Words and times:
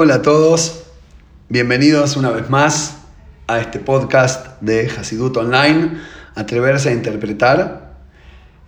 Hola 0.00 0.14
a 0.14 0.22
todos, 0.22 0.84
bienvenidos 1.48 2.16
una 2.16 2.30
vez 2.30 2.48
más 2.48 2.98
a 3.48 3.58
este 3.58 3.80
podcast 3.80 4.60
de 4.60 4.88
Hasidut 4.88 5.36
Online, 5.36 5.98
Atreverse 6.36 6.90
a 6.90 6.92
Interpretar. 6.92 7.96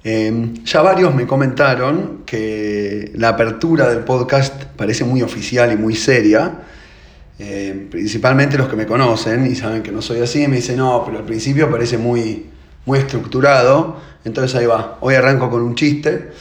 Eh, 0.02 0.54
ya 0.64 0.82
varios 0.82 1.14
me 1.14 1.28
comentaron 1.28 2.24
que 2.26 3.12
la 3.14 3.28
apertura 3.28 3.88
del 3.88 4.00
podcast 4.00 4.64
parece 4.76 5.04
muy 5.04 5.22
oficial 5.22 5.70
y 5.70 5.76
muy 5.76 5.94
seria, 5.94 6.62
eh, 7.38 7.86
principalmente 7.88 8.58
los 8.58 8.68
que 8.68 8.74
me 8.74 8.86
conocen 8.86 9.46
y 9.46 9.54
saben 9.54 9.84
que 9.84 9.92
no 9.92 10.02
soy 10.02 10.22
así, 10.22 10.48
me 10.48 10.56
dicen, 10.56 10.78
no, 10.78 11.04
pero 11.06 11.18
al 11.18 11.24
principio 11.26 11.70
parece 11.70 11.96
muy, 11.96 12.46
muy 12.86 12.98
estructurado, 12.98 14.00
entonces 14.24 14.58
ahí 14.58 14.66
va, 14.66 14.98
hoy 15.00 15.14
arranco 15.14 15.48
con 15.48 15.62
un 15.62 15.76
chiste. 15.76 16.32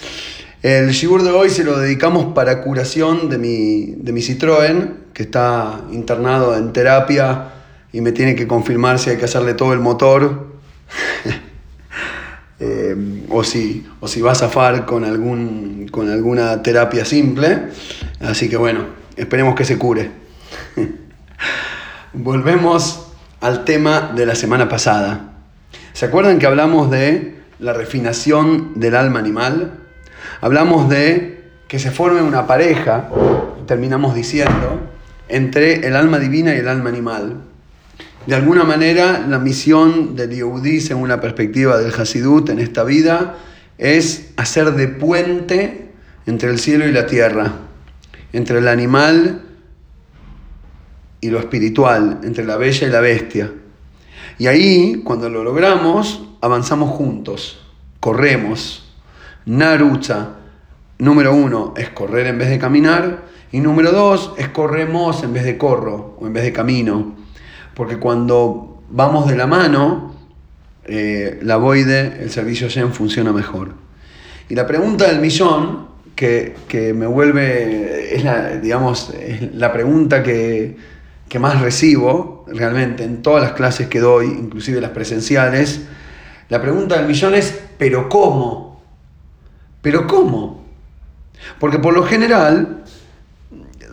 El 0.62 0.90
Shibur 0.90 1.24
de 1.24 1.32
hoy 1.32 1.50
se 1.50 1.64
lo 1.64 1.80
dedicamos 1.80 2.34
para 2.34 2.62
curación 2.62 3.30
de 3.30 3.38
mi, 3.38 3.94
de 3.96 4.12
mi 4.12 4.20
Citroën, 4.20 4.94
que 5.14 5.24
está 5.24 5.86
internado 5.94 6.54
en 6.58 6.74
terapia 6.74 7.54
y 7.94 8.02
me 8.02 8.12
tiene 8.12 8.36
que 8.36 8.46
confirmar 8.46 9.00
si 9.00 9.10
hay 9.10 9.16
que 9.16 9.24
hacerle 9.24 9.54
todo 9.54 9.72
el 9.72 9.80
motor 9.80 10.48
eh, 12.60 13.24
o, 13.30 13.42
si, 13.46 13.88
o 14.02 14.08
va 14.22 14.34
a 14.34 14.36
zafar 14.36 14.86
con, 14.86 15.06
algún, 15.06 15.88
con 15.90 16.10
alguna 16.10 16.62
terapia 16.62 17.06
simple. 17.06 17.70
Así 18.20 18.50
que 18.50 18.58
bueno, 18.58 18.84
esperemos 19.16 19.56
que 19.56 19.64
se 19.64 19.78
cure. 19.78 20.12
Volvemos 22.14 23.14
al 23.40 23.64
tema 23.64 24.12
de 24.14 24.26
la 24.26 24.36
semana 24.36 24.68
pasada. 24.68 25.38
¿Se 25.94 26.06
acuerdan 26.06 26.38
que 26.38 26.48
hablamos 26.48 26.92
de 26.92 27.36
la 27.60 27.72
refinación 27.72 28.74
del 28.76 28.98
alma 28.98 29.20
animal? 29.20 29.86
Hablamos 30.42 30.88
de 30.90 31.52
que 31.68 31.80
se 31.80 31.92
forme 31.92 32.22
una 32.22 32.48
pareja, 32.48 33.10
terminamos 33.68 34.16
diciendo, 34.16 34.80
entre 35.28 35.86
el 35.86 35.96
alma 35.96 36.18
divina 36.18 36.56
y 36.56 36.60
el 36.60 36.68
alma 36.68 36.90
animal. 36.90 37.42
De 38.26 38.36
alguna 38.36 38.64
manera, 38.64 39.26
la 39.28 39.38
misión 39.40 40.16
del 40.16 40.32
Yehudi, 40.32 40.80
según 40.80 41.10
la 41.10 41.20
perspectiva 41.20 41.78
del 41.78 41.94
Hasidut 41.94 42.50
en 42.50 42.60
esta 42.60 42.84
vida, 42.84 43.38
es 43.78 44.32
hacer 44.38 44.72
de 44.74 44.88
puente 44.88 45.92
entre 46.26 46.50
el 46.50 46.60
cielo 46.60 46.88
y 46.88 46.92
la 46.92 47.06
tierra, 47.06 47.54
entre 48.32 48.60
el 48.60 48.68
animal 48.68 49.42
y 51.22 51.30
lo 51.30 51.40
espiritual, 51.40 52.20
entre 52.24 52.46
la 52.46 52.56
bella 52.56 52.88
y 52.88 52.92
la 52.92 53.02
bestia. 53.02 53.52
Y 54.38 54.48
ahí, 54.48 55.02
cuando 55.04 55.30
lo 55.30 55.44
logramos, 55.44 56.28
avanzamos 56.42 56.92
juntos, 56.92 57.66
corremos, 58.00 58.86
Narucha, 59.46 60.39
número 61.00 61.34
uno, 61.34 61.74
es 61.76 61.90
correr 61.90 62.28
en 62.28 62.38
vez 62.38 62.50
de 62.50 62.60
caminar. 62.60 63.24
Y 63.52 63.62
número 63.62 63.92
dos, 63.92 64.34
es 64.38 64.50
corremos 64.50 65.24
en 65.24 65.34
vez 65.34 65.44
de 65.44 65.58
corro 65.58 66.18
o 66.20 66.28
en 66.28 66.34
vez 66.34 66.44
de 66.44 66.54
camino. 66.54 67.16
Porque 67.74 67.98
cuando 67.98 68.84
vamos 68.90 69.28
de 69.28 69.36
la 69.36 69.48
mano, 69.48 70.16
eh, 70.86 71.40
la 71.42 71.58
Boide, 71.58 72.22
el 72.22 72.30
servicio 72.30 72.68
Yen 72.68 72.94
funciona 72.94 73.34
mejor. 73.34 73.74
Y 74.50 74.56
la 74.56 74.68
pregunta 74.68 75.08
del 75.08 75.20
millón, 75.20 75.88
que, 76.16 76.56
me 76.96 77.08
vuelve, 77.08 78.16
es 78.16 78.24
la, 78.24 78.58
digamos, 78.58 79.14
la 79.54 79.72
pregunta 79.72 80.22
que, 80.22 80.76
que 81.30 81.40
más 81.40 81.62
recibo 81.62 82.46
realmente 82.48 83.06
en 83.06 83.22
todas 83.22 83.42
las 83.42 83.54
clases 83.54 83.88
que 83.88 84.00
doy, 84.00 84.26
inclusive 84.26 84.82
las 84.82 84.92
presenciales, 84.92 85.82
la 86.50 86.62
pregunta 86.62 86.98
del 86.98 87.08
millón 87.08 87.36
es, 87.36 87.58
¿pero 87.78 88.10
cómo? 88.10 88.82
Pero 89.82 90.08
¿cómo? 90.08 90.59
Porque 91.60 91.80
por 91.80 91.94
lo 91.94 92.04
general 92.04 92.84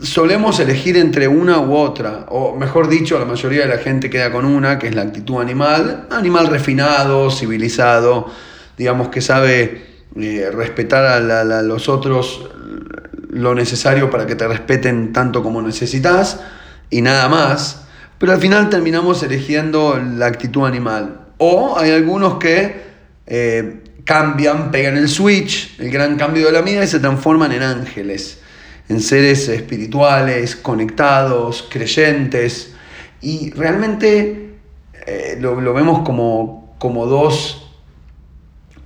solemos 0.03 0.61
elegir 0.61 0.97
entre 0.97 1.29
una 1.29 1.59
u 1.61 1.75
otra, 1.75 2.27
o 2.29 2.57
mejor 2.57 2.89
dicho, 2.89 3.19
la 3.19 3.25
mayoría 3.25 3.63
de 3.63 3.69
la 3.69 3.79
gente 3.79 4.11
queda 4.11 4.31
con 4.31 4.45
una, 4.45 4.79
que 4.79 4.89
es 4.89 4.95
la 4.95 5.03
actitud 5.03 5.41
animal, 5.41 6.07
animal 6.11 6.49
refinado, 6.49 7.31
civilizado, 7.31 8.31
digamos 8.77 9.09
que 9.09 9.21
sabe 9.21 9.87
eh, 10.17 10.51
respetar 10.53 11.05
a, 11.05 11.63
los 11.63 11.89
otros 11.89 12.49
lo 13.31 13.55
necesario 13.55 14.11
para 14.11 14.27
que 14.27 14.35
te 14.35 14.47
respeten 14.49 15.13
tanto 15.13 15.43
como 15.43 15.61
necesitas 15.61 16.41
y 16.89 17.03
nada 17.03 17.29
más, 17.29 17.87
pero 18.19 18.33
al 18.33 18.41
final 18.41 18.71
terminamos 18.71 19.23
eligiendo 19.23 20.01
la 20.17 20.27
actitud 20.27 20.65
animal. 20.65 21.21
O 21.39 21.79
hay 21.79 21.91
algunos 21.91 22.39
que 22.39 22.83
eh, 23.27 23.83
cambian, 24.07 24.71
pegan 24.71 24.97
el 24.97 25.09
switch, 25.09 25.79
el 25.81 25.91
gran 25.91 26.17
cambio 26.17 26.47
de 26.47 26.53
la 26.53 26.63
vida 26.63 26.83
y 26.85 26.87
se 26.87 27.01
transforman 27.01 27.51
en 27.51 27.63
ángeles, 27.63 28.39
en 28.89 29.01
seres 29.01 29.49
espirituales, 29.49 30.55
conectados, 30.55 31.67
creyentes. 31.69 32.73
Y 33.21 33.51
realmente 33.51 34.55
eh, 35.07 35.37
lo, 35.41 35.57
vemos 35.75 36.03
como, 36.07 36.77
como 36.79 37.07
dos 37.07 37.69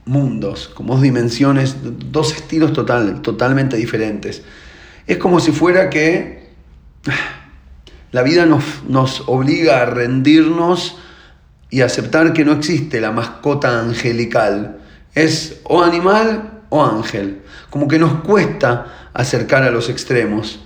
mundos, 0.07 0.69
como 0.69 0.95
dos 0.95 1.03
dimensiones, 1.03 1.77
dos 1.83 2.35
estilos 2.35 2.73
total, 2.73 3.21
totalmente 3.21 3.77
diferentes. 3.77 4.43
Es 5.07 5.19
como 5.19 5.39
si 5.39 5.53
fuera 5.53 5.91
que 5.91 6.49
la 8.13 8.23
vida 8.23 8.47
nos, 8.47 8.65
nos 8.89 9.25
obliga 9.27 9.83
a 9.83 9.85
rendirnos 9.85 10.97
y 11.69 11.83
aceptar 11.83 12.33
que 12.33 12.43
no 12.43 12.53
existe 12.53 13.03
la 13.03 13.13
mascota 13.13 13.81
angelical, 13.81 14.80
es 15.15 15.61
o 15.65 15.83
animal 15.83 16.63
o 16.69 16.85
ángel. 16.85 17.43
Como 17.69 17.89
que 17.89 17.99
nos 17.99 18.23
cuesta 18.23 19.11
acercar 19.13 19.63
a 19.63 19.71
los 19.71 19.89
extremos. 19.89 20.61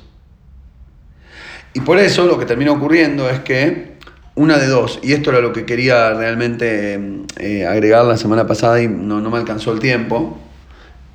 Y 1.73 1.81
por 1.81 1.99
eso 1.99 2.27
lo 2.27 2.39
que 2.39 2.47
termina 2.47 2.73
ocurriendo 2.73 3.29
es 3.29 3.41
que 3.41 3.95
una 4.37 4.59
de 4.59 4.67
dos, 4.67 5.01
y 5.03 5.13
esto 5.13 5.31
era 5.31 5.41
lo 5.41 5.53
que 5.53 5.65
quería 5.65 6.13
realmente 6.15 7.25
eh, 7.39 7.67
agregar 7.67 8.05
la 8.05 8.17
semana 8.17 8.47
pasada 8.47 8.83
y 8.83 8.89
no, 8.89 9.21
me 9.21 9.39
alcanzó 9.39 9.73
el 9.73 9.79
tiempo, 9.79 10.39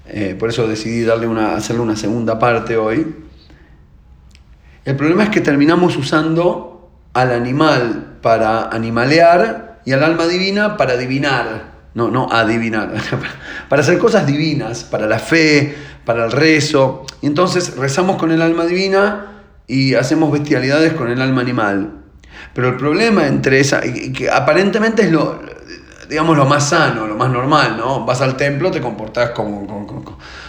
eh, 0.07 0.35
por 0.39 0.49
eso 0.49 0.67
decidí 0.67 1.03
darle 1.03 1.27
una, 1.27 1.55
hacerle 1.55 1.81
una 1.81 1.95
segunda 1.95 2.39
parte 2.39 2.77
hoy. 2.77 3.15
El 4.85 4.95
problema 4.95 5.23
es 5.23 5.29
que 5.29 5.41
terminamos 5.41 5.97
usando 5.97 6.89
al 7.13 7.31
animal 7.31 8.17
para 8.21 8.69
animalear 8.69 9.81
y 9.85 9.91
al 9.91 10.03
alma 10.03 10.25
divina 10.25 10.77
para 10.77 10.93
adivinar 10.93 11.78
no, 11.99 12.09
no 12.09 12.31
adivinar, 12.31 12.93
para 13.69 13.81
hacer 13.81 13.97
cosas 13.97 14.25
divinas, 14.25 14.85
para 14.85 15.05
la 15.05 15.19
fe, 15.19 15.75
para 16.05 16.25
el 16.25 16.31
rezo. 16.31 17.05
Y 17.21 17.27
entonces 17.27 17.75
rezamos 17.75 18.17
con 18.17 18.31
el 18.31 18.41
alma 18.41 18.65
divina 18.65 19.43
y 19.67 19.95
hacemos 19.95 20.31
bestialidades 20.31 20.93
con 20.93 21.11
el 21.11 21.21
alma 21.21 21.41
animal. 21.41 21.91
Pero 22.53 22.69
el 22.69 22.77
problema 22.77 23.27
entre 23.27 23.59
esa, 23.59 23.81
que 23.81 24.29
aparentemente 24.31 25.03
es 25.03 25.11
lo, 25.11 25.41
digamos, 26.09 26.37
lo 26.37 26.45
más 26.45 26.69
sano, 26.69 27.05
lo 27.05 27.15
más 27.15 27.29
normal, 27.29 27.77
¿no? 27.77 28.05
Vas 28.05 28.21
al 28.21 28.37
templo, 28.37 28.71
te 28.71 28.79
comportas 28.81 29.31
como, 29.31 29.67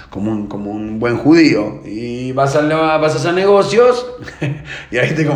como, 0.09 0.31
un, 0.31 0.47
como 0.47 0.71
un, 0.71 1.00
buen 1.00 1.19
judío. 1.19 1.82
Y 1.84 2.32
vas 2.32 2.55
a, 2.55 2.62
vas 2.62 3.15
a 3.15 3.17
hacer 3.17 3.34
negocios 3.34 4.06
y 4.91 4.99
ahí 4.99 5.15
te, 5.15 5.28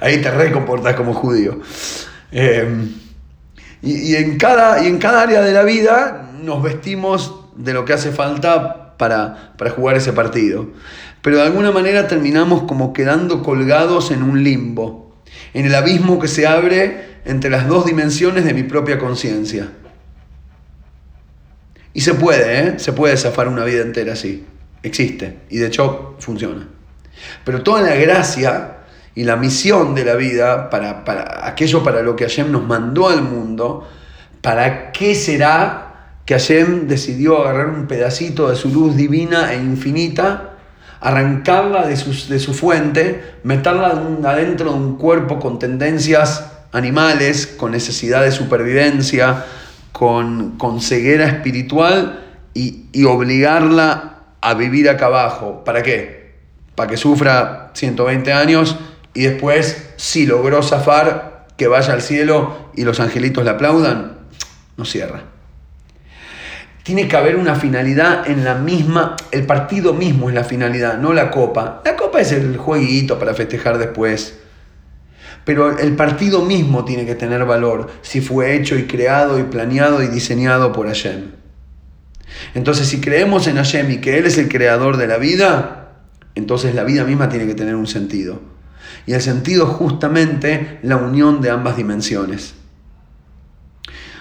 ahí 0.00 0.20
te 0.20 0.30
recomportas 0.30 0.96
como 0.96 1.12
judío. 1.12 1.60
Eh, 2.32 2.88
y, 3.82 4.16
en 4.16 4.38
cada, 4.38 4.82
y 4.82 4.86
en 4.86 4.98
cada 4.98 5.22
área 5.22 5.40
de 5.40 5.52
la 5.52 5.62
vida 5.62 6.30
nos 6.42 6.62
vestimos 6.62 7.44
de 7.56 7.72
lo 7.72 7.84
que 7.84 7.92
hace 7.92 8.10
falta 8.10 8.96
para, 8.96 9.54
para 9.56 9.70
jugar 9.70 9.96
ese 9.96 10.12
partido. 10.12 10.68
Pero 11.22 11.36
de 11.36 11.42
alguna 11.42 11.70
manera 11.70 12.08
terminamos 12.08 12.62
como 12.62 12.92
quedando 12.92 13.42
colgados 13.42 14.10
en 14.10 14.22
un 14.22 14.42
limbo, 14.42 15.14
en 15.54 15.66
el 15.66 15.74
abismo 15.74 16.18
que 16.18 16.28
se 16.28 16.46
abre 16.46 17.20
entre 17.24 17.50
las 17.50 17.68
dos 17.68 17.86
dimensiones 17.86 18.44
de 18.44 18.54
mi 18.54 18.62
propia 18.62 18.98
conciencia. 18.98 19.68
Y 21.92 22.00
se 22.00 22.14
puede, 22.14 22.60
¿eh? 22.60 22.78
Se 22.78 22.92
puede 22.92 23.16
zafar 23.16 23.48
una 23.48 23.64
vida 23.64 23.82
entera 23.82 24.12
así. 24.12 24.44
Existe. 24.82 25.38
Y 25.50 25.58
de 25.58 25.66
hecho 25.66 26.16
funciona. 26.20 26.68
Pero 27.44 27.62
toda 27.62 27.82
la 27.82 27.94
gracia 27.96 28.77
y 29.18 29.24
la 29.24 29.34
misión 29.34 29.96
de 29.96 30.04
la 30.04 30.14
vida, 30.14 30.70
para, 30.70 31.02
aquello 31.42 31.82
para 31.82 32.02
lo 32.02 32.14
que 32.14 32.22
Hashem 32.22 32.52
nos 32.52 32.64
mandó 32.64 33.08
al 33.08 33.22
mundo, 33.22 33.84
¿para 34.40 34.92
qué 34.92 35.16
será 35.16 36.12
que 36.24 36.34
Hashem 36.34 36.86
decidió 36.86 37.40
agarrar 37.40 37.70
un 37.70 37.88
pedacito 37.88 38.48
de 38.48 38.54
su 38.54 38.68
luz 38.68 38.94
divina 38.94 39.52
e 39.52 39.56
infinita, 39.56 40.50
arrancarla 41.00 41.84
de 41.84 41.96
su, 41.96 42.28
de 42.28 42.38
su 42.38 42.54
fuente, 42.54 43.38
meterla 43.42 44.00
adentro 44.24 44.70
de 44.70 44.76
un 44.76 44.96
cuerpo 44.96 45.40
con 45.40 45.58
tendencias 45.58 46.52
animales, 46.70 47.48
con 47.48 47.72
necesidad 47.72 48.22
de 48.22 48.30
supervivencia, 48.30 49.46
con, 49.90 50.58
con 50.58 50.80
ceguera 50.80 51.26
espiritual 51.26 52.24
y, 52.54 52.84
y 52.92 53.02
obligarla 53.02 54.20
a 54.40 54.54
vivir 54.54 54.88
acá 54.88 55.06
abajo? 55.06 55.64
¿Para 55.64 55.82
qué? 55.82 56.36
¿Para 56.76 56.88
que 56.88 56.96
sufra 56.96 57.72
120 57.74 58.32
años 58.32 58.76
y 59.14 59.22
después, 59.22 59.90
si 59.96 60.26
logró 60.26 60.62
zafar, 60.62 61.46
que 61.56 61.66
vaya 61.66 61.92
al 61.92 62.02
cielo 62.02 62.70
y 62.74 62.84
los 62.84 63.00
angelitos 63.00 63.44
le 63.44 63.50
aplaudan, 63.50 64.18
no 64.76 64.84
cierra. 64.84 65.24
tiene 66.84 67.06
que 67.06 67.16
haber 67.16 67.36
una 67.36 67.54
finalidad 67.54 68.30
en 68.30 68.44
la 68.44 68.54
misma, 68.54 69.16
el 69.30 69.44
partido 69.44 69.92
mismo 69.92 70.30
es 70.30 70.34
la 70.34 70.44
finalidad, 70.44 70.96
no 70.96 71.12
la 71.12 71.30
copa. 71.30 71.82
La 71.84 71.96
copa 71.96 72.20
es 72.20 72.32
el 72.32 72.56
jueguito 72.56 73.18
para 73.18 73.34
festejar 73.34 73.76
después. 73.76 74.38
Pero 75.44 75.78
el 75.78 75.96
partido 75.96 76.44
mismo 76.44 76.84
tiene 76.86 77.04
que 77.04 77.14
tener 77.14 77.44
valor 77.44 77.90
si 78.00 78.20
fue 78.22 78.54
hecho 78.54 78.76
y 78.76 78.86
creado 78.86 79.38
y 79.38 79.42
planeado 79.42 80.02
y 80.02 80.08
diseñado 80.08 80.72
por 80.72 80.86
Hashem. 80.86 81.32
Entonces, 82.54 82.88
si 82.88 83.00
creemos 83.00 83.46
en 83.48 83.56
Hashem 83.56 83.90
y 83.90 83.96
que 83.98 84.18
Él 84.18 84.26
es 84.26 84.38
el 84.38 84.48
creador 84.48 84.96
de 84.96 85.06
la 85.06 85.18
vida, 85.18 85.92
entonces 86.34 86.74
la 86.74 86.84
vida 86.84 87.04
misma 87.04 87.28
tiene 87.28 87.46
que 87.46 87.54
tener 87.54 87.74
un 87.74 87.86
sentido. 87.86 88.40
Y 89.06 89.12
el 89.12 89.20
sentido 89.20 89.64
es 89.64 89.76
justamente 89.76 90.78
la 90.82 90.96
unión 90.96 91.40
de 91.40 91.50
ambas 91.50 91.76
dimensiones. 91.76 92.54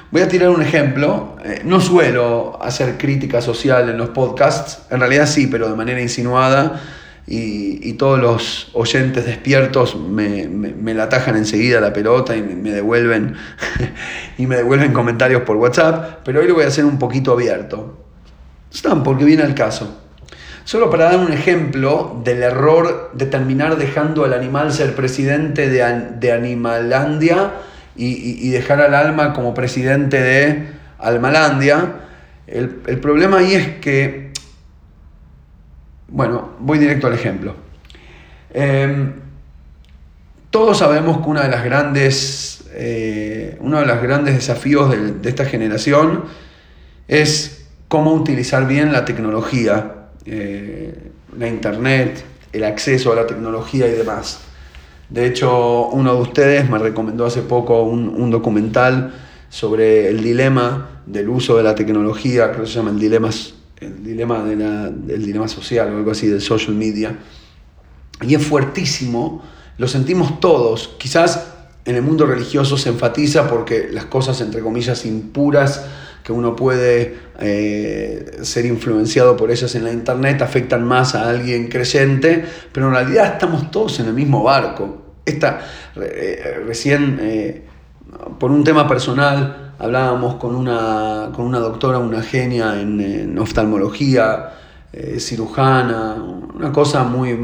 Voy 0.09 0.21
a 0.21 0.29
tirar 0.29 0.49
un 0.49 0.61
ejemplo. 0.61 1.35
Eh, 1.43 1.61
no 1.65 1.81
suelo 1.81 2.57
hacer 2.61 2.97
crítica 2.97 3.41
social 3.41 3.89
en 3.89 3.97
los 3.97 4.09
podcasts, 4.09 4.83
en 4.89 4.99
realidad 4.99 5.27
sí, 5.27 5.47
pero 5.47 5.69
de 5.69 5.75
manera 5.75 6.01
insinuada. 6.01 6.81
Y, 7.29 7.93
todos 7.93 8.19
los 8.19 8.69
oyentes 8.73 9.25
despiertos 9.25 9.97
me, 9.99 10.93
la 10.93 11.09
tajan 11.09 11.35
enseguida 11.35 11.81
la 11.81 11.91
pelota 11.91 12.37
y 12.37 12.41
me, 12.41 12.71
devuelven 12.71 13.35
y 14.37 14.45
me 14.45 14.55
devuelven 14.55 14.93
comentarios 14.93 15.41
por 15.41 15.57
WhatsApp, 15.57 16.19
pero 16.23 16.39
hoy 16.39 16.47
lo 16.47 16.53
voy 16.53 16.63
a 16.63 16.67
hacer 16.67 16.85
un 16.85 16.99
poquito 16.99 17.33
abierto. 17.33 18.05
Están, 18.71 19.03
porque 19.03 19.25
viene 19.25 19.43
el 19.43 19.55
caso. 19.55 20.06
Solo 20.67 20.89
para 20.89 21.05
dar 21.05 21.19
un 21.19 21.31
ejemplo 21.31 22.19
del 22.25 22.43
error 22.43 23.11
de 23.13 23.25
terminar 23.25 23.77
dejando 23.77 24.25
al 24.25 24.33
animal 24.33 24.73
ser 24.73 24.95
presidente 24.95 25.69
de, 25.69 26.09
de 26.19 26.31
Animalandia 26.33 27.53
y, 27.95 28.49
dejar 28.49 28.81
al 28.81 28.93
alma 28.93 29.31
como 29.31 29.53
presidente 29.53 30.21
de 30.21 30.67
Almalandia. 30.99 31.93
El, 32.47 32.67
problema 32.99 33.37
ahí 33.37 33.53
es 33.53 33.77
que, 33.77 34.33
bueno, 36.09 36.49
voy 36.59 36.79
directo 36.79 37.07
al 37.07 37.13
ejemplo. 37.13 37.55
Em, 38.53 39.13
todos 40.49 40.79
sabemos 40.79 41.19
que 41.23 41.29
una 41.29 41.43
de 41.43 41.49
las 41.49 41.63
grandes, 41.63 42.65
eh, 42.73 43.55
uno 43.61 43.79
de 43.79 43.85
los 43.85 44.01
grandes 44.01 44.35
desafíos 44.35 44.91
de, 44.91 45.29
esta 45.29 45.45
generación 45.45 46.25
es 47.07 47.69
cómo 47.87 48.11
utilizar 48.11 48.67
bien 48.67 48.91
la 48.91 49.05
tecnología, 49.05 49.93
eh, 50.29 50.93
la 51.37 51.47
internet, 51.47 52.23
el 52.51 52.65
acceso 52.65 53.13
a 53.13 53.15
la 53.15 53.25
tecnología 53.25 53.87
y 53.87 53.91
demás. 53.91 54.41
De 55.09 55.25
hecho, 55.25 55.87
uno 55.87 56.15
de 56.15 56.21
ustedes 56.21 56.69
me 56.69 56.77
recomendó 56.77 57.25
hace 57.25 57.41
poco 57.41 57.83
un, 57.83 58.29
documental 58.29 59.13
sobre 59.47 60.09
el 60.09 60.21
dilema 60.21 61.01
del 61.05 61.29
uso 61.29 61.55
de 61.55 61.63
la 61.63 61.75
tecnología, 61.75 62.51
creo 62.51 62.63
que 62.63 62.69
se 62.69 62.75
llama 62.75 62.89
el 62.89 62.99
dilema, 62.99 63.29
el 63.79 64.03
dilema, 64.03 64.43
de 64.43 64.55
la, 64.57 64.89
dilema 64.89 65.47
social 65.47 65.93
o 65.93 65.97
algo 65.97 66.11
así, 66.11 66.27
del 66.27 66.41
social 66.41 66.75
media. 66.75 67.17
Y 68.21 68.35
es 68.35 68.45
fuertísimo, 68.45 69.41
lo 69.77 69.87
sentimos 69.87 70.41
todos. 70.41 70.89
Quizás 70.97 71.53
en 71.85 71.95
el 71.95 72.01
mundo 72.01 72.25
religioso 72.25 72.77
se 72.77 72.89
enfatiza 72.89 73.49
porque 73.49 73.87
las 73.89 74.05
cosas, 74.05 74.41
entre 74.41 74.59
comillas, 74.59 75.05
impuras 75.05 75.85
que 76.27 76.33
uno 76.33 76.57
puede 76.57 77.15
eh, 77.39 78.39
ser 78.41 78.65
influenciado 78.65 79.37
por 79.37 79.49
ellas 79.49 79.73
en 79.75 79.85
la 79.85 79.93
internet 79.93 80.41
afectan 80.41 80.83
más 80.83 81.15
a 81.15 81.29
alguien 81.29 81.69
creyente, 81.69 82.43
pero 82.73 82.87
en 82.87 82.95
realidad 82.95 83.35
estamos 83.35 83.71
todos 83.71 84.01
en 84.01 84.07
el 84.07 84.13
mismo 84.13 84.43
barco. 84.43 85.03
Esta, 85.23 85.61
eh, 85.95 86.61
recién, 86.65 87.17
eh, 87.21 87.63
por 88.37 88.51
un 88.51 88.65
tema 88.65 88.85
personal, 88.89 89.71
hablábamos 89.79 90.35
con 90.35 90.53
una, 90.53 91.29
con 91.33 91.45
una 91.45 91.59
doctora, 91.59 91.97
una 91.97 92.21
genia 92.21 92.77
en, 92.77 93.39
oftalmología, 93.39 94.49
cirujana, 95.19 96.15
una 96.55 96.73
cosa 96.73 97.05
muy, 97.05 97.39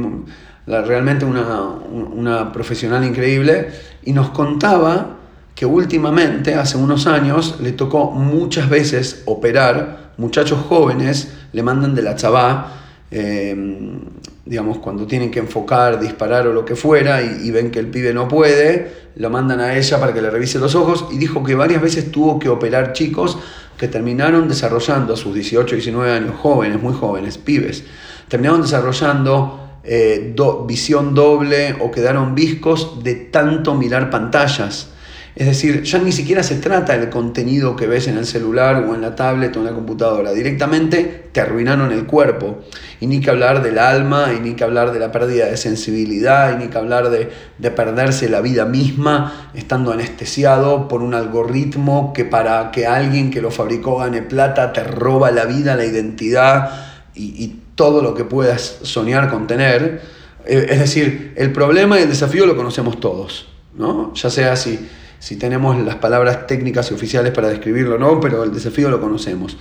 realmente 0.67 1.23
una, 1.23 1.69
una 1.89 2.51
profesional 2.51 3.05
increíble, 3.05 3.69
y 4.03 4.11
nos 4.11 4.31
contaba 4.31 5.22
últimamente, 5.65 6.55
hace 6.55 6.77
unos 6.77 7.07
años, 7.07 7.59
le 7.61 7.71
tocó 7.71 8.11
muchas 8.11 8.69
veces 8.69 9.23
operar, 9.25 10.13
muchachos 10.17 10.59
jóvenes 10.67 11.33
le 11.51 11.63
mandan 11.63 11.95
de 11.95 12.01
la 12.01 12.15
chabá, 12.15 12.73
em, 13.11 13.99
digamos, 14.45 14.79
cuando 14.79 15.05
tienen 15.05 15.31
que 15.31 15.39
enfocar, 15.39 15.99
disparar 15.99 16.47
o 16.47 16.53
lo 16.53 16.65
que 16.65 16.75
fuera, 16.75 17.21
y, 17.21 17.49
ven 17.51 17.71
que 17.71 17.79
el 17.79 17.87
pibe 17.87 18.13
no 18.13 18.27
puede, 18.27 18.91
lo 19.15 19.29
mandan 19.29 19.59
a 19.59 19.75
ella 19.75 19.99
para 19.99 20.13
que 20.13 20.21
le 20.21 20.29
revise 20.29 20.59
los 20.59 20.75
ojos, 20.75 21.05
y 21.11 21.17
dijo 21.17 21.43
que 21.43 21.55
varias 21.55 21.81
veces 21.81 22.11
tuvo 22.11 22.39
que 22.39 22.49
operar 22.49 22.93
chicos 22.93 23.37
que 23.77 23.87
terminaron 23.87 24.47
desarrollando 24.47 25.13
a 25.13 25.17
sus 25.17 25.33
18, 25.33 25.75
19 25.75 26.11
años, 26.11 26.35
jóvenes, 26.39 26.81
muy 26.81 26.93
jóvenes, 26.93 27.37
pibes, 27.37 27.83
terminaron 28.27 28.61
desarrollando 28.61 29.63
eh, 29.83 30.33
visión 30.65 31.13
doble 31.13 31.75
o 31.81 31.91
quedaron 31.91 32.35
viscos 32.35 33.03
de 33.03 33.15
tanto 33.15 33.75
mirar 33.75 34.09
pantallas. 34.09 34.92
Es 35.35 35.47
decir, 35.47 35.81
ya 35.81 35.97
ni 35.97 36.11
siquiera 36.11 36.43
se 36.43 36.57
trata 36.57 36.95
del 36.95 37.09
contenido 37.09 37.75
que 37.75 37.87
ves 37.87 38.07
en 38.07 38.19
el 38.19 38.25
celular 38.27 38.85
o 38.87 38.93
en 38.93 39.01
la 39.01 39.15
tablet 39.15 39.55
o 39.55 39.59
en 39.61 39.65
la 39.65 39.71
computadora. 39.71 40.31
Directamente 40.31 41.29
te 41.31 41.41
arruinaron 41.41 41.91
el 41.91 42.05
cuerpo. 42.05 42.59
Y 42.99 43.07
ni 43.07 43.19
que 43.19 43.31
hablar 43.31 43.63
del 43.63 43.79
alma, 43.79 44.31
y 44.37 44.39
ni 44.39 44.53
que 44.53 44.63
hablar 44.63 44.91
de 44.91 44.99
la 44.99 45.11
pérdida 45.11 45.47
de 45.47 45.57
sensibilidad, 45.57 46.53
y 46.53 46.63
ni 46.63 46.69
que 46.69 46.77
hablar 46.77 47.09
de, 47.09 47.31
perderse 47.71 48.29
la 48.29 48.41
vida 48.41 48.65
misma 48.65 49.49
estando 49.55 49.91
anestesiado 49.91 50.87
por 50.87 51.01
un 51.01 51.15
algoritmo 51.15 52.13
que 52.13 52.25
para 52.25 52.69
que 52.69 52.85
alguien 52.85 53.31
que 53.31 53.41
lo 53.41 53.49
fabricó 53.49 53.97
gane 53.97 54.21
plata 54.21 54.71
te 54.71 54.83
roba 54.83 55.31
la 55.31 55.45
vida, 55.45 55.75
la 55.75 55.85
identidad 55.85 56.69
y, 57.15 57.43
y 57.43 57.59
todo 57.73 58.03
lo 58.03 58.13
que 58.13 58.23
puedas 58.23 58.77
soñar 58.83 59.31
con 59.31 59.47
tener. 59.47 60.01
Eh, 60.45 60.67
es 60.69 60.79
decir, 60.79 61.33
el 61.35 61.51
problema 61.51 61.99
y 61.99 62.03
el 62.03 62.09
desafío 62.09 62.45
lo 62.45 62.55
conocemos 62.55 62.99
todos, 62.99 63.47
¿no? 63.75 64.13
Ya 64.13 64.29
sea 64.29 64.53
así 64.53 64.87
si 65.23 65.37
tenemos 65.37 65.79
las 65.79 65.95
palabras 65.95 66.47
técnicas 66.47 66.91
y 66.91 66.95
oficiales 66.95 67.31
para 67.31 67.47
describirlo 67.47 67.97
no, 67.97 68.19
pero 68.19 68.43
el 68.43 68.53
desafío 68.53 68.89
lo 68.89 68.99
conocemos. 68.99 69.55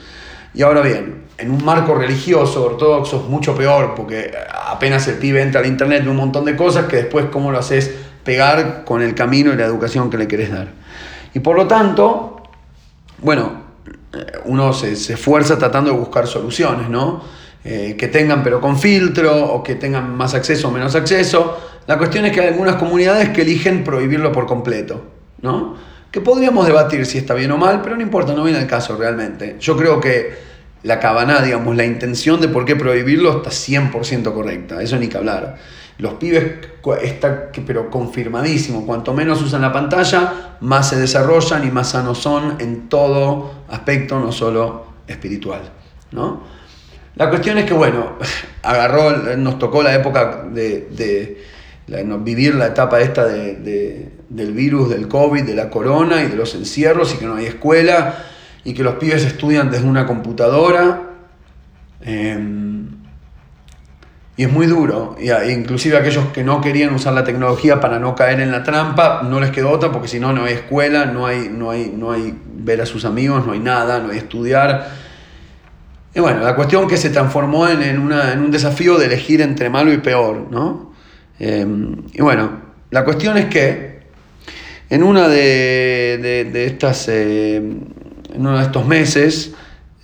Y 0.55 0.63
ahora 0.63 0.81
bien, 0.81 1.27
en 1.39 1.53
un 1.53 1.65
marco 1.65 1.95
religioso 1.95 2.65
ortodoxo 2.65 3.19
es 3.19 3.31
mucho 3.31 3.55
peor, 3.55 3.95
porque 3.95 4.33
apenas 4.69 5.07
el 5.07 5.19
pibe 5.19 5.41
entra 5.41 5.61
al 5.61 5.69
internet 5.69 6.03
de 6.03 6.11
un 6.11 6.17
montón 6.17 6.47
de 6.47 6.57
cosas 6.57 6.87
que 6.87 6.97
después 6.97 7.27
cómo 7.31 7.53
lo 7.53 7.61
haces 7.61 7.93
pegar 8.25 8.83
con 8.85 9.03
el 9.03 9.15
camino 9.15 9.53
y 9.53 9.57
la 9.57 9.65
educación 9.65 10.11
que 10.11 10.19
le 10.19 10.27
querés 10.27 10.51
dar. 10.51 10.67
Y 11.33 11.39
por 11.39 11.55
lo 11.55 11.69
tanto, 11.69 12.43
bueno, 13.19 13.63
uno 14.47 14.73
se, 14.73 14.91
esfuerza 14.91 15.59
tratando 15.59 15.93
de 15.93 15.97
buscar 15.97 16.27
soluciones, 16.27 16.89
¿no? 16.89 17.23
Eh, 17.65 17.95
que 17.97 18.09
tengan 18.09 18.43
pero 18.43 18.61
con 18.61 18.77
filtro 18.77 19.33
o 19.55 19.63
que 19.63 19.77
tengan 19.77 20.17
más 20.17 20.35
acceso 20.35 20.67
o 20.67 20.71
menos 20.73 20.97
acceso. 20.97 21.57
La 21.87 21.99
cuestión 21.99 22.25
es 22.25 22.33
que 22.33 22.41
hay 22.41 22.49
algunas 22.49 22.75
comunidades 22.75 23.29
que 23.29 23.43
eligen 23.43 23.85
prohibirlo 23.85 24.33
por 24.33 24.47
completo. 24.47 25.22
¿No? 25.43 25.77
Que 26.11 26.21
podríamos 26.21 26.67
debatir 26.67 27.05
si 27.07 27.19
está 27.19 27.35
bien 27.35 27.51
o 27.53 27.59
mal, 27.59 27.81
pero 27.83 27.97
no 27.97 28.03
importa, 28.03 28.33
no 28.33 28.45
viene 28.45 28.61
el 28.61 28.67
caso 28.67 28.97
realmente. 28.97 29.57
Yo 29.61 29.77
creo 29.77 30.01
que 30.01 30.35
la 30.83 30.99
cabana, 30.99 31.41
digamos, 31.43 31.77
la 31.77 31.85
intención 31.85 32.41
de 32.41 32.49
por 32.49 32.65
qué 32.65 32.77
prohibirlo 32.77 33.39
está 33.39 33.51
100% 33.51 34.33
correcta, 34.33 34.83
eso 34.83 34.97
ni 34.97 35.09
que 35.09 35.17
hablar. 35.17 35.57
Los 35.99 36.15
pibes 36.15 36.69
está 37.03 37.51
pero 37.67 37.91
confirmadísimo, 37.91 38.87
cuanto 38.87 39.15
menos 39.15 39.41
usan 39.43 39.63
la 39.63 39.73
pantalla, 39.73 40.57
más 40.61 40.89
se 40.89 40.97
desarrollan 40.99 41.67
y 41.67 41.71
más 41.71 41.91
sanos 41.91 42.19
son 42.19 42.57
en 42.61 42.89
todo 42.89 43.53
aspecto, 43.69 44.19
no 44.19 44.33
solo 44.33 44.87
espiritual, 45.07 45.61
¿no? 46.11 46.43
La 47.15 47.29
cuestión 47.29 47.59
es 47.59 47.67
que, 47.67 47.75
bueno, 47.75 48.17
agarró, 48.63 49.37
nos 49.37 49.59
tocó 49.59 49.83
la 49.83 49.95
época 49.95 50.47
de 50.51 50.89
vivir 52.21 52.55
la 52.55 52.67
etapa 52.67 53.01
esta 53.01 53.27
de, 53.27 54.13
del 54.35 54.53
virus, 54.53 54.89
del 54.89 55.09
COVID, 55.09 55.43
de 55.43 55.55
la 55.55 55.69
corona 55.69 56.23
y 56.23 56.29
de 56.29 56.37
los 56.37 56.55
encierros 56.55 57.15
y 57.15 57.19
que 57.19 57.27
no 57.27 57.37
hay 57.37 57.47
escuela 57.47 58.25
y 58.65 58.75
que 58.75 58.83
los 58.83 58.95
pibes 58.95 59.25
estudian 59.25 59.71
desde 59.71 59.87
una 59.87 60.07
computadora. 60.07 61.11
Em, 62.01 62.89
y 64.37 64.45
es 64.45 64.51
muy 64.51 64.67
duro. 64.67 65.17
Y, 65.21 65.31
inclusive 65.51 65.99
aquellos 65.99 66.27
que 66.29 66.43
no 66.43 66.61
querían 66.61 66.95
usar 66.95 67.13
la 67.13 67.25
tecnología 67.25 67.81
para 67.81 67.99
no 67.99 68.15
caer 68.15 68.41
en 68.41 68.51
la 68.51 68.63
trampa, 68.63 69.23
no 69.23 69.39
les 69.41 69.51
quedó 69.51 69.71
otra 69.71 69.93
porque 69.93 70.09
si 70.09 70.19
no, 70.19 70.33
no 70.33 70.45
hay 70.45 70.55
escuela, 70.55 71.05
no 71.07 71.27
hay, 71.27 71.51
no, 71.51 71.71
hay, 71.71 71.93
no 71.95 72.13
hay 72.13 72.35
ver 72.55 72.81
a 72.81 72.87
sus 72.87 73.05
amigos, 73.05 73.47
no 73.47 73.53
hay 73.53 73.61
nada, 73.61 73.99
no 73.99 74.11
hay 74.11 74.19
estudiar. 74.19 74.89
Y 76.15 76.21
bueno, 76.21 76.41
la 76.41 76.55
cuestión 76.55 76.89
que 76.89 76.97
se 76.97 77.11
transformó 77.11 77.69
en, 77.69 77.83
en, 77.83 77.99
un 78.01 78.51
desafío 78.51 78.97
de 78.97 79.07
elegir 79.07 79.43
entre 79.43 79.69
malo 79.69 79.93
y 79.93 79.99
peor, 79.99 80.49
¿no? 80.51 80.93
Em, 81.39 82.05
y 82.13 82.23
bueno, 82.23 82.61
la 82.91 83.05
cuestión 83.05 83.37
es 83.39 83.47
que 83.47 83.92
en 84.93 85.03
una 85.03 85.27
de, 85.27 86.67
estas, 86.67 87.09
em, 87.09 87.81
en 88.35 88.41
uno 88.41 88.59
de 88.59 88.65
estos 88.65 88.87
meses, 88.87 89.55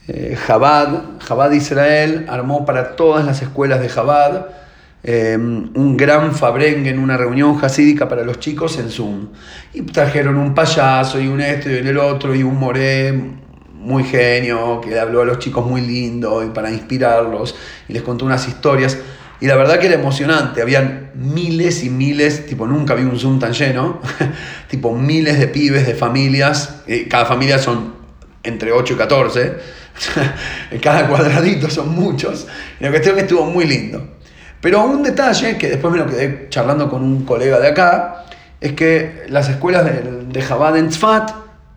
eh, 0.07 0.35
Jabad, 0.35 1.53
Israel 1.53 2.25
armó 2.27 2.65
para 2.65 2.97
todas 2.97 3.27
las 3.27 3.43
escuelas 3.43 3.83
de 3.83 3.91
Jabad 3.91 4.47
em, 5.03 5.71
un 5.75 5.95
gran 5.99 6.35
fabrengue 6.35 6.89
en 6.89 7.01
una 7.01 7.19
reunión 7.19 7.59
jasídica 7.59 8.09
para 8.09 8.23
los 8.25 8.41
chicos 8.41 8.79
en 8.79 8.89
Zoom. 8.89 9.29
Y 9.75 9.83
trajeron 9.83 10.39
un 10.39 10.55
payaso 10.55 11.21
y 11.21 11.29
un 11.29 11.43
esto 11.43 11.69
y 11.71 11.75
el 11.75 11.99
otro 11.99 12.35
y 12.35 12.43
un 12.43 12.59
moré, 12.59 13.13
muy 13.75 14.05
genio, 14.05 14.81
que 14.81 14.99
habló 14.99 15.21
a 15.21 15.27
los 15.27 15.39
chicos 15.39 15.67
muy 15.67 15.83
lindo 15.83 16.43
y 16.43 16.49
para 16.49 16.71
inspirarlos 16.71 17.55
y 17.89 17.93
les 17.93 18.01
contó 18.01 18.25
unas 18.25 18.49
historias. 18.49 18.97
Y 19.41 19.47
la 19.47 19.55
verdad 19.55 19.79
que 19.79 19.87
era 19.87 19.95
emocionante, 19.95 20.61
habían 20.61 21.13
miles 21.15 21.85
y 21.85 21.91
miles, 21.91 22.47
tipo 22.47 22.67
nunca 22.67 22.95
vi 22.95 23.05
un 23.05 23.19
Zoom 23.19 23.39
tan 23.39 23.53
lleno, 23.53 24.01
tipo 24.69 24.95
miles 24.95 25.39
de 25.39 25.47
pibes, 25.47 25.87
de 25.87 25.95
familias, 25.95 26.83
cada 27.09 27.25
familia 27.25 27.59
son 27.59 27.95
entre 28.43 28.73
8 28.73 28.95
y 28.95 28.97
14, 28.97 29.57
cada 30.83 31.07
cuadradito 31.07 31.71
son 31.71 31.95
muchos, 31.95 32.49
y 32.81 32.85
la 32.85 32.91
cuestión 32.91 33.15
que 33.15 33.23
estuvo 33.23 33.45
muy 33.45 33.67
lindo. 33.67 34.17
Pero 34.61 34.85
un 34.85 35.05
detalle 35.05 35.57
que 35.57 35.69
después 35.69 35.93
me 35.93 35.99
lo 35.99 36.07
quedé 36.07 36.49
charlando 36.49 36.91
con 36.91 37.05
un 37.05 37.25
colega 37.25 37.61
de 37.61 37.69
acá, 37.69 38.25
es 38.61 38.73
que 38.73 39.25
las 39.29 39.49
escuelas 39.49 39.85
de, 39.85 40.25
de 40.33 40.43
Jabad 40.43 40.77
en 40.77 40.89
Tzfat 40.89 41.31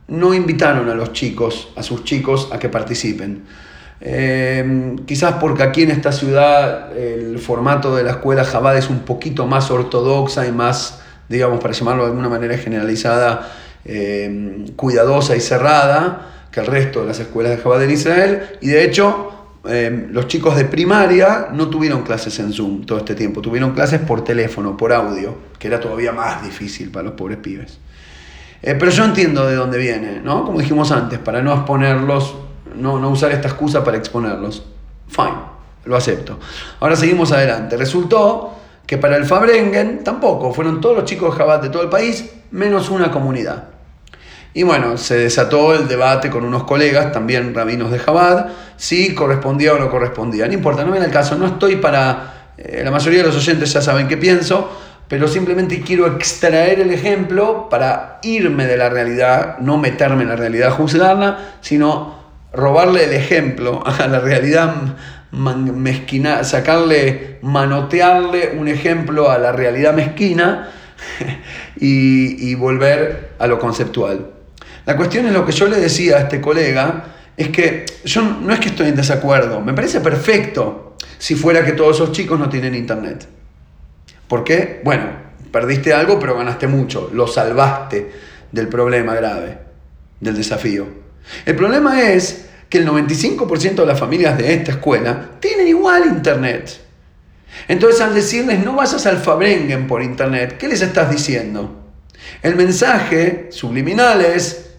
no 0.07 0.33
invitaron 0.33 0.89
a 0.89 0.95
los 0.95 1.13
chicos, 1.13 1.71
a 1.75 1.83
sus 1.83 2.03
chicos, 2.03 2.49
a 2.51 2.57
que 2.57 2.69
participen. 2.69 3.43
Eh, 4.03 4.95
quizás 5.05 5.35
porque 5.35 5.61
aquí 5.61 5.83
en 5.83 5.91
esta 5.91 6.11
ciudad 6.11 6.97
el 6.97 7.37
formato 7.37 7.95
de 7.95 8.01
la 8.03 8.11
escuela 8.11 8.43
Jabad 8.43 8.75
es 8.75 8.89
un 8.89 9.01
poquito 9.01 9.45
más 9.45 9.69
ortodoxa 9.69 10.47
y 10.47 10.51
más, 10.51 11.01
digamos, 11.29 11.59
para 11.59 11.73
llamarlo 11.73 12.03
de 12.03 12.09
alguna 12.09 12.27
manera 12.27 12.57
generalizada, 12.57 13.47
eh, 13.85 14.65
cuidadosa 14.75 15.35
y 15.35 15.39
cerrada 15.39 16.29
que 16.51 16.59
el 16.59 16.65
resto 16.65 17.01
de 17.01 17.07
las 17.07 17.19
escuelas 17.19 17.55
de 17.55 17.61
Jabad 17.61 17.83
en 17.83 17.91
Israel. 17.91 18.41
Y 18.59 18.69
de 18.69 18.83
hecho, 18.83 19.31
eh, 19.69 20.07
los 20.11 20.27
chicos 20.27 20.57
de 20.57 20.65
primaria 20.65 21.49
no 21.53 21.69
tuvieron 21.69 22.01
clases 22.01 22.39
en 22.39 22.51
Zoom 22.51 22.85
todo 22.85 22.97
este 22.97 23.13
tiempo, 23.13 23.41
tuvieron 23.41 23.71
clases 23.73 23.99
por 24.01 24.23
teléfono, 24.23 24.75
por 24.75 24.91
audio, 24.91 25.37
que 25.59 25.67
era 25.67 25.79
todavía 25.79 26.11
más 26.11 26.43
difícil 26.43 26.89
para 26.89 27.05
los 27.05 27.13
pobres 27.13 27.37
pibes. 27.37 27.77
pero 28.61 28.89
yo 28.89 29.05
entiendo 29.05 29.47
de 29.47 29.55
dónde 29.55 29.77
viene, 29.77 30.21
¿no? 30.23 30.43
Como 30.43 30.59
dijimos 30.59 30.91
antes, 30.91 31.19
para 31.19 31.41
no 31.41 31.53
exponerlos 31.53 32.35
no, 32.75 32.99
no 32.99 33.09
usar 33.09 33.31
esta 33.31 33.47
excusa 33.47 33.83
para 33.83 33.97
exponerlos. 33.97 34.63
Fine, 35.07 35.35
lo 35.85 35.95
acepto. 35.95 36.39
Ahora 36.79 36.95
seguimos 36.95 37.31
adelante. 37.31 37.77
Resultó 37.77 38.55
que 38.85 38.97
para 38.97 39.15
el 39.15 39.25
Fabrengen 39.25 40.03
tampoco, 40.03 40.53
fueron 40.53 40.81
todos 40.81 40.97
los 40.97 41.05
chicos 41.05 41.33
de 41.33 41.37
Jabat 41.37 41.63
de 41.63 41.69
todo 41.69 41.83
el 41.83 41.89
país, 41.89 42.29
menos 42.51 42.89
una 42.89 43.09
comunidad. 43.09 43.69
Y 44.53 44.63
bueno, 44.63 44.97
se 44.97 45.15
desató 45.15 45.73
el 45.73 45.87
debate 45.87 46.29
con 46.29 46.43
unos 46.43 46.65
colegas, 46.65 47.11
también 47.13 47.53
rabinos 47.55 47.89
de 47.89 47.99
Jabad, 47.99 48.47
si 48.75 49.15
correspondía 49.15 49.73
o 49.73 49.79
no 49.79 49.89
correspondía. 49.89 50.45
No 50.47 50.53
importa, 50.53 50.83
no 50.83 50.91
viene 50.91 51.05
el 51.05 51.11
caso, 51.11 51.35
no 51.35 51.45
estoy 51.45 51.77
para... 51.77 52.51
Eh, 52.57 52.81
la 52.83 52.91
mayoría 52.91 53.19
de 53.19 53.27
los 53.27 53.37
oyentes 53.37 53.71
ya 53.71 53.81
saben 53.81 54.09
qué 54.09 54.17
pienso, 54.17 54.69
pero 55.07 55.27
simplemente 55.27 55.81
quiero 55.81 56.05
extraer 56.07 56.81
el 56.81 56.91
ejemplo 56.91 57.69
para 57.69 58.19
irme 58.23 58.65
de 58.65 58.75
la 58.75 58.89
realidad, 58.89 59.57
no 59.59 59.77
meterme 59.77 60.23
en 60.23 60.29
la 60.29 60.35
realidad, 60.35 60.71
juzgarla, 60.71 61.55
sino 61.61 62.20
robarle 62.53 63.05
el 63.05 63.13
ejemplo 63.13 63.83
a 63.85 64.07
la 64.07 64.19
realidad 64.19 64.97
mezquina, 65.31 66.43
sacarle, 66.43 67.39
manotearle 67.41 68.55
un 68.57 68.67
ejemplo 68.67 69.31
a 69.31 69.37
la 69.37 69.51
realidad 69.51 69.93
mezquina 69.93 70.69
y, 71.77 72.53
volver 72.55 73.31
a 73.39 73.47
lo 73.47 73.57
conceptual. 73.59 74.27
La 74.85 74.97
cuestión 74.97 75.25
es 75.27 75.33
lo 75.33 75.45
que 75.45 75.51
yo 75.51 75.67
le 75.67 75.77
decía 75.77 76.17
a 76.17 76.19
este 76.21 76.41
colega, 76.41 77.05
es 77.37 77.49
que 77.49 77.85
yo 78.03 78.21
no 78.21 78.53
es 78.53 78.59
que 78.59 78.69
estoy 78.69 78.89
en 78.89 78.95
desacuerdo, 78.95 79.61
me 79.61 79.73
parece 79.73 80.01
perfecto 80.01 80.97
si 81.17 81.35
fuera 81.35 81.63
que 81.63 81.71
todos 81.71 81.95
esos 81.95 82.11
chicos 82.11 82.37
no 82.37 82.49
tienen 82.49 82.75
internet. 82.75 83.27
¿Por 84.27 84.43
qué? 84.43 84.81
Bueno, 84.83 85.05
perdiste 85.51 85.93
algo 85.93 86.19
pero 86.19 86.35
ganaste 86.35 86.67
mucho, 86.67 87.09
lo 87.13 87.27
salvaste 87.27 88.11
del 88.51 88.67
problema 88.67 89.15
grave, 89.15 89.57
del 90.19 90.35
desafío. 90.35 91.00
El 91.45 91.55
problema 91.55 92.01
es 92.01 92.45
que 92.69 92.77
el 92.77 92.87
95% 92.87 93.75
de 93.75 93.85
las 93.85 93.99
familias 93.99 94.37
de 94.37 94.53
esta 94.53 94.71
escuela 94.71 95.31
tienen 95.39 95.67
igual 95.67 96.05
internet. 96.05 96.79
Entonces 97.67 98.01
al 98.01 98.15
decirles 98.15 98.63
no 98.63 98.75
vayas 98.75 99.05
al 99.05 99.17
Fabrengen 99.17 99.87
por 99.87 100.01
internet, 100.01 100.57
¿qué 100.57 100.67
les 100.67 100.81
estás 100.81 101.11
diciendo? 101.11 101.81
El 102.41 102.55
mensaje 102.55 103.49
subliminal 103.51 104.21
es, 104.21 104.71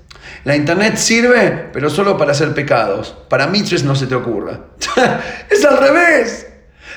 la 0.44 0.56
internet 0.56 0.96
sirve, 0.96 1.68
pero 1.72 1.88
solo 1.90 2.16
para 2.16 2.32
hacer 2.32 2.52
pecados. 2.54 3.14
Para 3.28 3.46
mitres 3.46 3.84
no 3.84 3.94
se 3.94 4.06
te 4.06 4.14
ocurra. 4.14 4.61
es 5.50 5.64
al 5.64 5.78
revés. 5.78 6.46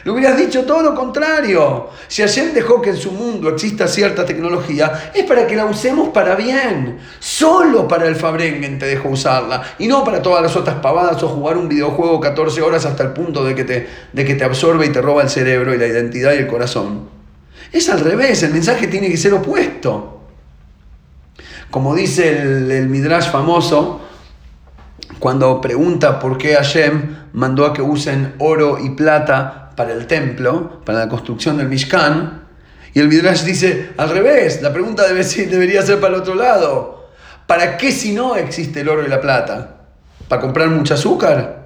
Le 0.06 0.12
hubieras 0.12 0.38
dicho 0.38 0.66
todo 0.66 0.84
lo 0.84 0.94
contrario. 0.94 1.90
Si 2.08 2.22
Hashem 2.22 2.54
dejó 2.54 2.80
que 2.80 2.92
en 2.92 2.96
su 2.96 3.12
mundo 3.12 3.50
exista 3.50 3.88
cierta 3.88 4.24
tecnología, 4.24 5.12
es 5.16 5.24
para 5.24 5.48
que 5.48 5.56
la 5.56 5.66
usemos 5.66 6.10
para 6.10 6.36
bien. 6.36 7.00
Solo 7.18 7.88
para 7.88 8.08
el 8.08 8.16
Fabrengen 8.16 8.78
te 8.78 8.86
dejó 8.86 9.10
usarla. 9.10 9.64
Y 9.80 9.88
no 9.88 10.04
para 10.04 10.22
todas 10.22 10.44
las 10.44 10.56
otras 10.56 10.76
pavadas 10.76 11.24
o 11.24 11.28
jugar 11.28 11.58
un 11.58 11.68
videojuego 11.68 12.20
14 12.20 12.62
horas 12.62 12.86
hasta 12.86 13.02
el 13.02 13.14
punto 13.14 13.44
de 13.44 13.56
que 13.56 13.64
te, 13.64 13.90
de 14.14 14.26
que 14.26 14.36
te 14.36 14.44
absorbe 14.44 14.86
y 14.86 14.90
te 14.90 15.02
roba 15.02 15.24
el 15.24 15.30
cerebro 15.30 15.74
y 15.74 15.80
la 15.80 15.88
identidad 15.88 16.34
y 16.34 16.38
el 16.38 16.48
corazón. 16.48 17.10
Es 17.72 17.90
al 17.90 18.02
revés, 18.02 18.44
el 18.44 18.54
mensaje 18.54 18.86
tiene 18.86 19.10
que 19.10 19.18
ser 19.18 19.34
opuesto. 19.34 20.22
Como 21.72 21.96
dice 21.96 22.44
el, 22.44 22.70
el 22.70 22.90
Midrash 22.90 23.32
famoso, 23.32 24.02
cuando 25.18 25.60
pregunta 25.60 26.20
por 26.20 26.38
qué 26.38 26.54
Hashem 26.54 27.16
mandó 27.34 27.66
a 27.66 27.74
que 27.74 27.82
usen 27.82 28.36
oro 28.38 28.78
y 28.80 28.92
plata 28.92 29.65
para 29.76 29.94
el 29.94 30.08
templo, 30.08 30.82
para 30.86 31.00
la 31.00 31.10
construcción 31.10 31.58
del 31.58 31.68
Mishkan. 31.68 32.44
Y 32.94 33.00
el 33.00 33.08
Midrash 33.08 33.44
dice, 33.44 33.90
al 33.98 34.10
revés, 34.10 34.62
la 34.62 34.72
pregunta 34.72 35.08
debe 35.08 35.24
debería 35.24 35.82
ser 35.82 36.00
para 36.00 36.16
el 36.16 36.22
otro 36.22 36.36
lado. 36.36 37.10
¿Para 37.46 37.78
qué 37.78 37.92
si 37.92 38.14
no 38.14 38.36
existe 38.36 38.82
el 38.82 38.90
oro 38.90 39.06
y 39.06 39.08
la 39.08 39.22
plata? 39.22 39.76
¿Para 40.28 40.42
comprar 40.42 40.70
mucho 40.70 40.94
azúcar? 40.94 41.66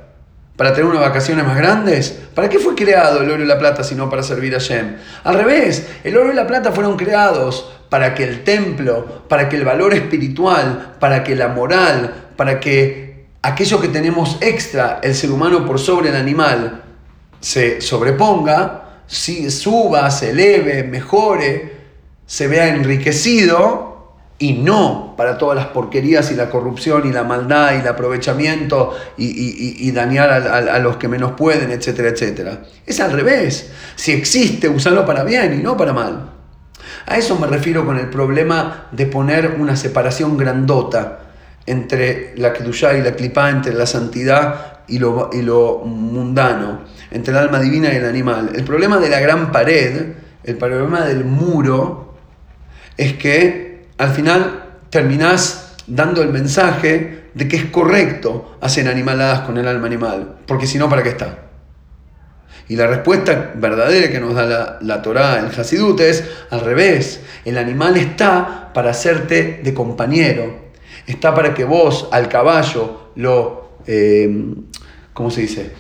¿Para 0.57 0.73
tener 0.73 0.89
unas 0.89 1.01
vacaciones 1.01 1.45
más 1.45 1.55
grandes? 1.55 2.19
¿Para 2.35 2.49
qué 2.49 2.59
fue 2.59 2.75
creado 2.75 3.21
el 3.21 3.31
oro 3.31 3.43
y 3.43 3.47
la 3.47 3.57
plata 3.57 3.83
si 3.83 3.95
no 3.95 4.09
para 4.09 4.23
servir 4.23 4.53
a 4.55 4.57
Shem? 4.57 4.97
Al 5.23 5.35
revés, 5.35 5.87
el 6.03 6.17
oro 6.17 6.33
y 6.33 6.35
la 6.35 6.47
plata 6.47 6.73
fueron 6.73 6.97
creados 6.97 7.71
para 7.89 8.13
que 8.13 8.25
el 8.25 8.43
templo, 8.43 9.23
para 9.29 9.47
que 9.47 9.55
el 9.55 9.63
valor 9.63 9.93
espiritual, 9.93 10.95
para 10.99 11.23
que 11.23 11.35
la 11.35 11.47
moral, 11.47 12.13
para 12.35 12.59
que 12.59 13.27
aquello 13.41 13.79
que 13.79 13.87
tenemos 13.87 14.37
extra, 14.41 14.99
el 15.01 15.15
ser 15.15 15.31
humano 15.31 15.65
por 15.65 15.79
sobre 15.79 16.09
el 16.09 16.15
animal, 16.15 16.83
se 17.39 17.81
sobreponga, 17.81 19.01
si 19.07 19.49
suba, 19.49 20.09
se 20.11 20.31
eleve, 20.31 20.83
mejore, 20.83 21.77
se 22.25 22.47
vea 22.47 22.67
enriquecido 22.67 23.89
y 24.37 24.53
no 24.53 25.15
para 25.17 25.37
todas 25.37 25.55
las 25.55 25.67
porquerías 25.67 26.31
y 26.31 26.35
la 26.35 26.49
corrupción 26.49 27.07
y 27.07 27.11
la 27.11 27.23
maldad 27.23 27.73
y 27.73 27.79
el 27.79 27.87
aprovechamiento 27.87 28.95
y, 29.17 29.91
dañar 29.91 30.29
a, 30.29 30.79
los 30.79 30.97
que 30.97 31.07
menos 31.07 31.33
pueden, 31.33 31.71
etcétera, 31.71 32.09
etcétera. 32.09 32.61
Es 32.85 32.99
al 32.99 33.11
revés. 33.11 33.71
Si 33.95 34.11
existe, 34.11 34.69
usarlo 34.69 35.05
para 35.05 35.23
bien 35.23 35.59
y 35.59 35.63
no 35.63 35.75
para 35.75 35.91
mal. 35.91 36.31
A 37.05 37.17
eso 37.17 37.37
me 37.37 37.47
refiero 37.47 37.85
con 37.85 37.97
el 37.97 38.09
problema 38.09 38.87
de 38.91 39.07
poner 39.07 39.57
una 39.59 39.75
separación 39.75 40.37
grandota 40.37 41.28
entre 41.69 42.33
la 42.37 42.51
Kedushá 42.51 42.97
y 42.97 43.01
la 43.01 43.13
Klipá, 43.13 43.49
entre 43.49 43.73
la 43.73 43.85
santidad 43.85 44.79
y 44.87 44.97
lo, 44.99 45.29
y 45.31 45.41
lo 45.41 45.79
mundano 45.85 46.81
entre 47.11 47.31
el 47.31 47.39
alma 47.39 47.59
divina 47.59 47.93
y 47.93 47.97
el 47.97 48.05
animal. 48.05 48.51
El 48.55 48.63
problema 48.63 48.97
de 48.97 49.09
la 49.09 49.19
gran 49.19 49.51
pared, 49.51 50.13
el 50.43 50.57
problema 50.57 51.05
del 51.05 51.25
muro, 51.25 52.15
es 52.97 53.13
que 53.13 53.87
al 53.97 54.09
final 54.09 54.63
terminás 54.89 55.75
dando 55.87 56.21
el 56.21 56.29
mensaje 56.29 57.29
de 57.33 57.47
que 57.47 57.55
es 57.55 57.65
correcto 57.65 58.57
hacer 58.61 58.87
animaladas 58.87 59.41
con 59.41 59.57
el 59.57 59.67
alma 59.67 59.87
animal, 59.87 60.37
porque 60.45 60.67
si 60.67 60.77
no, 60.77 60.89
¿para 60.89 61.03
qué 61.03 61.09
está? 61.09 61.45
Y 62.67 62.75
la 62.75 62.85
respuesta 62.85 63.53
verdadera 63.55 64.11
que 64.11 64.19
nos 64.19 64.35
da 64.35 64.45
la, 64.45 64.77
la 64.81 65.01
Torá, 65.01 65.39
el 65.39 65.59
Hasidut, 65.59 65.99
es 66.01 66.23
al 66.51 66.61
revés. 66.61 67.19
El 67.43 67.57
animal 67.57 67.97
está 67.97 68.71
para 68.73 68.91
hacerte 68.91 69.61
de 69.63 69.73
compañero. 69.73 70.68
Está 71.09 71.33
para 71.33 71.53
que 71.53 71.65
vos 71.65 72.07
al 72.11 72.29
caballo 72.29 73.09
lo, 73.15 73.69
eh, 73.85 74.55
¿cómo 75.13 75.29
se 75.31 75.41
dice? 75.41 75.73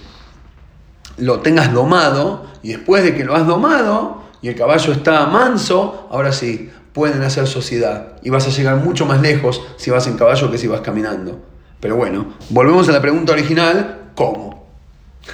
lo 1.19 1.39
tengas 1.39 1.73
domado 1.73 2.45
y 2.63 2.69
después 2.69 3.03
de 3.03 3.15
que 3.15 3.23
lo 3.23 3.35
has 3.35 3.45
domado 3.45 4.23
y 4.41 4.47
el 4.47 4.55
caballo 4.55 4.93
está 4.93 5.25
manso, 5.27 6.07
ahora 6.11 6.31
sí, 6.31 6.71
pueden 6.93 7.21
hacer 7.21 7.47
sociedad 7.47 8.13
y 8.23 8.29
vas 8.29 8.47
a 8.47 8.49
llegar 8.49 8.77
mucho 8.77 9.05
más 9.05 9.21
lejos 9.21 9.61
si 9.77 9.91
vas 9.91 10.07
en 10.07 10.17
caballo 10.17 10.49
que 10.49 10.57
si 10.57 10.67
vas 10.67 10.81
caminando. 10.81 11.39
Pero 11.79 11.95
bueno, 11.95 12.33
volvemos 12.49 12.87
a 12.89 12.91
la 12.91 13.01
pregunta 13.01 13.33
original, 13.33 14.11
¿cómo? 14.15 14.65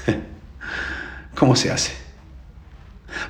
¿Cómo 1.36 1.56
se 1.56 1.72
hace? 1.72 1.94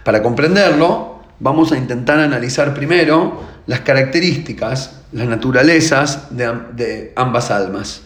Para 0.03 0.21
comprenderlo, 0.21 1.14
vamos 1.39 1.71
a 1.71 1.77
intentar 1.77 2.19
analizar 2.19 2.73
primero 2.73 3.41
las 3.67 3.81
características, 3.81 5.01
las 5.11 5.27
naturalezas 5.27 6.35
de, 6.35 7.13
ambas 7.15 7.51
almas. 7.51 8.01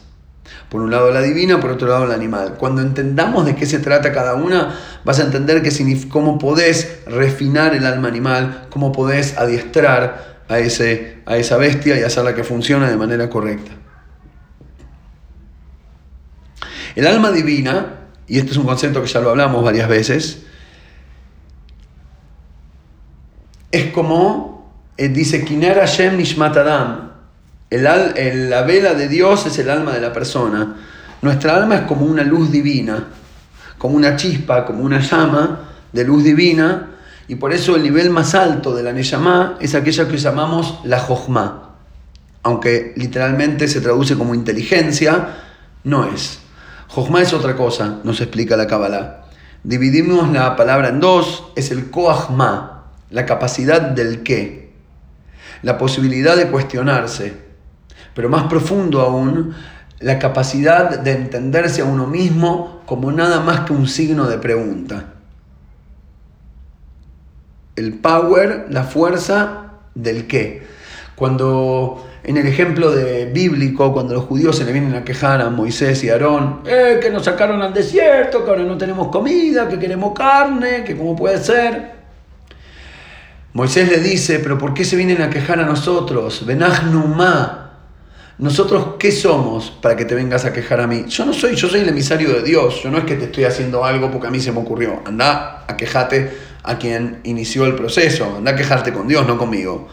Por 0.69 0.81
un 0.81 0.91
lado 0.91 1.11
la 1.11 1.21
divina, 1.21 1.59
por 1.59 1.71
otro 1.71 1.87
lado 1.87 2.05
la 2.05 2.15
animal. 2.15 2.55
Cuando 2.57 2.81
entendamos 2.81 3.45
de 3.45 3.55
qué 3.55 3.65
se 3.65 3.79
trata 3.79 4.11
cada 4.11 4.35
una, 4.35 4.75
vas 5.03 5.19
a 5.19 5.23
entender 5.23 5.61
cómo 6.09 6.39
podés 6.39 6.99
refinar 7.05 7.75
el 7.75 7.85
alma 7.85 8.07
animal, 8.07 8.67
cómo 8.69 8.91
podés 8.91 9.37
adiestrar 9.37 10.39
a, 10.47 10.59
ese, 10.59 11.21
a 11.25 11.37
esa 11.37 11.57
bestia 11.57 11.99
y 11.99 12.03
hacerla 12.03 12.33
que 12.33 12.43
funcione 12.43 12.89
de 12.89 12.97
manera 12.97 13.29
correcta. 13.29 13.71
El 16.95 17.05
alma 17.05 17.31
divina, 17.31 17.99
y 18.27 18.39
este 18.39 18.51
es 18.51 18.57
un 18.57 18.65
concepto 18.65 19.01
que 19.01 19.07
ya 19.07 19.21
lo 19.21 19.29
hablamos 19.29 19.63
varias 19.63 19.87
veces, 19.87 20.43
es 23.71 23.91
como, 23.91 24.71
eh, 24.97 25.09
dice, 25.09 25.43
Kiner 25.43 25.77
Hashem 25.77 26.17
Nishmat 26.17 26.57
Adam. 26.57 27.09
El, 27.69 28.49
la 28.49 28.63
vela 28.63 28.95
de 28.95 29.07
Dios 29.07 29.45
es 29.45 29.59
el 29.59 29.69
alma 29.69 29.91
de 29.93 30.01
la 30.01 30.11
persona. 30.11 30.75
Nuestra 31.21 31.55
alma 31.55 31.75
es 31.75 31.81
como 31.81 32.05
una 32.05 32.23
luz 32.23 32.51
divina, 32.51 33.07
como 33.77 33.95
una 33.95 34.15
chispa, 34.15 34.65
como 34.65 34.83
una 34.83 34.99
llama 34.99 35.69
de 35.91 36.03
luz 36.03 36.23
divina, 36.23 36.87
y 37.27 37.35
por 37.35 37.53
eso 37.53 37.75
el 37.75 37.83
nivel 37.83 38.09
más 38.09 38.33
alto 38.33 38.73
de 38.73 38.81
la 38.81 38.91
Neyamá 38.91 39.57
es 39.59 39.75
aquella 39.75 40.07
que 40.07 40.17
llamamos 40.17 40.79
la 40.83 40.99
Jochma. 40.99 41.75
Aunque 42.41 42.93
literalmente 42.95 43.67
se 43.67 43.81
traduce 43.81 44.17
como 44.17 44.33
inteligencia, 44.33 45.35
no 45.83 46.05
es. 46.05 46.39
Jochma 46.87 47.21
es 47.21 47.33
otra 47.33 47.55
cosa, 47.55 47.99
nos 48.03 48.19
explica 48.21 48.57
la 48.57 48.65
Kabbalah. 48.65 49.25
Dividimos 49.63 50.31
la 50.31 50.55
palabra 50.55 50.89
en 50.89 50.99
dos, 50.99 51.43
es 51.55 51.69
el 51.69 51.91
Koachma, 51.91 52.78
la 53.09 53.25
capacidad 53.25 53.81
del 53.81 54.23
qué, 54.23 54.71
la 55.61 55.77
posibilidad 55.77 56.35
de 56.35 56.47
cuestionarse, 56.47 57.33
pero 58.13 58.29
más 58.29 58.43
profundo 58.43 59.01
aún, 59.01 59.55
la 59.99 60.19
capacidad 60.19 60.99
de 60.99 61.11
entenderse 61.11 61.81
a 61.81 61.85
uno 61.85 62.07
mismo 62.07 62.81
como 62.85 63.11
nada 63.11 63.41
más 63.41 63.61
que 63.61 63.73
un 63.73 63.87
signo 63.87 64.27
de 64.27 64.37
pregunta. 64.37 65.13
El 67.75 67.93
power, 67.99 68.67
la 68.69 68.83
fuerza 68.83 69.73
del 69.95 70.27
qué. 70.27 70.63
Cuando 71.15 72.05
en 72.23 72.37
el 72.37 72.47
ejemplo 72.47 72.91
de 72.91 73.25
bíblico, 73.25 73.93
cuando 73.93 74.13
los 74.13 74.25
judíos 74.25 74.57
se 74.57 74.65
le 74.65 74.71
vienen 74.71 74.95
a 74.95 75.03
quejar 75.03 75.41
a 75.41 75.49
Moisés 75.49 76.03
y 76.03 76.09
Aarón, 76.09 76.61
eh, 76.65 76.99
que 77.01 77.09
nos 77.09 77.25
sacaron 77.25 77.61
al 77.61 77.73
desierto, 77.73 78.43
que 78.43 78.49
ahora 78.49 78.63
no 78.63 78.77
tenemos 78.77 79.07
comida, 79.07 79.67
que 79.67 79.79
queremos 79.79 80.13
carne, 80.13 80.83
que 80.83 80.97
cómo 80.97 81.15
puede 81.15 81.37
ser. 81.37 81.98
Moisés 83.53 83.89
le 83.89 83.99
dice, 83.99 84.39
pero 84.39 84.57
¿por 84.57 84.73
qué 84.73 84.85
se 84.85 84.95
vienen 84.95 85.21
a 85.21 85.29
quejar 85.29 85.59
a 85.59 85.65
nosotros? 85.65 86.45
Benajnumá. 86.45 87.65
¿Nosotros 88.37 88.95
qué 88.99 89.11
somos 89.11 89.71
para 89.81 89.97
que 89.97 90.05
te 90.05 90.15
vengas 90.15 90.45
a 90.45 90.53
quejar 90.53 90.79
a 90.79 90.87
mí? 90.87 91.05
Yo 91.07 91.25
no 91.25 91.33
soy, 91.33 91.55
yo 91.55 91.67
soy 91.67 91.81
el 91.81 91.89
emisario 91.89 92.29
de 92.29 92.43
Dios. 92.43 92.81
Yo 92.83 92.91
no 92.91 92.99
es 92.99 93.03
que 93.03 93.15
te 93.15 93.25
estoy 93.25 93.45
haciendo 93.45 93.83
algo 93.83 94.11
porque 94.11 94.27
a 94.27 94.29
mí 94.29 94.39
se 94.39 94.51
me 94.51 94.59
ocurrió. 94.59 95.01
Anda 95.05 95.65
a 95.67 95.75
quejarte 95.75 96.37
a 96.63 96.77
quien 96.77 97.21
inició 97.23 97.65
el 97.65 97.75
proceso. 97.75 98.35
Anda 98.37 98.51
a 98.51 98.55
quejarte 98.55 98.93
con 98.93 99.07
Dios, 99.07 99.27
no 99.27 99.37
conmigo. 99.37 99.87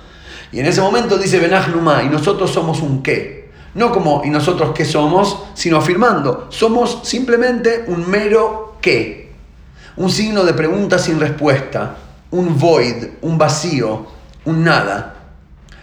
Y 0.52 0.60
en 0.60 0.66
ese 0.66 0.80
momento 0.80 1.18
dice 1.18 1.40
Benajnumá, 1.40 2.02
y 2.04 2.08
nosotros 2.08 2.50
somos 2.50 2.82
un 2.82 3.02
qué. 3.02 3.50
No 3.74 3.90
como 3.90 4.22
y 4.24 4.30
nosotros 4.30 4.72
qué 4.74 4.84
somos, 4.84 5.44
sino 5.54 5.78
afirmando, 5.78 6.46
somos 6.50 7.00
simplemente 7.02 7.84
un 7.88 8.08
mero 8.08 8.76
qué. 8.80 9.32
Un 9.96 10.10
signo 10.10 10.44
de 10.44 10.54
pregunta 10.54 10.98
sin 10.98 11.18
respuesta, 11.18 11.96
un 12.36 12.58
void, 12.58 13.08
un 13.22 13.38
vacío, 13.38 14.06
un 14.44 14.64
nada. 14.64 15.14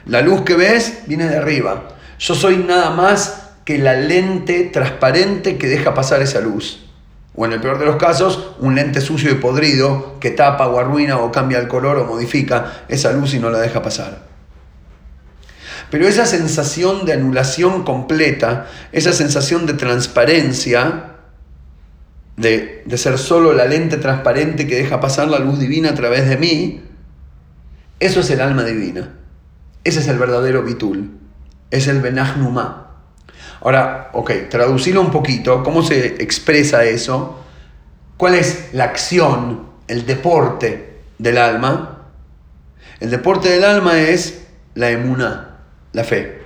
La 0.05 0.21
luz 0.21 0.41
que 0.41 0.55
ves 0.55 1.03
viene 1.07 1.27
de 1.27 1.37
arriba. 1.37 1.89
Yo 2.19 2.35
soy 2.35 2.57
nada 2.57 2.91
más 2.91 3.51
que 3.65 3.77
la 3.77 3.93
lente 3.93 4.65
transparente 4.65 5.57
que 5.57 5.67
deja 5.67 5.93
pasar 5.93 6.21
esa 6.21 6.41
luz. 6.41 6.85
O 7.35 7.45
en 7.45 7.53
el 7.53 7.61
peor 7.61 7.79
de 7.79 7.85
los 7.85 7.95
casos, 7.95 8.55
un 8.59 8.75
lente 8.75 9.01
sucio 9.01 9.31
y 9.31 9.35
podrido 9.35 10.19
que 10.19 10.29
tapa 10.29 10.67
o 10.67 10.79
arruina 10.79 11.17
o 11.17 11.31
cambia 11.31 11.57
el 11.57 11.67
color 11.67 11.97
o 11.97 12.05
modifica 12.05 12.83
esa 12.87 13.11
luz 13.11 13.33
y 13.33 13.39
no 13.39 13.49
la 13.49 13.59
deja 13.59 13.81
pasar. 13.81 14.19
Pero 15.89 16.07
esa 16.07 16.25
sensación 16.25 17.05
de 17.05 17.13
anulación 17.13 17.83
completa, 17.83 18.67
esa 18.91 19.13
sensación 19.13 19.65
de 19.65 19.73
transparencia, 19.73 21.12
de, 22.37 22.83
ser 22.95 23.17
solo 23.17 23.53
la 23.53 23.65
lente 23.65 23.97
transparente 23.97 24.67
que 24.67 24.75
deja 24.75 24.99
pasar 24.99 25.27
la 25.27 25.39
luz 25.39 25.59
divina 25.59 25.89
a 25.89 25.95
través 25.95 26.27
de 26.27 26.37
mí, 26.37 26.81
eso 27.99 28.19
es 28.19 28.29
el 28.29 28.41
alma 28.41 28.63
divina. 28.63 29.13
Ese 29.83 29.99
es 29.99 30.07
el 30.07 30.17
verdadero 30.17 30.63
Bitul. 30.63 31.11
Es 31.71 31.87
el 31.87 32.01
Benaj 32.01 32.35
Ahora, 33.61 34.09
ok, 34.13 34.31
traducirlo 34.49 35.01
un 35.01 35.11
poquito. 35.11 35.63
¿Cómo 35.63 35.83
se 35.83 36.21
expresa 36.21 36.83
eso? 36.83 37.39
¿Cuál 38.17 38.35
es 38.35 38.69
la 38.73 38.85
acción, 38.85 39.67
el 39.87 40.05
deporte 40.05 40.99
del 41.17 41.37
alma? 41.37 42.09
El 42.99 43.09
deporte 43.09 43.49
del 43.49 43.63
alma 43.63 43.99
es 43.99 44.43
la 44.75 44.89
emuná, 44.89 45.59
la 45.93 46.03
fe. 46.03 46.41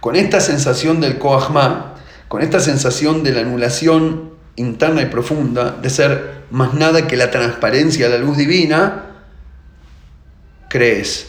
Con 0.00 0.16
esta 0.16 0.40
sensación 0.40 1.00
del 1.00 1.18
koachma, 1.18 1.94
con 2.28 2.42
esta 2.42 2.60
sensación 2.60 3.22
de 3.22 3.32
la 3.32 3.40
anulación 3.40 4.29
interna 4.60 5.02
y 5.02 5.06
profunda, 5.06 5.72
de 5.72 5.90
ser 5.90 6.44
más 6.50 6.74
nada 6.74 7.06
que 7.06 7.16
la 7.16 7.30
transparencia 7.30 8.08
de 8.08 8.18
la 8.18 8.24
luz 8.24 8.36
divina, 8.36 9.06
crees. 10.68 11.28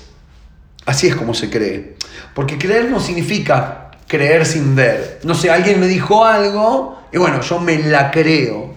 Así 0.85 1.07
es 1.07 1.15
como 1.15 1.33
se 1.33 1.49
cree. 1.49 1.95
Porque 2.33 2.57
creer 2.57 2.89
no 2.89 2.99
significa 2.99 3.91
creer 4.07 4.45
sin 4.45 4.75
ver. 4.75 5.19
No 5.23 5.35
sé, 5.35 5.49
alguien 5.49 5.79
me 5.79 5.87
dijo 5.87 6.25
algo 6.25 6.99
y 7.11 7.17
bueno, 7.17 7.41
yo 7.41 7.59
me 7.59 7.77
la 7.77 8.11
creo. 8.11 8.75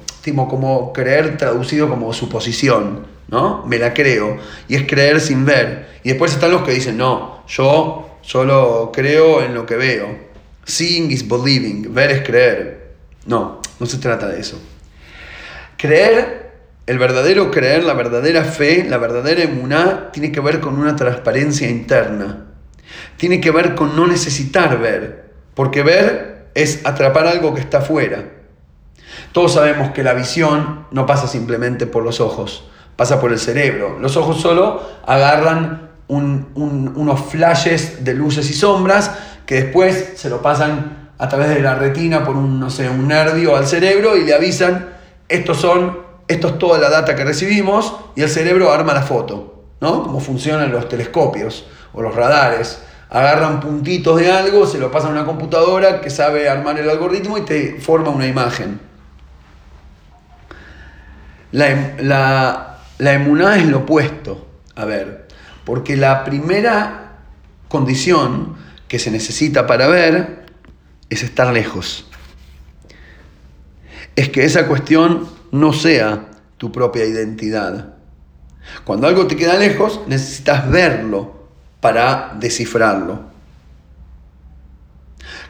como 0.48 0.92
creer 0.92 1.36
traducido 1.36 1.88
como 1.88 2.12
suposición, 2.12 3.06
¿no? 3.28 3.64
Me 3.66 3.78
la 3.78 3.92
creo. 3.92 4.38
Y 4.68 4.76
es 4.76 4.86
creer 4.86 5.20
sin 5.20 5.44
ver. 5.44 5.98
Y 6.02 6.10
después 6.10 6.32
están 6.32 6.50
los 6.50 6.62
que 6.62 6.72
dicen, 6.72 6.96
no, 6.96 7.42
yo 7.46 8.18
solo 8.22 8.90
creo 8.92 9.42
en 9.42 9.54
lo 9.54 9.66
que 9.66 9.76
veo. 9.76 10.34
Seeing 10.64 11.10
is 11.10 11.26
believing. 11.28 11.92
Ver 11.92 12.10
es 12.10 12.22
creer. 12.22 12.94
No, 13.26 13.60
no 13.80 13.86
se 13.86 13.98
trata 13.98 14.28
de 14.28 14.40
eso. 14.40 14.60
Creer, 15.76 16.52
el 16.86 16.98
verdadero 16.98 17.50
creer, 17.50 17.84
la 17.84 17.94
verdadera 17.94 18.44
fe, 18.44 18.84
la 18.88 18.98
verdadera 18.98 19.42
emuná, 19.42 20.10
tiene 20.12 20.32
que 20.32 20.40
ver 20.40 20.60
con 20.60 20.78
una 20.78 20.96
transparencia 20.96 21.68
interna. 21.68 22.46
Tiene 23.16 23.40
que 23.40 23.50
ver 23.50 23.74
con 23.74 23.96
no 23.96 24.06
necesitar 24.06 24.78
ver, 24.78 25.30
porque 25.54 25.82
ver 25.82 26.48
es 26.54 26.84
atrapar 26.86 27.26
algo 27.26 27.54
que 27.54 27.60
está 27.60 27.80
fuera. 27.80 28.24
Todos 29.32 29.54
sabemos 29.54 29.90
que 29.90 30.02
la 30.02 30.14
visión 30.14 30.86
no 30.90 31.06
pasa 31.06 31.26
simplemente 31.26 31.86
por 31.86 32.04
los 32.04 32.20
ojos, 32.20 32.68
pasa 32.96 33.20
por 33.20 33.32
el 33.32 33.38
cerebro. 33.38 33.98
Los 33.98 34.16
ojos 34.16 34.40
solo 34.40 34.82
agarran 35.06 35.90
unos 36.06 37.20
flashes 37.26 38.04
de 38.04 38.14
luces 38.14 38.48
y 38.50 38.54
sombras 38.54 39.10
que 39.46 39.56
después 39.56 40.12
se 40.16 40.30
lo 40.30 40.42
pasan 40.42 41.03
a 41.24 41.28
través 41.28 41.48
de 41.48 41.60
la 41.60 41.74
retina 41.74 42.22
por 42.22 42.36
un, 42.36 42.60
no 42.60 42.68
sé, 42.68 42.86
un 42.90 43.08
nervio 43.08 43.56
al 43.56 43.66
cerebro 43.66 44.14
y 44.14 44.24
le 44.24 44.34
avisan, 44.34 44.90
estos 45.26 45.56
son, 45.56 45.98
esto 46.28 46.48
es 46.48 46.58
toda 46.58 46.78
la 46.78 46.90
data 46.90 47.14
que 47.16 47.24
recibimos 47.24 47.96
y 48.14 48.20
el 48.20 48.28
cerebro 48.28 48.70
arma 48.70 48.92
la 48.92 49.00
foto, 49.00 49.64
¿no? 49.80 50.02
Como 50.02 50.20
funcionan 50.20 50.70
los 50.70 50.86
telescopios 50.86 51.66
o 51.94 52.02
los 52.02 52.14
radares. 52.14 52.82
Agarran 53.08 53.60
puntitos 53.60 54.20
de 54.20 54.30
algo, 54.30 54.66
se 54.66 54.76
lo 54.76 54.90
pasan 54.90 55.10
a 55.10 55.12
una 55.12 55.24
computadora 55.24 56.02
que 56.02 56.10
sabe 56.10 56.46
armar 56.46 56.78
el 56.78 56.90
algoritmo 56.90 57.38
y 57.38 57.42
te 57.42 57.80
forma 57.80 58.10
una 58.10 58.26
imagen. 58.26 58.78
La, 61.52 61.70
em, 61.70 61.96
la, 62.00 62.80
la 62.98 63.14
es 63.56 63.66
lo 63.66 63.78
opuesto. 63.78 64.46
A 64.76 64.84
ver, 64.84 65.26
porque 65.64 65.96
la 65.96 66.22
primera 66.22 67.12
condición 67.68 68.56
que 68.88 68.98
se 68.98 69.10
necesita 69.10 69.66
para 69.66 69.86
ver 69.86 70.43
es 71.10 71.22
estar 71.22 71.52
lejos. 71.52 72.06
Es 74.16 74.28
que 74.28 74.44
esa 74.44 74.66
cuestión 74.66 75.28
no 75.50 75.72
sea 75.72 76.30
tu 76.56 76.70
propia 76.72 77.04
identidad. 77.04 77.94
Cuando 78.84 79.06
algo 79.06 79.26
te 79.26 79.36
queda 79.36 79.56
lejos, 79.56 80.00
necesitas 80.06 80.70
verlo 80.70 81.48
para 81.80 82.34
descifrarlo. 82.38 83.34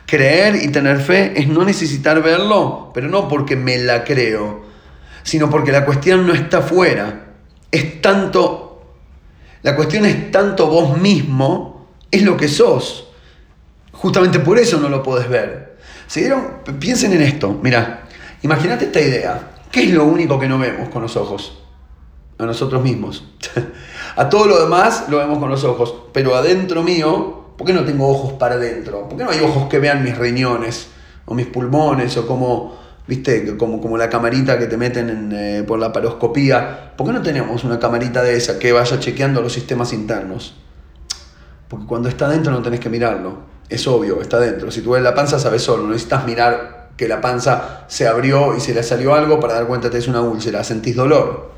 Creer 0.07 0.57
y 0.57 0.69
tener 0.69 1.01
fe 1.01 1.33
es 1.37 1.49
no 1.49 1.65
necesitar 1.65 2.23
verlo, 2.23 2.91
pero 2.93 3.09
no 3.09 3.29
porque 3.29 3.57
me 3.57 3.79
la 3.79 4.05
creo, 4.05 4.65
sino 5.23 5.49
porque 5.49 5.73
la 5.73 5.85
cuestión 5.85 6.27
no 6.27 6.35
está 6.35 6.61
fuera. 6.61 7.33
Es 7.71 8.03
tanto, 8.03 8.97
la 9.63 9.75
cuestión 9.75 10.05
es 10.05 10.31
tanto 10.31 10.67
vos 10.67 10.99
mismo, 10.99 11.89
es 12.11 12.23
lo 12.23 12.37
que 12.37 12.49
sos. 12.49 13.09
Justamente 14.05 14.39
por 14.41 14.59
eso 14.59 14.79
no 14.79 14.91
lo 14.91 15.03
podés 15.03 15.31
ver. 15.31 15.79
¿Se 16.07 16.31
Piensen 16.79 17.15
en 17.15 17.23
esto. 17.23 17.59
Mira, 17.63 18.03
imagínate 18.43 18.85
esta 18.85 19.01
idea. 19.01 19.53
¿Qué 19.73 19.85
es 19.85 19.95
lo 19.95 20.05
único 20.05 20.39
que 20.39 20.47
no 20.47 20.59
vemos 20.59 20.91
con 20.91 21.01
los 21.01 21.17
ojos? 21.17 21.63
A 22.37 22.45
nosotros 22.45 22.83
mismos. 22.83 23.25
a 24.17 24.29
todo 24.29 24.45
lo 24.45 24.61
demás 24.61 25.07
lo 25.09 25.17
vemos 25.17 25.39
con 25.39 25.49
los 25.49 25.65
ojos. 25.65 25.95
Pero 26.13 26.37
adentro 26.37 26.83
mío, 26.83 27.55
¿por 27.57 27.67
qué 27.67 27.73
no 27.73 27.83
tengo 27.83 28.07
ojos 28.07 28.35
para 28.35 28.57
adentro? 28.57 29.09
¿Por 29.09 29.17
qué 29.17 29.25
no 29.25 29.31
hay 29.31 29.41
ojos 29.41 29.71
que 29.71 29.79
vean 29.79 30.05
mis 30.05 30.19
riñones? 30.19 30.89
O 31.25 31.33
mis 31.33 31.47
pulmones, 31.47 32.15
o 32.19 32.27
como, 32.27 32.77
viste, 33.09 33.57
como, 33.57 33.81
como 33.81 33.97
la 33.97 34.11
camarita 34.11 34.59
que 34.59 34.67
te 34.67 34.77
meten 34.77 35.33
eh, 35.33 35.65
por 35.67 35.79
la 35.79 35.95
paroscopía. 35.95 36.93
¿Por 36.95 37.07
qué 37.07 37.13
no 37.15 37.23
tenemos 37.23 37.65
una 37.65 37.79
camarita 37.79 38.23
de 38.23 38.37
esa 38.37 38.59
que 38.59 38.71
vaya 38.71 39.01
chequeando 39.01 39.41
los 39.41 39.55
sistemas 39.55 39.95
internos? 39.95 40.57
Porque 41.69 41.87
cuando 41.87 42.11
está 42.11 42.27
adentro 42.27 42.53
no 42.53 42.61
tenés 42.61 42.81
que 42.81 42.91
mirarlo 42.91 43.54
es 43.75 43.87
obvio, 43.87 44.21
está 44.21 44.41
dentro. 44.41 44.71
Si 44.71 44.81
tú 44.81 44.93
ves 44.93 45.03
la 45.03 45.15
panza, 45.15 45.39
sabes 45.39 45.63
solo, 45.63 45.85
no 45.85 45.91
necesitas 45.91 46.27
mirar 46.27 46.91
que 46.97 47.09
la 47.09 47.21
panza 47.21 47.85
se 47.89 48.07
abrió 48.07 48.57
y 48.57 48.61
se 48.61 48.75
le 48.75 48.83
salió 48.83 49.15
algo 49.15 49.41
para 49.41 49.55
dar 49.55 49.67
cuenta 49.67 49.91
que 49.91 49.99
es 49.99 50.09
una 50.09 50.21
úlcera, 50.21 50.63
sentís 50.65 50.97
dolor. 50.97 51.53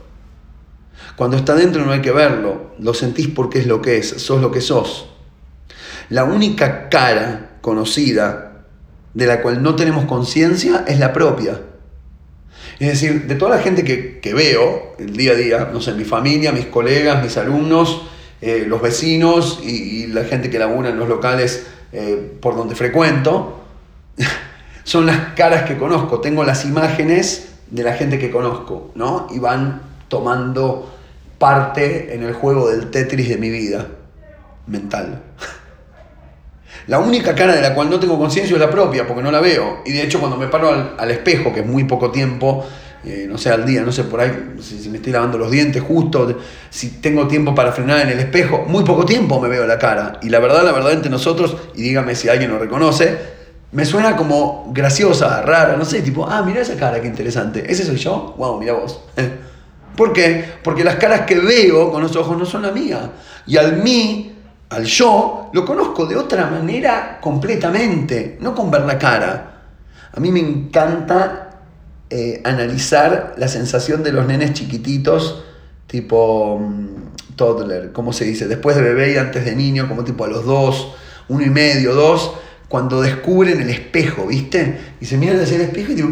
Cuando 1.17 1.37
está 1.37 1.55
dentro 1.55 1.85
no 1.85 1.93
hay 1.93 2.03
que 2.03 2.13
verlo, 2.13 2.73
lo 2.79 2.95
sentís 2.95 3.29
porque 3.29 3.59
es 3.59 3.67
lo 3.67 3.81
que 3.81 3.99
es, 3.99 4.09
sos 4.09 4.41
lo 4.41 4.51
que 4.51 4.61
sos. 4.61 5.11
La 6.11 6.25
única 6.25 6.89
cara 6.89 7.59
conocida 7.61 8.65
de 9.15 9.27
la 9.27 9.41
cual 9.41 9.63
no 9.63 9.75
tenemos 9.77 10.05
conciencia 10.05 10.85
es 10.87 10.99
la 10.99 11.13
propia. 11.13 11.61
Es 12.79 12.89
decir, 12.89 13.27
de 13.27 13.35
toda 13.35 13.57
la 13.57 13.63
gente 13.63 13.83
que, 13.85 14.35
veo 14.35 14.95
el 14.99 15.17
día 15.17 15.33
a 15.33 15.35
día, 15.35 15.71
no 15.73 15.81
sé, 15.81 15.95
mi 15.95 16.05
familia, 16.05 16.53
mis 16.53 16.67
colegas, 16.67 17.23
mis 17.23 17.37
alumnos, 17.39 18.03
eh, 18.43 18.65
los 18.69 18.83
vecinos 18.83 19.61
y, 19.63 20.07
la 20.09 20.25
gente 20.25 20.51
que 20.51 20.59
labura 20.59 20.91
en 20.91 20.99
los 20.99 21.09
locales 21.09 21.67
eh, 21.93 22.39
por 22.41 22.57
donde 22.57 22.75
frecuento, 22.75 23.61
son 24.85 25.07
las 25.07 25.35
caras 25.35 25.65
que 25.65 25.77
conozco, 25.77 26.21
tengo 26.21 26.45
las 26.45 26.65
imágenes 26.65 27.53
de 27.71 27.83
la 27.83 27.95
gente 27.95 28.19
que 28.19 28.31
conozco, 28.31 28.91
¿no? 28.95 29.27
Y 29.31 29.39
van 29.39 29.83
tomando 30.09 30.93
parte 31.39 32.15
en 32.15 32.23
el 32.23 32.33
juego 32.33 32.71
del 32.71 32.91
Tetris 32.91 33.29
de 33.29 33.37
mi 33.37 33.51
vida 33.51 33.87
mental. 34.67 35.23
La 36.87 37.01
única 37.01 37.35
cara 37.35 37.55
de 37.55 37.63
la 37.63 37.75
cual 37.75 37.91
no 37.91 37.99
tengo 37.99 38.17
conciencia 38.17 38.55
es 38.55 38.61
la 38.61 38.71
propia, 38.71 39.09
porque 39.09 39.23
no 39.23 39.33
la 39.33 39.41
veo. 39.41 39.83
Y 39.85 39.91
de 39.91 40.03
hecho, 40.03 40.21
cuando 40.21 40.37
me 40.37 40.47
paro 40.47 40.95
al, 40.97 41.11
espejo, 41.11 41.53
que 41.53 41.61
es 41.61 41.67
muy 41.67 41.83
poco 41.83 42.13
tiempo, 42.13 42.65
eh, 43.07 43.27
no 43.29 43.39
sé, 43.39 43.51
al 43.51 43.65
día, 43.65 43.83
no 43.83 43.93
sé, 43.93 44.05
por 44.05 44.21
ahí, 44.21 44.57
si, 44.61 44.89
me 44.89 44.97
estoy 44.99 45.13
lavando 45.13 45.39
los 45.39 45.51
dientes 45.51 45.83
justo, 45.83 46.39
si 46.71 47.01
tengo 47.01 47.27
tiempo 47.27 47.55
para 47.55 47.73
frenar 47.73 48.01
en 48.01 48.09
el 48.11 48.19
espejo, 48.19 48.65
muy 48.67 48.85
poco 48.85 49.05
tiempo 49.05 49.41
me 49.41 49.49
veo 49.49 49.67
la 49.67 49.79
cara. 49.79 50.19
Y 50.23 50.29
la 50.29 50.39
verdad, 50.41 50.65
la 50.65 50.73
verdad, 50.73 50.93
entre 50.93 51.11
nosotros, 51.11 51.57
y 51.75 51.83
dígame 51.83 52.15
si 52.15 52.29
alguien 52.29 52.51
lo 52.51 52.59
reconoce, 52.59 53.17
me 53.73 53.85
suena 53.85 54.17
como 54.17 54.71
graciosa, 54.75 55.43
rara, 55.43 55.77
no 55.77 55.85
sé, 55.85 56.03
tipo, 56.03 56.27
ah, 56.27 56.43
mira 56.43 56.61
esa 56.61 56.77
cara, 56.77 57.01
qué 57.01 57.07
interesante. 57.07 57.65
¿Ese 57.71 57.85
soy 57.85 57.97
yo? 57.97 58.35
Wow, 58.37 58.59
mira 58.59 58.75
vos. 58.75 59.01
¿Por 59.97 60.13
qué? 60.13 60.45
Porque 60.63 60.85
las 60.85 60.97
caras 60.97 61.23
que 61.23 61.37
veo 61.37 61.91
con 61.91 62.03
los 62.03 62.15
ojos 62.17 62.37
no 62.37 62.45
son 62.45 62.63
la 62.63 62.71
mía. 62.71 63.13
Y 63.47 63.57
al 63.57 63.83
mí 63.83 64.37
al 64.69 64.85
yo, 64.85 65.51
lo 65.53 65.65
conozco 65.65 66.07
de 66.07 66.17
otra 66.17 66.47
manera 66.47 67.19
completamente, 67.21 68.37
no 68.41 68.55
con 68.55 68.71
ver 68.71 68.83
la 68.83 68.99
cara. 68.99 69.53
A 70.13 70.21
mí 70.21 70.33
me 70.33 70.41
encanta 70.41 71.46
eh, 72.11 72.41
analizar 72.45 73.35
la 73.37 73.49
sensación 73.49 74.03
de 74.03 74.13
los 74.13 74.27
nenes 74.27 74.53
chiquititos, 74.53 75.43
tipo 75.87 76.59
mm, 76.59 77.35
toddler, 77.37 77.93
¿cómo 77.93 78.13
se 78.13 78.25
dice? 78.25 78.47
Después 78.47 78.77
de 78.77 78.83
bebé 78.83 79.13
y 79.13 79.17
antes 79.17 79.45
de 79.45 79.57
niño, 79.57 79.89
como 79.89 80.05
tipo 80.05 80.25
a 80.25 80.29
los 80.29 80.45
dos, 80.45 80.95
uno 81.29 81.45
y 81.45 81.51
medio, 81.51 81.95
dos, 81.95 82.33
cuando 82.69 83.01
descubren 83.01 83.61
el 83.61 83.71
espejo, 83.71 84.27
¿viste? 84.27 84.79
Y 85.01 85.07
se 85.07 85.17
miran 85.17 85.41
hacia 85.41 85.57
el 85.57 85.63
espejo 85.63 85.93
y 85.93 86.03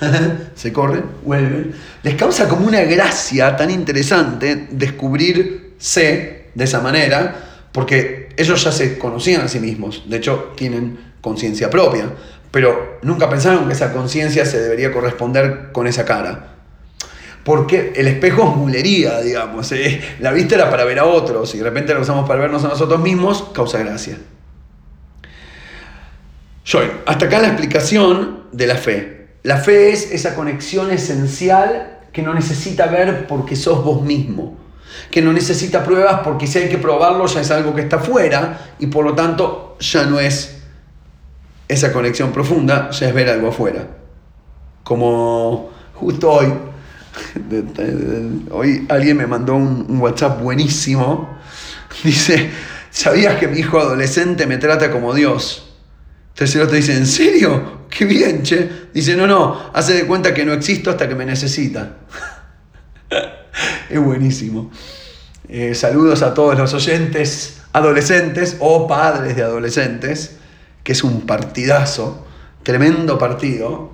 ah", 0.00 0.38
se 0.54 0.72
corren, 0.72 1.04
vuelven. 1.24 1.74
Les 2.02 2.14
causa 2.14 2.48
como 2.48 2.66
una 2.66 2.82
gracia 2.82 3.56
tan 3.56 3.70
interesante 3.70 4.68
descubrirse 4.70 6.46
de 6.54 6.64
esa 6.64 6.80
manera 6.80 7.46
porque 7.72 8.30
ellos 8.36 8.64
ya 8.64 8.72
se 8.72 8.98
conocían 8.98 9.42
a 9.42 9.48
sí 9.48 9.60
mismos, 9.60 10.04
de 10.08 10.16
hecho 10.16 10.52
tienen 10.56 10.98
conciencia 11.20 11.70
propia, 11.70 12.10
pero 12.50 12.98
nunca 13.02 13.28
pensaron 13.28 13.66
que 13.66 13.72
esa 13.72 13.92
conciencia 13.92 14.44
se 14.44 14.60
debería 14.60 14.92
corresponder 14.92 15.70
con 15.72 15.86
esa 15.86 16.04
cara. 16.04 16.54
Porque 17.44 17.92
el 17.96 18.06
espejo 18.06 18.50
es 18.50 18.56
mulería, 18.56 19.20
digamos. 19.20 19.70
¿eh? 19.72 20.00
La 20.20 20.32
vista 20.32 20.56
era 20.56 20.70
para 20.70 20.84
ver 20.84 20.98
a 20.98 21.04
otros 21.04 21.54
y 21.54 21.58
de 21.58 21.64
repente 21.64 21.94
la 21.94 22.00
usamos 22.00 22.28
para 22.28 22.40
vernos 22.40 22.64
a 22.64 22.68
nosotros 22.68 23.00
mismos, 23.00 23.50
causa 23.54 23.78
gracia. 23.78 24.18
Joy, 26.64 26.90
hasta 27.06 27.26
acá 27.26 27.40
la 27.40 27.48
explicación 27.48 28.44
de 28.52 28.66
la 28.66 28.76
fe. 28.76 29.28
La 29.42 29.56
fe 29.56 29.90
es 29.90 30.10
esa 30.12 30.34
conexión 30.34 30.90
esencial 30.90 31.98
que 32.12 32.22
no 32.22 32.34
necesita 32.34 32.86
ver 32.86 33.26
porque 33.26 33.56
sos 33.56 33.82
vos 33.84 34.02
mismo 34.02 34.60
que 35.10 35.22
no 35.22 35.32
necesita 35.32 35.84
pruebas 35.84 36.20
porque 36.24 36.46
si 36.46 36.58
hay 36.58 36.68
que 36.68 36.78
probarlo 36.78 37.26
ya 37.26 37.40
es 37.40 37.50
algo 37.50 37.74
que 37.74 37.82
está 37.82 37.98
fuera 37.98 38.74
y 38.78 38.86
por 38.86 39.04
lo 39.04 39.14
tanto 39.14 39.76
ya 39.80 40.04
no 40.04 40.20
es 40.20 40.59
esa 41.70 41.92
conexión 41.92 42.32
profunda, 42.32 42.90
ya 42.90 43.08
es 43.08 43.14
ver 43.14 43.28
algo 43.28 43.48
afuera. 43.48 43.86
Como 44.82 45.70
justo 45.94 46.30
hoy, 46.30 46.52
hoy 48.50 48.86
alguien 48.88 49.16
me 49.16 49.26
mandó 49.26 49.54
un, 49.54 50.00
WhatsApp 50.00 50.42
buenísimo, 50.42 51.38
dice, 52.04 52.50
¿sabías 52.90 53.36
que 53.36 53.46
mi 53.46 53.60
hijo 53.60 53.78
adolescente 53.78 54.46
me 54.46 54.58
trata 54.58 54.90
como 54.90 55.14
Dios? 55.14 55.76
Entonces 56.30 56.56
el 56.56 56.62
otro 56.62 56.76
dice, 56.76 56.96
¿en 56.96 57.06
serio? 57.06 57.80
Qué 57.88 58.04
bien, 58.04 58.42
che. 58.42 58.68
Dice, 58.92 59.14
no, 59.14 59.26
no, 59.26 59.70
hace 59.72 59.94
de 59.94 60.06
cuenta 60.06 60.34
que 60.34 60.44
no 60.44 60.52
existo 60.52 60.90
hasta 60.90 61.08
que 61.08 61.14
me 61.14 61.24
necesita. 61.24 61.98
es 63.90 64.00
buenísimo. 64.00 64.70
Eh, 65.48 65.74
saludos 65.74 66.22
a 66.22 66.34
todos 66.34 66.58
los 66.58 66.72
oyentes 66.74 67.60
adolescentes 67.72 68.56
o 68.58 68.88
padres 68.88 69.36
de 69.36 69.42
adolescentes, 69.42 70.39
que 70.82 70.92
es 70.92 71.04
un 71.04 71.22
partidazo, 71.22 72.26
tremendo 72.62 73.18
partido, 73.18 73.90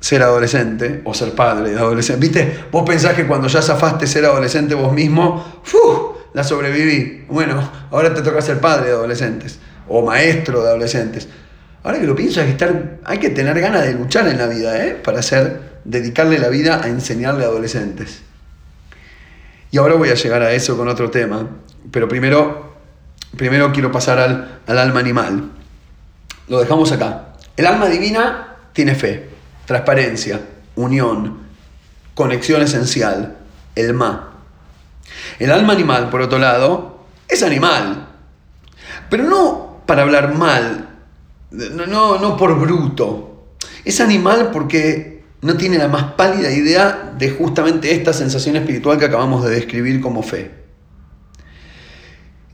ser 0.00 0.22
adolescente 0.22 1.00
o 1.04 1.14
ser 1.14 1.32
padre 1.32 1.70
de 1.70 1.78
adolescente. 1.78 2.20
¿Viste? 2.20 2.64
Vos 2.70 2.84
pensás 2.86 3.14
que 3.14 3.26
cuando 3.26 3.48
ya 3.48 3.62
zafaste 3.62 4.06
ser 4.06 4.24
adolescente 4.26 4.74
vos 4.74 4.92
mismo, 4.92 5.60
¡fu! 5.62 6.14
la 6.34 6.44
sobreviví. 6.44 7.24
Bueno, 7.28 7.70
ahora 7.90 8.12
te 8.12 8.20
toca 8.20 8.42
ser 8.42 8.60
padre 8.60 8.88
de 8.88 8.92
adolescentes 8.92 9.58
o 9.88 10.04
maestro 10.04 10.62
de 10.62 10.68
adolescentes. 10.68 11.28
Ahora 11.82 12.00
que 12.00 12.06
lo 12.06 12.14
pienso, 12.14 12.40
hay 12.40 12.46
que, 12.46 12.52
estar, 12.52 12.98
hay 13.04 13.18
que 13.18 13.30
tener 13.30 13.58
ganas 13.60 13.84
de 13.84 13.94
luchar 13.94 14.26
en 14.28 14.38
la 14.38 14.46
vida, 14.46 14.84
¿eh? 14.84 14.94
Para 14.94 15.20
hacer, 15.20 15.80
dedicarle 15.84 16.38
la 16.38 16.48
vida 16.48 16.82
a 16.82 16.88
enseñarle 16.88 17.44
a 17.44 17.48
adolescentes. 17.48 18.22
Y 19.70 19.78
ahora 19.78 19.94
voy 19.94 20.08
a 20.08 20.14
llegar 20.14 20.42
a 20.42 20.52
eso 20.52 20.76
con 20.76 20.88
otro 20.88 21.10
tema, 21.10 21.48
pero 21.90 22.08
primero, 22.08 22.73
primero 23.36 23.72
quiero 23.72 23.92
pasar 23.92 24.18
al, 24.18 24.60
al 24.66 24.78
alma 24.78 25.00
animal. 25.00 25.50
Lo 26.48 26.60
dejamos 26.60 26.92
acá. 26.92 27.34
El 27.56 27.66
alma 27.66 27.86
divina 27.86 28.56
tiene 28.72 28.94
fe, 28.94 29.30
transparencia, 29.66 30.40
unión, 30.74 31.38
conexión 32.14 32.62
esencial, 32.62 33.36
el 33.74 33.94
ma. 33.94 34.30
El 35.38 35.50
alma 35.50 35.72
animal, 35.72 36.10
por 36.10 36.20
otro 36.22 36.38
lado, 36.38 37.04
es 37.28 37.42
animal, 37.42 38.08
pero 39.08 39.24
no 39.24 39.82
para 39.86 40.02
hablar 40.02 40.34
mal, 40.34 40.88
no, 41.50 41.86
no, 41.86 42.18
no 42.18 42.36
por 42.36 42.58
bruto. 42.58 43.46
Es 43.84 44.00
animal 44.00 44.50
porque 44.52 45.24
no 45.42 45.56
tiene 45.56 45.78
la 45.78 45.88
más 45.88 46.14
pálida 46.14 46.50
idea 46.50 47.12
de 47.16 47.30
justamente 47.30 47.92
esta 47.92 48.12
sensación 48.12 48.56
espiritual 48.56 48.98
que 48.98 49.04
acabamos 49.04 49.44
de 49.44 49.50
describir 49.50 50.00
como 50.00 50.22
fe. 50.22 50.63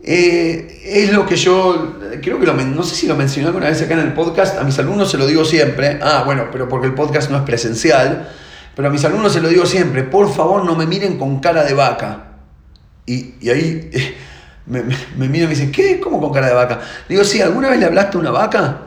Eh, 0.02 0.80
es 0.84 1.12
lo 1.12 1.26
que 1.26 1.36
yo, 1.36 1.98
creo 2.22 2.40
que 2.40 2.46
lo, 2.46 2.54
no 2.54 2.82
sé 2.82 2.94
si 2.94 3.06
lo 3.06 3.16
mencioné 3.16 3.48
alguna 3.48 3.68
vez 3.68 3.82
acá 3.82 3.94
en 3.94 4.00
el 4.00 4.14
podcast, 4.14 4.58
a 4.58 4.64
mis 4.64 4.78
alumnos 4.78 5.10
se 5.10 5.18
lo 5.18 5.26
digo 5.26 5.44
siempre, 5.44 5.98
ah, 6.02 6.22
bueno, 6.24 6.46
pero 6.50 6.68
porque 6.68 6.86
el 6.86 6.94
podcast 6.94 7.30
no 7.30 7.36
es 7.36 7.42
presencial, 7.42 8.30
pero 8.74 8.88
a 8.88 8.90
mis 8.90 9.04
alumnos 9.04 9.32
se 9.32 9.40
lo 9.40 9.48
digo 9.48 9.66
siempre, 9.66 10.02
por 10.04 10.32
favor 10.32 10.64
no 10.64 10.74
me 10.74 10.86
miren 10.86 11.18
con 11.18 11.40
cara 11.40 11.64
de 11.64 11.74
vaca. 11.74 12.24
Y, 13.04 13.48
ahí 13.50 13.90
me, 14.66 14.82
me, 14.82 15.28
miran 15.28 15.34
y 15.34 15.48
me 15.48 15.48
dicen, 15.48 15.72
¿qué? 15.72 16.00
¿Cómo 16.00 16.20
con 16.20 16.32
cara 16.32 16.48
de 16.48 16.54
vaca? 16.54 16.80
Digo, 17.08 17.22
sí, 17.24 17.42
¿alguna 17.42 17.68
vez 17.68 17.78
le 17.78 17.86
hablaste 17.86 18.16
a 18.16 18.20
una 18.20 18.30
vaca? 18.30 18.78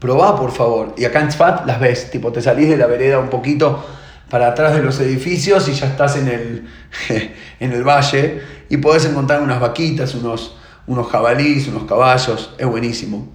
Probá, 0.00 0.36
por 0.36 0.50
favor. 0.50 0.94
Y 0.96 1.04
acá 1.04 1.20
en 1.20 1.28
Tzfat 1.28 1.66
las 1.66 1.78
ves, 1.78 2.10
tipo, 2.10 2.32
te 2.32 2.42
salís 2.42 2.68
de 2.68 2.76
la 2.76 2.86
vereda 2.86 3.18
un 3.18 3.30
poquito 3.30 3.84
para 4.30 4.48
atrás 4.48 4.74
de 4.74 4.82
los 4.82 4.98
edificios 5.00 5.68
y 5.68 5.72
ya 5.72 5.86
estás 5.86 6.16
en 6.16 6.28
el, 6.28 6.68
en 7.60 7.72
el 7.72 7.84
valle 7.84 8.42
y 8.68 8.76
podés 8.78 9.04
encontrar 9.04 9.42
unas 9.42 9.60
vaquitas, 9.60 10.14
unos, 10.14 10.56
unos 10.86 11.08
jabalíes, 11.08 11.68
unos 11.68 11.84
caballos, 11.84 12.54
es 12.58 12.66
buenísimo. 12.66 13.28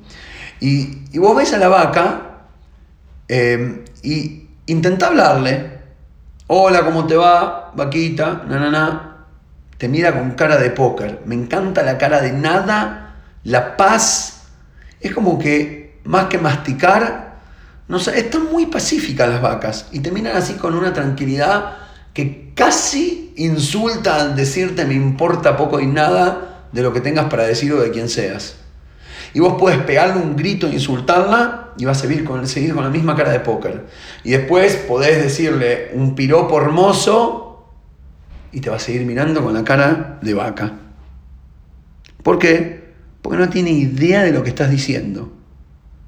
Y, 0.60 1.17
vos 1.17 1.36
ves 1.36 1.54
a 1.54 1.58
la 1.58 1.69
vaca 1.69 2.43
eh, 3.27 3.84
y 4.04 4.47
intenta 4.67 5.08
hablarle, 5.08 5.80
hola, 6.47 6.84
¿cómo 6.84 7.08
te 7.08 7.15
va? 7.15 7.71
Vaquita, 7.75 8.43
na, 8.47 8.60
na, 8.60 8.69
na. 8.69 9.25
Te 9.77 9.88
mira 9.88 10.13
con 10.13 10.32
cara 10.32 10.58
de 10.58 10.69
póker. 10.69 11.21
Me 11.25 11.34
encanta 11.34 11.82
la 11.82 11.97
cara 11.97 12.21
de 12.21 12.34
nada, 12.34 13.15
la 13.43 13.77
paz. 13.77 14.43
Es 14.99 15.13
como 15.13 15.39
que 15.39 15.99
más 16.04 16.25
que 16.25 16.38
masticar, 16.38 17.30
están 17.97 18.51
muy 18.51 18.67
pacíficas 18.67 19.27
las 19.30 19.41
vacas 19.41 19.88
y 19.91 19.99
terminan 19.99 20.38
así 20.38 20.54
con 20.54 20.75
una 20.75 20.93
tranquilidad 20.93 21.77
que 22.13 22.51
casi 22.56 23.34
insulta 23.38 24.15
al 24.15 24.36
decirte 24.36 24.86
me 24.86 24.93
importa 24.93 25.58
poco 25.58 25.80
y 25.80 25.88
nada 25.88 26.67
de 26.71 26.82
lo 26.82 26.93
que 26.93 27.01
tengas 27.01 27.25
para 27.25 27.43
decir 27.43 27.73
o 27.73 27.82
de 27.82 27.91
quién 27.91 28.10
seas. 28.10 28.56
Y 29.34 29.39
vos 29.39 29.56
puedes 29.60 29.80
pegarle 29.80 30.21
un 30.21 30.36
grito 30.36 30.67
e 30.67 30.73
insultarla 30.73 31.73
y 31.77 31.86
vas 31.86 31.97
a 31.97 32.01
seguir 32.01 32.23
con, 32.23 32.47
seguir 32.47 32.73
con 32.73 32.84
la 32.84 32.89
misma 32.89 33.15
cara 33.15 33.32
de 33.32 33.39
póker. 33.39 33.86
Y 34.23 34.32
después 34.32 34.75
podés 34.75 35.21
decirle 35.21 35.91
un 35.93 36.15
piropo 36.15 36.60
hermoso 36.62 37.65
y 38.51 38.60
te 38.60 38.69
va 38.69 38.75
a 38.75 38.80
seguir 38.80 39.06
mirando 39.06 39.41
con 39.41 39.54
la 39.54 39.63
cara 39.63 40.19
de 40.21 40.34
vaca. 40.34 40.73
¿Por 42.23 42.39
qué? 42.39 42.91
Porque 43.21 43.38
no 43.38 43.49
tiene 43.49 43.71
idea 43.71 44.23
de 44.23 44.32
lo 44.32 44.43
que 44.43 44.49
estás 44.49 44.69
diciendo. 44.69 45.32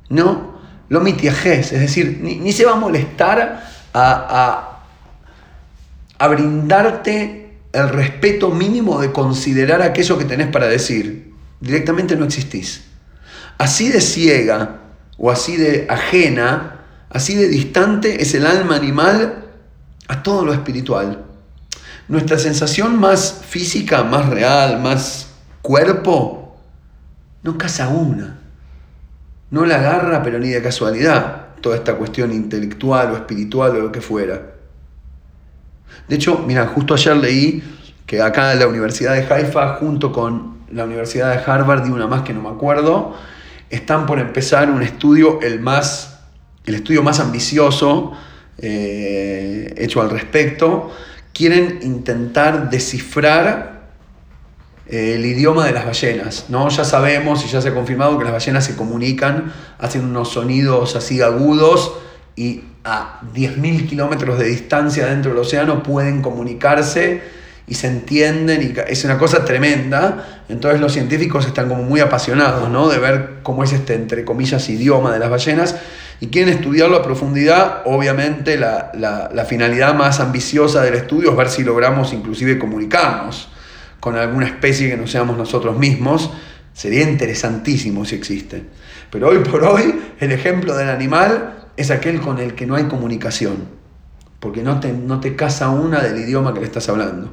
No 0.10 0.53
lo 0.94 1.02
mitiajes, 1.02 1.72
es 1.72 1.80
decir, 1.80 2.20
ni, 2.22 2.52
se 2.54 2.66
va 2.66 2.74
a 2.74 2.76
molestar 2.76 3.64
a, 3.96 4.78
a, 6.20 6.28
brindarte 6.28 7.58
el 7.74 7.90
respeto 7.90 8.52
mínimo 8.52 9.02
de 9.02 9.12
considerar 9.12 9.82
aquello 9.82 10.20
que 10.20 10.26
tenés 10.26 10.50
para 10.50 10.68
decir. 10.68 11.34
Directamente 11.60 12.16
no 12.16 12.26
existís. 12.26 12.84
Así 13.58 13.90
de 13.90 14.02
ciega 14.02 14.82
o 15.18 15.32
así 15.32 15.58
de 15.58 15.88
ajena, 15.90 16.82
así 17.10 17.34
de 17.34 17.48
distante 17.48 18.22
es 18.22 18.36
el 18.36 18.46
alma 18.46 18.76
animal 18.76 19.46
a 20.08 20.22
todo 20.22 20.46
lo 20.46 20.54
espiritual. 20.54 21.26
Nuestra 22.08 22.38
sensación 22.38 23.00
más 23.00 23.42
física, 23.50 24.04
más 24.04 24.30
real, 24.30 24.80
más 24.80 25.30
cuerpo, 25.64 26.56
no 27.42 27.58
casa 27.58 27.88
una. 27.88 28.43
No 29.54 29.68
la 29.68 29.76
agarra, 29.76 30.24
pero 30.24 30.40
ni 30.40 30.50
de 30.50 30.64
casualidad, 30.64 31.50
toda 31.62 31.76
esta 31.76 31.94
cuestión 31.94 32.32
intelectual 32.32 33.12
o 33.12 33.16
espiritual 33.18 33.76
o 33.76 33.82
lo 33.82 33.92
que 33.92 34.02
fuera. 34.02 34.42
De 36.08 36.16
hecho, 36.16 36.44
mira, 36.48 36.66
justo 36.66 36.96
ayer 36.96 37.16
leí 37.16 37.64
que 38.08 38.20
acá 38.20 38.54
en 38.54 38.58
la 38.58 38.68
Universidad 38.68 39.14
de 39.14 39.32
Haifa, 39.32 39.76
junto 39.76 40.12
con 40.12 40.58
la 40.72 40.86
Universidad 40.86 41.30
de 41.30 41.52
Harvard 41.52 41.86
y 41.86 41.92
una 41.92 42.08
más 42.08 42.24
que 42.24 42.34
no 42.34 42.42
me 42.42 42.50
acuerdo, 42.50 43.16
están 43.70 44.08
por 44.08 44.18
empezar 44.18 44.72
un 44.72 44.82
estudio, 44.82 45.40
el, 45.44 45.60
más, 45.60 46.22
el 46.66 46.74
estudio 46.74 47.04
más 47.04 47.20
ambicioso 47.20 48.14
eh, 48.58 49.72
hecho 49.78 50.02
al 50.02 50.10
respecto, 50.10 50.92
quieren 51.32 51.78
intentar 51.84 52.72
descifrar 52.72 53.73
el 54.88 55.26
idioma 55.26 55.66
de 55.66 55.72
las 55.72 55.86
ballenas. 55.86 56.46
¿no? 56.50 56.70
Ya 56.70 56.84
sabemos 56.84 57.46
y 57.46 57.48
ya 57.48 57.62
se 57.62 57.70
ha 57.70 57.74
confirmado 57.74 58.18
que 58.18 58.26
las 58.26 58.34
ballenas 58.34 58.66
se 58.66 58.76
comunican, 58.76 59.54
hacen 59.80 60.04
unos 60.06 60.30
sonidos 60.30 60.96
así 60.96 61.22
agudos 61.22 61.94
y 62.36 62.64
a 62.84 63.22
10.000 63.34 63.88
kilómetros 63.88 64.38
de 64.40 64.46
distancia 64.46 65.06
dentro 65.06 65.32
del 65.32 65.40
océano 65.40 65.84
pueden 65.84 66.22
comunicarse 66.22 67.22
y 67.66 67.76
se 67.76 67.88
entienden 67.88 68.62
y 68.62 68.92
es 68.92 69.06
una 69.06 69.18
cosa 69.18 69.46
tremenda. 69.46 70.44
Entonces 70.50 70.82
los 70.82 70.92
científicos 70.92 71.46
están 71.46 71.70
como 71.70 71.84
muy 71.84 72.02
apasionados 72.02 72.70
¿no? 72.70 72.90
de 72.90 73.00
ver 73.00 73.30
cómo 73.42 73.64
es 73.64 73.72
este, 73.72 73.94
entre 73.94 74.26
comillas, 74.26 74.68
idioma 74.68 75.14
de 75.14 75.20
las 75.20 75.30
ballenas 75.30 75.78
y 76.20 76.28
quieren 76.28 76.54
estudiarlo 76.54 76.98
a 76.98 77.04
profundidad. 77.04 77.84
Obviamente 77.86 78.58
la, 78.58 78.92
la, 78.94 79.46
finalidad 79.46 79.94
más 79.94 80.20
ambiciosa 80.20 80.82
del 80.82 80.96
estudio 80.96 81.32
es 81.32 81.38
ver 81.38 81.50
si 81.50 81.64
logramos 81.64 82.12
inclusive 82.12 82.60
comunicarnos 82.60 83.48
con 84.04 84.18
alguna 84.18 84.46
especie 84.48 84.90
que 84.90 84.98
no 84.98 85.08
seamos 85.08 85.38
nosotros 85.38 85.78
mismos. 85.78 86.30
Sería 86.74 87.10
interesantísimo 87.10 88.04
si 88.04 88.16
existe. 88.16 88.66
Pero 89.10 89.30
hoy 89.30 89.38
por 89.38 89.64
hoy 89.64 89.98
el 90.20 90.34
ejemplo 90.34 90.76
del 90.76 90.90
animal 90.90 91.70
es 91.78 91.90
aquel 91.90 92.20
con 92.20 92.38
el 92.40 92.54
que 92.54 92.66
no 92.66 92.76
hay 92.76 92.84
comunicación, 92.90 93.60
porque 94.42 94.62
no 94.62 94.82
te, 94.82 94.92
no 94.92 95.22
te 95.22 95.38
casa 95.38 95.70
una 95.70 96.02
del 96.02 96.20
idioma 96.20 96.54
que 96.54 96.60
le 96.60 96.66
estás 96.66 96.90
hablando. 96.90 97.32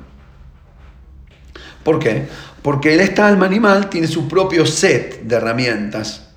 ¿Por 1.82 1.98
qué? 1.98 2.28
Porque 2.62 2.94
esta 3.02 3.26
alma 3.26 3.46
animal 3.46 3.90
tiene 3.90 4.06
su 4.06 4.28
propio 4.28 4.64
set 4.64 5.22
de 5.24 5.34
herramientas 5.34 6.28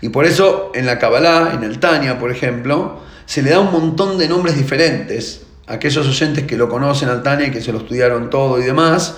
y 0.00 0.08
por 0.08 0.24
eso 0.24 0.72
en 0.74 0.84
la 0.84 0.98
Kabbalah, 0.98 1.52
en 1.54 1.62
el 1.62 1.78
Tania, 1.78 2.18
por 2.18 2.32
ejemplo, 2.32 3.02
se 3.24 3.40
le 3.40 3.50
da 3.50 3.60
un 3.60 3.70
montón 3.70 4.18
de 4.18 4.28
nombres 4.28 4.56
diferentes. 4.56 5.42
Aquellos 5.68 6.08
oyentes 6.08 6.42
que 6.42 6.56
lo 6.56 6.68
conocen 6.68 7.08
al 7.08 7.22
Tania 7.22 7.46
y 7.46 7.50
que 7.52 7.60
se 7.60 7.70
lo 7.70 7.78
estudiaron 7.78 8.30
todo 8.30 8.58
y 8.58 8.64
demás, 8.64 9.14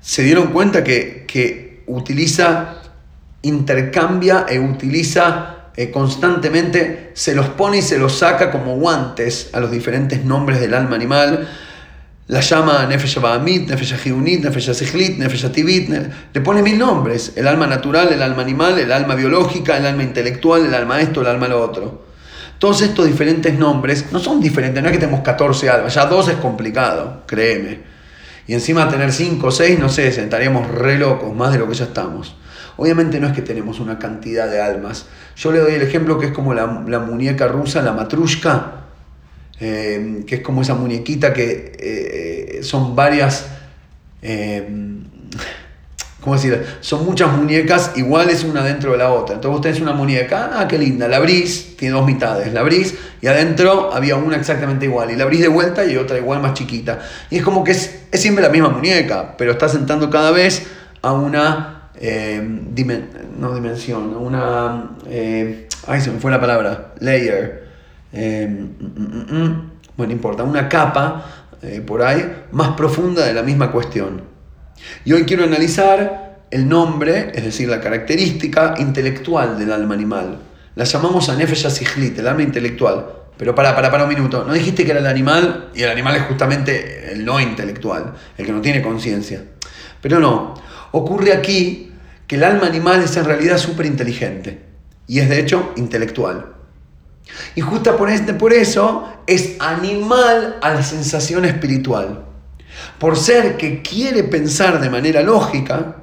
se 0.00 0.22
dieron 0.22 0.48
cuenta 0.48 0.84
que, 0.84 1.24
que 1.26 1.82
utiliza, 1.86 2.82
intercambia 3.42 4.46
e 4.48 4.58
utiliza 4.58 5.70
eh, 5.76 5.90
constantemente, 5.90 7.12
se 7.14 7.34
los 7.34 7.48
pone 7.48 7.78
y 7.78 7.82
se 7.82 7.98
los 7.98 8.18
saca 8.18 8.50
como 8.50 8.76
guantes 8.76 9.50
a 9.52 9.60
los 9.60 9.70
diferentes 9.70 10.24
nombres 10.24 10.60
del 10.60 10.74
alma 10.74 10.96
animal 10.96 11.48
la 12.30 12.40
llama 12.40 12.86
Nefesh 12.86 13.20
Bahamit, 13.20 13.68
Nefesh 13.68 14.04
Hiunit, 14.04 14.44
Nefesh 14.44 14.72
Sichlit, 14.72 15.18
Nefesh 15.18 15.50
Tivit, 15.50 15.90
le 16.32 16.40
pone 16.40 16.62
mil 16.62 16.78
nombres, 16.78 17.32
el 17.34 17.48
alma 17.48 17.66
natural, 17.66 18.12
el 18.12 18.22
alma 18.22 18.42
animal, 18.42 18.78
el 18.78 18.92
alma 18.92 19.16
biológica, 19.16 19.76
el 19.76 19.84
alma 19.84 20.04
intelectual, 20.04 20.64
el 20.64 20.72
alma 20.72 21.00
esto, 21.00 21.22
el 21.22 21.26
alma 21.26 21.48
lo 21.48 21.60
otro. 21.60 22.04
Todos 22.60 22.82
estos 22.82 23.06
diferentes 23.06 23.58
nombres 23.58 24.12
no 24.12 24.20
son 24.20 24.40
diferentes, 24.40 24.80
no 24.80 24.88
es 24.88 24.92
que 24.92 25.00
tenemos 25.00 25.22
14 25.22 25.70
almas, 25.70 25.92
ya 25.92 26.06
dos 26.06 26.28
es 26.28 26.36
complicado, 26.36 27.24
créeme. 27.26 27.80
Y 28.50 28.54
encima 28.54 28.88
tener 28.88 29.12
5 29.12 29.46
o 29.46 29.50
6, 29.50 29.78
no 29.78 29.88
sé, 29.88 30.08
estaríamos 30.08 30.68
re 30.68 30.98
locos, 30.98 31.34
más 31.34 31.52
de 31.52 31.58
lo 31.58 31.68
que 31.68 31.74
ya 31.74 31.84
estamos. 31.84 32.34
Obviamente 32.76 33.20
no 33.20 33.28
es 33.28 33.32
que 33.32 33.42
tenemos 33.42 33.78
una 33.78 33.98
cantidad 33.98 34.50
de 34.50 34.60
almas. 34.60 35.06
Yo 35.36 35.52
le 35.52 35.60
doy 35.60 35.74
el 35.74 35.82
ejemplo 35.82 36.18
que 36.18 36.26
es 36.26 36.32
como 36.32 36.52
la, 36.52 36.82
la 36.88 36.98
muñeca 36.98 37.46
rusa, 37.46 37.80
la 37.82 37.92
matrushka 37.92 38.80
Em, 39.60 40.22
que 40.22 40.36
es 40.36 40.40
como 40.40 40.62
esa 40.62 40.74
muñequita 40.74 41.34
que 41.34 41.72
eh, 41.78 42.60
son 42.62 42.96
varias, 42.96 43.46
¿cómo 46.20 46.36
decir? 46.36 46.64
Son 46.80 47.04
muchas 47.04 47.32
muñecas 47.36 47.92
iguales 47.96 48.44
una 48.44 48.62
dentro 48.62 48.92
de 48.92 48.98
la 48.98 49.10
otra. 49.10 49.36
Entonces 49.36 49.52
vos 49.52 49.60
tenés 49.60 49.80
una 49.80 49.92
muñeca, 49.92 50.50
ah, 50.54 50.68
qué 50.68 50.78
linda, 50.78 51.08
la 51.08 51.16
abrís, 51.16 51.76
tiene 51.76 51.94
dos 51.94 52.06
mitades, 52.06 52.52
la 52.52 52.60
abrís 52.60 52.94
y 53.20 53.26
adentro 53.26 53.92
había 53.92 54.16
una 54.16 54.36
exactamente 54.36 54.86
igual, 54.86 55.10
y 55.10 55.16
la 55.16 55.24
abrís 55.24 55.40
de 55.40 55.48
vuelta 55.48 55.84
y 55.84 55.96
otra 55.96 56.18
igual 56.18 56.40
más 56.40 56.54
chiquita. 56.54 57.00
Y 57.30 57.38
es 57.38 57.42
como 57.42 57.64
que 57.64 57.72
es, 57.72 58.00
siempre 58.12 58.42
la 58.42 58.50
misma 58.50 58.68
muñeca, 58.70 59.34
pero 59.36 59.52
está 59.52 59.68
sentando 59.68 60.10
cada 60.10 60.30
vez 60.30 60.66
a 61.02 61.12
una 61.12 61.90
em, 61.94 62.74
no 63.38 63.54
dimensión, 63.54 64.14
a 64.14 64.18
una... 64.18 64.90
ay, 65.86 66.00
se 66.00 66.10
me 66.10 66.18
fue 66.18 66.30
la 66.30 66.40
palabra, 66.40 66.92
layer. 67.00 67.68
Em, 68.12 68.70
mm, 68.78 68.96
mm, 68.96 69.44
mm, 69.44 69.70
bueno, 69.96 70.12
importa, 70.12 70.42
una 70.42 70.68
capa 70.68 71.24
eh, 71.62 71.82
por 71.82 72.02
ahí 72.02 72.46
más 72.52 72.70
profunda 72.70 73.24
de 73.26 73.34
la 73.34 73.42
misma 73.42 73.70
cuestión. 73.70 74.22
Y 75.04 75.12
hoy 75.12 75.24
quiero 75.24 75.44
analizar 75.44 76.40
el 76.50 76.68
nombre, 76.68 77.32
es 77.34 77.44
decir, 77.44 77.68
la 77.68 77.80
característica 77.80 78.74
intelectual 78.78 79.58
del 79.58 79.72
alma 79.72 79.94
animal. 79.94 80.38
La 80.74 80.84
llamamos 80.84 81.28
a 81.28 81.36
Nefesh 81.36 81.66
el 81.96 82.26
alma 82.26 82.42
intelectual. 82.42 83.06
Pero 83.36 83.54
para, 83.54 83.74
para, 83.74 83.90
para 83.90 84.04
un 84.04 84.10
minuto, 84.10 84.44
¿no 84.44 84.52
dijiste 84.52 84.84
que 84.84 84.90
era 84.90 85.00
el 85.00 85.06
animal? 85.06 85.70
Y 85.74 85.82
el 85.82 85.90
animal 85.90 86.16
es 86.16 86.22
justamente 86.24 87.12
el 87.12 87.24
no 87.24 87.40
intelectual, 87.40 88.12
el 88.36 88.44
que 88.44 88.52
no 88.52 88.60
tiene 88.60 88.82
conciencia. 88.82 89.42
Pero 90.02 90.20
no, 90.20 90.54
ocurre 90.92 91.32
aquí 91.32 91.92
que 92.26 92.36
el 92.36 92.44
alma 92.44 92.66
animal 92.66 93.02
es 93.02 93.16
en 93.16 93.24
realidad 93.24 93.58
súper 93.58 93.86
inteligente 93.86 94.60
y 95.06 95.20
es 95.20 95.28
de 95.28 95.40
hecho 95.40 95.72
intelectual. 95.76 96.52
Y 97.54 97.60
justo 97.60 97.96
por, 97.96 98.10
este, 98.10 98.34
por 98.34 98.52
eso 98.52 99.08
es 99.26 99.56
animal 99.58 100.58
a 100.60 100.74
la 100.74 100.82
sensación 100.82 101.44
espiritual. 101.44 102.26
Por 103.00 103.16
ser 103.16 103.56
que 103.56 103.82
quiere 103.82 104.22
pensar 104.22 104.80
de 104.80 104.90
manera 104.90 105.22
lógica, 105.22 105.96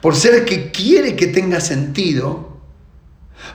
por 0.00 0.14
ser 0.14 0.44
que 0.44 0.70
quiere 0.70 1.16
que 1.16 1.26
tenga 1.26 1.60
sentido, 1.60 2.60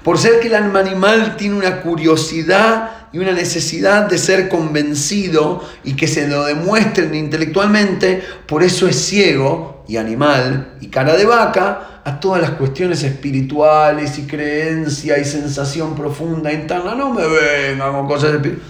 por 0.03 0.17
ser 0.17 0.39
que 0.39 0.47
el 0.47 0.55
alma 0.55 0.79
animal 0.79 1.37
tiene 1.37 1.55
una 1.55 1.81
curiosidad 1.81 3.07
y 3.13 3.19
una 3.19 3.31
necesidad 3.33 4.09
de 4.09 4.17
ser 4.17 4.49
convencido 4.49 5.63
y 5.83 5.95
que 5.95 6.07
se 6.07 6.27
lo 6.27 6.43
demuestren 6.43 7.13
intelectualmente, 7.15 8.23
por 8.45 8.63
eso 8.63 8.87
es 8.87 8.95
ciego 8.95 9.85
y 9.87 9.97
animal 9.97 10.73
y 10.81 10.87
cara 10.87 11.15
de 11.15 11.25
vaca, 11.25 12.01
a 12.03 12.19
todas 12.19 12.41
las 12.41 12.51
cuestiones 12.51 13.03
espirituales 13.03 14.17
y 14.17 14.25
creencia 14.25 15.19
y 15.19 15.25
sensación 15.25 15.95
profunda 15.95 16.51
interna. 16.51 16.95
No 16.95 17.13
me 17.13 17.27
vengan 17.27 17.93
con 17.93 18.07
cosas 18.07 18.33
espirituales. 18.33 18.67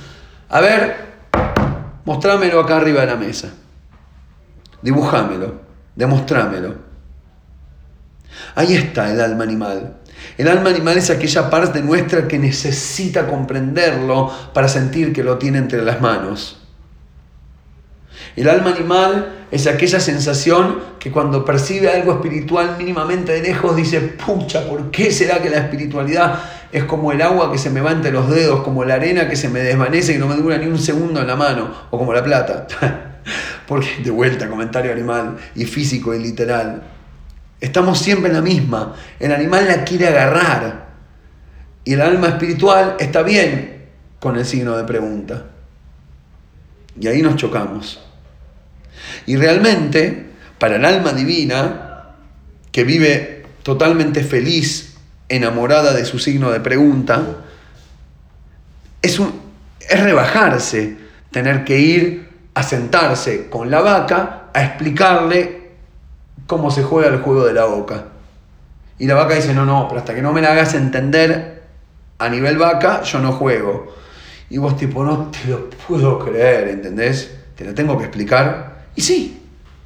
A 0.49 0.59
ver, 0.59 0.95
mostrámelo 2.03 2.59
acá 2.59 2.77
arriba 2.77 3.01
de 3.01 3.07
la 3.07 3.15
mesa. 3.15 3.53
Dibujámelo, 4.81 5.61
demostrámelo. 5.95 6.75
Ahí 8.55 8.75
está 8.75 9.11
el 9.11 9.21
alma 9.21 9.43
animal. 9.43 9.97
El 10.37 10.47
alma 10.47 10.69
animal 10.69 10.97
es 10.97 11.09
aquella 11.09 11.49
parte 11.49 11.81
nuestra 11.81 12.27
que 12.27 12.39
necesita 12.39 13.27
comprenderlo 13.27 14.31
para 14.53 14.67
sentir 14.67 15.13
que 15.13 15.23
lo 15.23 15.37
tiene 15.37 15.57
entre 15.57 15.83
las 15.83 16.01
manos. 16.01 16.57
El 18.35 18.49
alma 18.49 18.71
animal 18.71 19.45
es 19.51 19.67
aquella 19.67 19.99
sensación 19.99 20.79
que 20.99 21.11
cuando 21.11 21.43
percibe 21.43 21.89
algo 21.89 22.13
espiritual 22.13 22.75
mínimamente 22.77 23.33
de 23.33 23.41
lejos 23.41 23.75
dice, 23.75 23.99
pucha, 23.99 24.67
¿por 24.67 24.91
qué 24.91 25.11
será 25.11 25.41
que 25.41 25.49
la 25.49 25.57
espiritualidad 25.57 26.39
es 26.71 26.83
como 26.83 27.11
el 27.11 27.21
agua 27.21 27.51
que 27.51 27.57
se 27.57 27.69
me 27.69 27.81
va 27.81 27.91
entre 27.91 28.11
los 28.11 28.29
dedos, 28.29 28.61
como 28.61 28.83
la 28.83 28.95
arena 28.95 29.27
que 29.27 29.35
se 29.35 29.49
me 29.49 29.59
desvanece 29.59 30.13
y 30.13 30.17
no 30.17 30.27
me 30.27 30.35
dura 30.35 30.57
ni 30.57 30.67
un 30.67 30.77
segundo 30.77 31.21
en 31.21 31.27
la 31.27 31.35
mano, 31.35 31.69
o 31.89 31.97
como 31.97 32.13
la 32.13 32.23
plata? 32.23 32.67
Porque, 33.69 34.01
de 34.03 34.09
vuelta, 34.09 34.49
comentario 34.49 34.91
animal 34.91 35.37
y 35.53 35.63
físico 35.65 36.15
y 36.15 36.19
literal. 36.19 36.81
Estamos 37.61 37.99
siempre 37.99 38.29
en 38.29 38.35
la 38.35 38.41
misma. 38.41 38.95
El 39.19 39.31
animal 39.31 39.67
la 39.67 39.83
quiere 39.83 40.07
agarrar. 40.07 40.87
Y 41.83 41.93
el 41.93 42.01
alma 42.01 42.29
espiritual 42.29 42.95
está 42.99 43.21
bien 43.21 43.85
con 44.19 44.37
el 44.37 44.45
signo 44.47 44.75
de 44.75 44.85
pregunta. 44.85 45.45
Y 46.99 47.09
ahí 47.09 47.21
nos 47.21 47.35
chocamos. 47.35 48.01
Y 49.27 49.35
realmente, 49.35 50.31
para 50.57 50.77
el 50.77 50.85
alma 50.85 51.13
divina, 51.13 52.15
que 52.71 52.83
vive 52.83 53.45
totalmente 53.61 54.23
feliz, 54.23 54.97
enamorada 55.29 55.93
de 55.93 56.05
su 56.05 56.17
signo 56.17 56.49
de 56.49 56.59
pregunta, 56.59 57.45
es, 59.03 59.19
un, 59.19 59.31
es 59.87 59.99
rebajarse, 60.01 60.97
tener 61.29 61.65
que 61.65 61.79
ir 61.79 62.28
a 62.59 62.63
sentarse 62.63 63.49
con 63.49 63.71
la 63.71 63.79
vaca 63.79 64.49
a 64.53 64.63
explicarle 64.63 65.69
cómo 66.45 66.71
se 66.71 66.83
juega 66.83 67.07
el 67.07 67.21
juego 67.21 67.45
de 67.45 67.53
la 67.53 67.65
boca. 67.65 68.05
Y 68.97 69.07
la 69.07 69.15
vaca 69.15 69.35
dice, 69.35 69.53
no, 69.53 69.65
no, 69.65 69.87
pero 69.87 69.99
hasta 70.01 70.13
que 70.13 70.21
no 70.21 70.33
me 70.33 70.41
la 70.41 70.51
hagas 70.51 70.73
entender 70.73 71.63
a 72.17 72.27
nivel 72.27 72.57
vaca, 72.57 73.01
yo 73.03 73.19
no 73.19 73.31
juego. 73.31 73.95
Y 74.49 74.57
vos 74.57 74.75
tipo, 74.75 75.05
no 75.05 75.31
te 75.31 75.47
lo 75.47 75.69
puedo 75.69 76.19
creer, 76.19 76.67
¿entendés? 76.67 77.33
Te 77.55 77.63
lo 77.63 77.73
tengo 77.73 77.97
que 77.97 78.03
explicar. 78.03 78.87
Y 78.93 79.01
sí, 79.03 79.41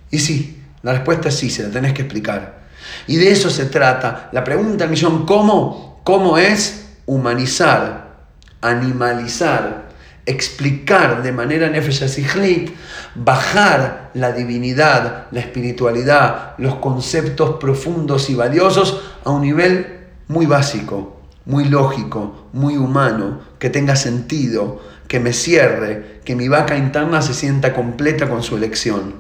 y 0.10 0.18
sí, 0.18 0.64
la 0.82 0.94
respuesta 0.94 1.30
es 1.30 1.38
sí, 1.38 1.52
se 1.52 1.62
la 1.62 1.70
tenés 1.70 1.94
que 1.94 2.02
explicar. 2.02 2.64
Y 3.06 3.18
de 3.18 3.32
eso 3.32 3.52
se 3.52 3.66
trata. 3.66 4.30
La 4.32 4.44
pregunta 4.44 4.86
del 4.86 4.90
millón, 4.90 5.28
¿cómo? 5.28 6.02
¿Cómo 6.04 6.40
es 6.40 6.88
humanizar, 7.06 8.16
animalizar, 8.62 9.83
explicar 10.26 11.22
de 11.22 11.32
manera 11.32 11.70
nefesh 11.70 12.72
bajar 13.16 14.12
la 14.14 14.32
divinidad, 14.32 15.28
la 15.32 15.40
espiritualidad, 15.40 16.56
los 16.58 16.76
conceptos 16.76 17.58
profundos 17.60 18.30
y 18.30 18.36
valiosos 18.36 19.02
a 19.24 19.32
un 19.32 19.42
nivel 19.42 20.00
muy 20.28 20.46
básico, 20.46 21.20
muy 21.46 21.66
lógico, 21.66 22.48
muy 22.54 22.78
humano, 22.78 23.42
que 23.60 23.70
tenga 23.70 23.96
sentido, 23.96 24.82
que 25.08 25.20
me 25.20 25.34
cierre, 25.34 26.22
que 26.24 26.36
mi 26.36 26.48
vaca 26.48 26.78
interna 26.78 27.22
se 27.22 27.34
sienta 27.34 27.74
completa 27.74 28.30
con 28.30 28.44
su 28.44 28.56
elección. 28.56 29.16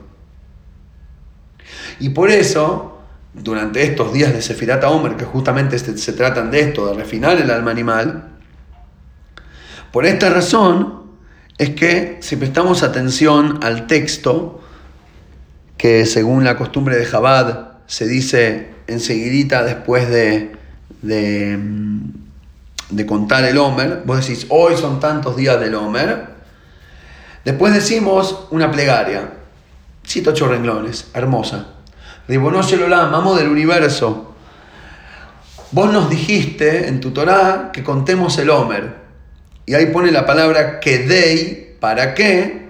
Y 1.99 2.09
por 2.09 2.31
eso, 2.31 2.99
durante 3.33 3.83
estos 3.83 4.13
días 4.13 4.33
de 4.33 4.41
Sefirata 4.41 4.89
Omer, 4.89 5.17
que 5.17 5.25
justamente 5.25 5.77
se, 5.77 5.97
se 5.97 6.13
tratan 6.13 6.49
de 6.49 6.61
esto, 6.61 6.87
de 6.87 6.93
refinar 6.93 7.37
el 7.37 7.51
alma 7.51 7.71
animal, 7.71 8.32
por 9.93 10.07
esta 10.07 10.31
razón 10.31 11.03
es 11.59 11.69
que 11.69 12.17
si 12.19 12.35
prestamos 12.35 12.81
atención 12.81 13.59
al 13.61 13.85
texto, 13.85 14.59
que 15.77 16.07
según 16.07 16.43
la 16.43 16.57
costumbre 16.57 16.97
de 16.97 17.05
Jabad 17.05 17.73
se 17.85 18.07
dice 18.07 18.73
enseguidita 18.87 19.63
después 19.63 20.09
de, 20.09 20.51
de, 21.03 21.59
de, 22.89 23.05
contar 23.05 23.45
el 23.45 23.59
Homer, 23.59 24.01
vos 24.03 24.25
decís, 24.25 24.47
hoy 24.49 24.75
son 24.77 24.99
tantos 24.99 25.35
días 25.35 25.59
del 25.59 25.75
Homer, 25.75 26.25
después 27.45 27.71
decimos 27.71 28.47
una 28.49 28.71
plegaria, 28.71 29.33
cito 30.03 30.31
ocho 30.31 30.47
renglones, 30.47 31.11
hermosa. 31.13 31.67
la 32.27 33.01
amo 33.01 33.35
del 33.35 33.47
universo. 33.47 34.33
Vos 35.69 35.93
nos 35.93 36.09
dijiste 36.09 36.87
en 36.87 36.99
tu 36.99 37.11
Torah 37.11 37.69
que 37.71 37.83
contemos 37.83 38.39
el 38.39 38.49
Homer. 38.49 39.02
Y 39.65 39.75
ahí 39.75 39.87
pone 39.87 40.11
la 40.11 40.25
palabra 40.25 40.79
kedei, 40.79 41.77
¿para 41.79 42.13
qué? 42.13 42.69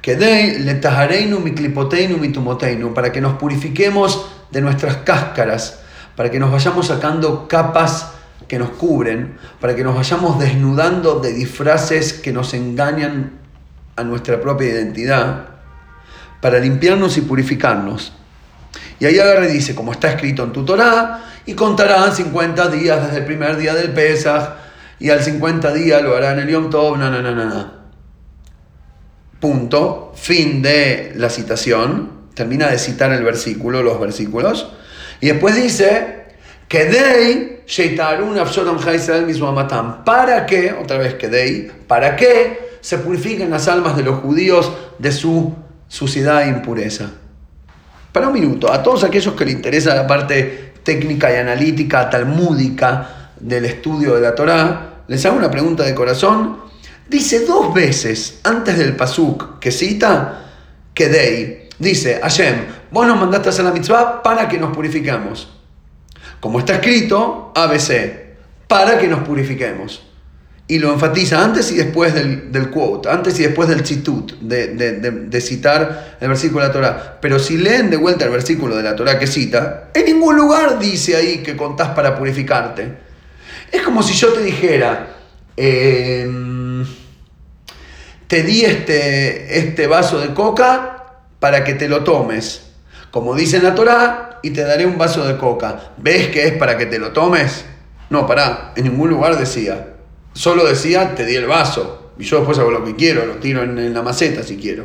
Kedei 0.00 0.58
letahareinu 0.58 1.38
miklipoteinu 1.38 2.16
mitumoteinu, 2.16 2.94
para 2.94 3.12
que 3.12 3.20
nos 3.20 3.34
purifiquemos 3.34 4.26
de 4.50 4.60
nuestras 4.60 4.96
cáscaras, 4.98 5.80
para 6.16 6.30
que 6.30 6.38
nos 6.38 6.50
vayamos 6.50 6.86
sacando 6.86 7.46
capas 7.46 8.12
que 8.48 8.58
nos 8.58 8.70
cubren, 8.70 9.36
para 9.60 9.76
que 9.76 9.84
nos 9.84 9.94
vayamos 9.94 10.38
desnudando 10.38 11.20
de 11.20 11.32
disfraces 11.32 12.14
que 12.14 12.32
nos 12.32 12.54
engañan 12.54 13.32
a 13.96 14.04
nuestra 14.04 14.40
propia 14.40 14.68
identidad, 14.68 15.48
para 16.40 16.58
limpiarnos 16.58 17.16
y 17.18 17.20
purificarnos. 17.20 18.12
Y 18.98 19.06
ahí 19.06 19.18
agarra 19.18 19.48
y 19.48 19.52
dice, 19.52 19.74
como 19.74 19.92
está 19.92 20.10
escrito 20.10 20.42
en 20.44 20.52
tu 20.52 20.64
Torah, 20.64 21.24
y 21.44 21.54
contarán 21.54 22.14
50 22.14 22.68
días 22.68 23.06
desde 23.06 23.18
el 23.18 23.24
primer 23.24 23.56
día 23.56 23.74
del 23.74 23.92
Pesach 23.92 24.61
y 25.02 25.10
al 25.10 25.22
50 25.22 25.74
días 25.74 26.00
lo 26.00 26.16
hará 26.16 26.32
en 26.32 26.38
el 26.38 26.48
Yom 26.48 26.70
Tov, 26.70 26.96
no, 26.96 27.10
no, 27.10 27.20
no, 27.20 27.34
no, 27.34 27.44
no. 27.44 27.70
Punto, 29.40 30.12
fin 30.14 30.62
de 30.62 31.12
la 31.16 31.28
citación, 31.28 32.28
termina 32.34 32.68
de 32.68 32.78
citar 32.78 33.12
el 33.12 33.24
versículo, 33.24 33.82
los 33.82 33.98
versículos, 33.98 34.70
y 35.20 35.26
después 35.26 35.56
dice, 35.56 36.22
que 36.68 36.84
Dei, 36.84 37.64
para 40.04 40.46
que, 40.46 40.72
otra 40.72 40.98
vez 40.98 41.14
que 41.14 41.28
Dei, 41.28 41.70
para 41.86 42.16
que 42.16 42.78
se 42.80 42.98
purifiquen 42.98 43.50
las 43.50 43.68
almas 43.68 43.96
de 43.96 44.04
los 44.04 44.20
judíos 44.20 44.72
de 44.98 45.10
su 45.10 45.54
suciedad 45.88 46.44
e 46.44 46.48
impureza. 46.48 47.10
Para 48.12 48.28
un 48.28 48.34
minuto, 48.34 48.72
a 48.72 48.82
todos 48.82 49.04
aquellos 49.04 49.34
que 49.34 49.44
les 49.44 49.54
interesa 49.54 49.94
la 49.94 50.06
parte 50.06 50.74
técnica 50.82 51.32
y 51.32 51.36
analítica, 51.36 52.08
talmúdica 52.08 53.32
del 53.38 53.64
estudio 53.64 54.14
de 54.14 54.20
la 54.20 54.34
Torá, 54.34 54.91
les 55.12 55.26
hago 55.26 55.36
una 55.36 55.50
pregunta 55.50 55.82
de 55.82 55.94
corazón. 55.94 56.56
Dice 57.06 57.40
dos 57.44 57.74
veces 57.74 58.40
antes 58.44 58.78
del 58.78 58.96
pasuk 58.96 59.58
que 59.58 59.70
cita, 59.70 60.46
que 60.94 61.10
Dei, 61.10 61.68
dice, 61.78 62.18
Hashem, 62.22 62.64
vos 62.90 63.06
nos 63.06 63.20
mandaste 63.20 63.50
a 63.50 63.52
hacer 63.52 63.66
la 63.66 63.72
mitzvah 63.72 64.22
para 64.22 64.48
que 64.48 64.56
nos 64.56 64.74
purifiquemos. 64.74 65.52
Como 66.40 66.60
está 66.60 66.76
escrito, 66.76 67.52
ABC, 67.54 68.36
para 68.66 68.96
que 68.96 69.06
nos 69.06 69.20
purifiquemos. 69.20 70.02
Y 70.66 70.78
lo 70.78 70.90
enfatiza 70.94 71.44
antes 71.44 71.70
y 71.72 71.76
después 71.76 72.14
del, 72.14 72.50
del 72.50 72.70
quote, 72.70 73.10
antes 73.10 73.38
y 73.38 73.42
después 73.42 73.68
del 73.68 73.82
chitut, 73.82 74.32
de, 74.40 74.68
de, 74.68 75.40
citar 75.42 76.16
el 76.22 76.28
versículo 76.28 76.62
de 76.62 76.68
la 76.68 76.72
Torah. 76.72 77.18
Pero 77.20 77.38
si 77.38 77.58
leen 77.58 77.90
de 77.90 77.98
vuelta 77.98 78.24
el 78.24 78.30
versículo 78.30 78.76
de 78.76 78.82
la 78.82 78.96
Torah 78.96 79.18
que 79.18 79.26
cita, 79.26 79.90
en 79.92 80.06
ningún 80.06 80.36
lugar 80.36 80.78
dice 80.78 81.16
ahí 81.16 81.42
que 81.42 81.54
contás 81.54 81.90
para 81.90 82.16
purificarte. 82.16 83.11
Es 83.72 83.82
como 83.82 84.02
si 84.02 84.12
yo 84.12 84.32
te 84.34 84.42
dijera, 84.42 85.16
em, 85.56 86.86
te 88.28 88.42
di 88.42 88.64
este, 88.64 89.58
este 89.58 89.86
vaso 89.86 90.20
de 90.20 90.34
coca 90.34 91.24
para 91.40 91.64
que 91.64 91.74
te 91.74 91.88
lo 91.88 92.04
tomes. 92.04 92.70
Como 93.10 93.34
dice 93.34 93.56
en 93.56 93.64
la 93.64 93.74
Torah, 93.74 94.38
y 94.42 94.50
te 94.50 94.62
daré 94.62 94.84
un 94.84 94.98
vaso 94.98 95.26
de 95.26 95.36
coca. 95.36 95.92
¿Ves 95.96 96.28
que 96.28 96.46
es 96.46 96.52
para 96.54 96.76
que 96.76 96.86
te 96.86 96.98
lo 96.98 97.12
tomes? 97.12 97.64
No, 98.10 98.26
pará, 98.26 98.72
en 98.76 98.84
ningún 98.84 99.08
lugar 99.08 99.38
decía. 99.38 99.94
Solo 100.34 100.64
decía, 100.64 101.14
te 101.14 101.24
di 101.24 101.36
el 101.36 101.46
vaso. 101.46 102.12
Y 102.18 102.24
yo 102.24 102.38
después 102.38 102.58
hago 102.58 102.70
lo 102.70 102.84
que 102.84 102.94
quiero, 102.94 103.24
lo 103.24 103.36
tiro 103.36 103.62
en, 103.62 103.78
en 103.78 103.94
la 103.94 104.02
maceta 104.02 104.42
si 104.42 104.56
quiero. 104.56 104.84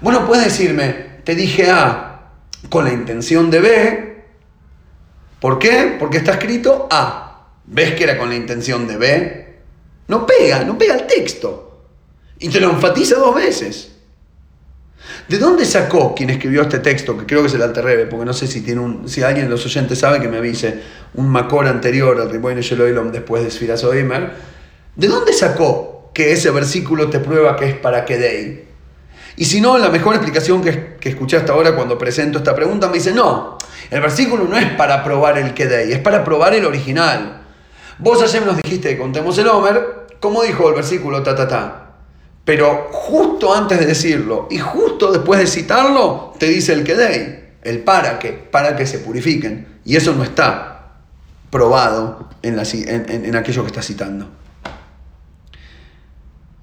Bueno, 0.00 0.26
puedes 0.26 0.44
decirme, 0.44 1.20
te 1.24 1.34
dije 1.34 1.70
A 1.70 2.20
con 2.70 2.84
la 2.84 2.92
intención 2.92 3.50
de 3.50 3.60
B, 3.60 4.05
¿Por 5.40 5.58
qué? 5.58 5.96
Porque 5.98 6.18
está 6.18 6.32
escrito 6.32 6.88
A. 6.90 7.48
¿Ves 7.66 7.94
que 7.94 8.04
era 8.04 8.16
con 8.16 8.28
la 8.28 8.36
intención 8.36 8.86
de 8.86 8.96
B? 8.96 9.46
No 10.08 10.24
pega, 10.24 10.64
no 10.64 10.78
pega 10.78 10.94
el 10.94 11.06
texto. 11.06 11.82
Y 12.38 12.48
te 12.48 12.60
lo 12.60 12.70
enfatiza 12.70 13.16
dos 13.16 13.34
veces. 13.34 13.92
¿De 15.28 15.38
dónde 15.38 15.64
sacó 15.64 16.14
quien 16.14 16.30
escribió 16.30 16.62
este 16.62 16.78
texto? 16.78 17.18
Que 17.18 17.26
creo 17.26 17.42
que 17.42 17.48
es 17.48 17.54
el 17.54 17.62
Alterrebe, 17.62 18.06
porque 18.06 18.24
no 18.24 18.32
sé 18.32 18.46
si 18.46 18.60
tiene 18.60 18.80
un, 18.80 19.08
si 19.08 19.22
alguien 19.22 19.46
de 19.46 19.50
los 19.50 19.64
oyentes 19.66 19.98
sabe 19.98 20.20
que 20.20 20.28
me 20.28 20.36
avise, 20.36 20.82
un 21.14 21.28
Macor 21.28 21.66
anterior 21.66 22.20
al 22.20 22.30
Riboine 22.30 22.62
Sheloilom 22.62 23.10
después 23.10 23.42
de 23.42 23.50
Sfiras 23.50 23.82
Oimer. 23.84 24.32
¿De 24.94 25.08
dónde 25.08 25.32
sacó 25.32 26.10
que 26.14 26.32
ese 26.32 26.50
versículo 26.50 27.10
te 27.10 27.18
prueba 27.18 27.56
que 27.56 27.70
es 27.70 27.76
para 27.76 28.04
Kedei? 28.04 28.66
Y 29.36 29.44
si 29.44 29.60
no, 29.60 29.76
la 29.76 29.90
mejor 29.90 30.14
explicación 30.14 30.62
que, 30.62 30.96
que 30.98 31.10
escuché 31.10 31.36
hasta 31.36 31.52
ahora 31.52 31.74
cuando 31.74 31.98
presento 31.98 32.38
esta 32.38 32.54
pregunta 32.54 32.88
me 32.88 32.94
dice, 32.94 33.12
no, 33.12 33.58
el 33.90 34.00
versículo 34.00 34.44
no 34.44 34.56
es 34.56 34.70
para 34.72 35.04
probar 35.04 35.36
el 35.38 35.52
Kedei, 35.52 35.92
es 35.92 35.98
para 35.98 36.24
probar 36.24 36.54
el 36.54 36.64
original. 36.64 37.42
Vos 37.98 38.22
ayer 38.22 38.44
nos 38.44 38.56
dijiste 38.56 38.90
que 38.90 38.98
contemos 38.98 39.36
el 39.38 39.48
Homer, 39.48 40.06
como 40.20 40.42
dijo 40.42 40.68
el 40.68 40.74
versículo 40.74 41.22
ta 41.22 41.36
ta 41.36 41.46
ta. 41.46 41.82
Pero 42.44 42.88
justo 42.92 43.54
antes 43.54 43.78
de 43.78 43.86
decirlo 43.86 44.48
y 44.50 44.58
justo 44.58 45.12
después 45.12 45.40
de 45.40 45.46
citarlo, 45.46 46.32
te 46.38 46.46
dice 46.46 46.72
el 46.72 46.84
Kedei, 46.84 47.56
el 47.62 47.80
para 47.80 48.18
que, 48.18 48.32
para 48.32 48.74
que 48.76 48.86
se 48.86 49.00
purifiquen. 49.00 49.80
Y 49.84 49.96
eso 49.96 50.14
no 50.14 50.22
está 50.22 50.94
probado 51.50 52.30
en, 52.42 52.58
en 52.58 53.36
aquello 53.36 53.62
que 53.62 53.68
está 53.68 53.82
citando. 53.82 54.28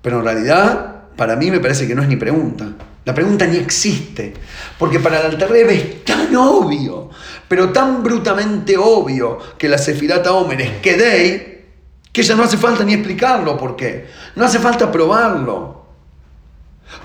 Pero 0.02 0.20
en 0.20 0.26
realidad, 0.26 0.93
para 1.16 1.36
mí 1.36 1.52
me 1.52 1.60
parece 1.60 1.88
que 1.88 1.96
no 1.96 2.02
es 2.02 2.08
ni 2.08 2.16
pregunta. 2.16 2.66
La 3.06 3.14
pregunta 3.14 3.46
ni 3.46 3.58
existe, 3.58 4.34
porque 4.80 5.00
para 5.00 5.20
el 5.20 5.26
Alterrebe 5.32 5.74
es 5.74 6.06
tan 6.06 6.34
obvio, 6.36 7.10
pero 7.48 7.70
tan 7.70 8.02
brutamente 8.02 8.78
obvio 8.78 9.38
que 9.58 9.68
la 9.68 9.78
Sefirata 9.78 10.32
Omer 10.34 10.62
es 10.62 10.72
Kedei, 10.82 11.66
que 12.12 12.24
ya 12.24 12.36
no 12.36 12.44
hace 12.44 12.58
falta 12.58 12.84
ni 12.84 12.94
explicarlo 12.94 13.58
por 13.58 13.76
qué. 13.76 14.08
No 14.36 14.46
hace 14.46 14.60
falta 14.60 14.92
probarlo. 14.92 15.84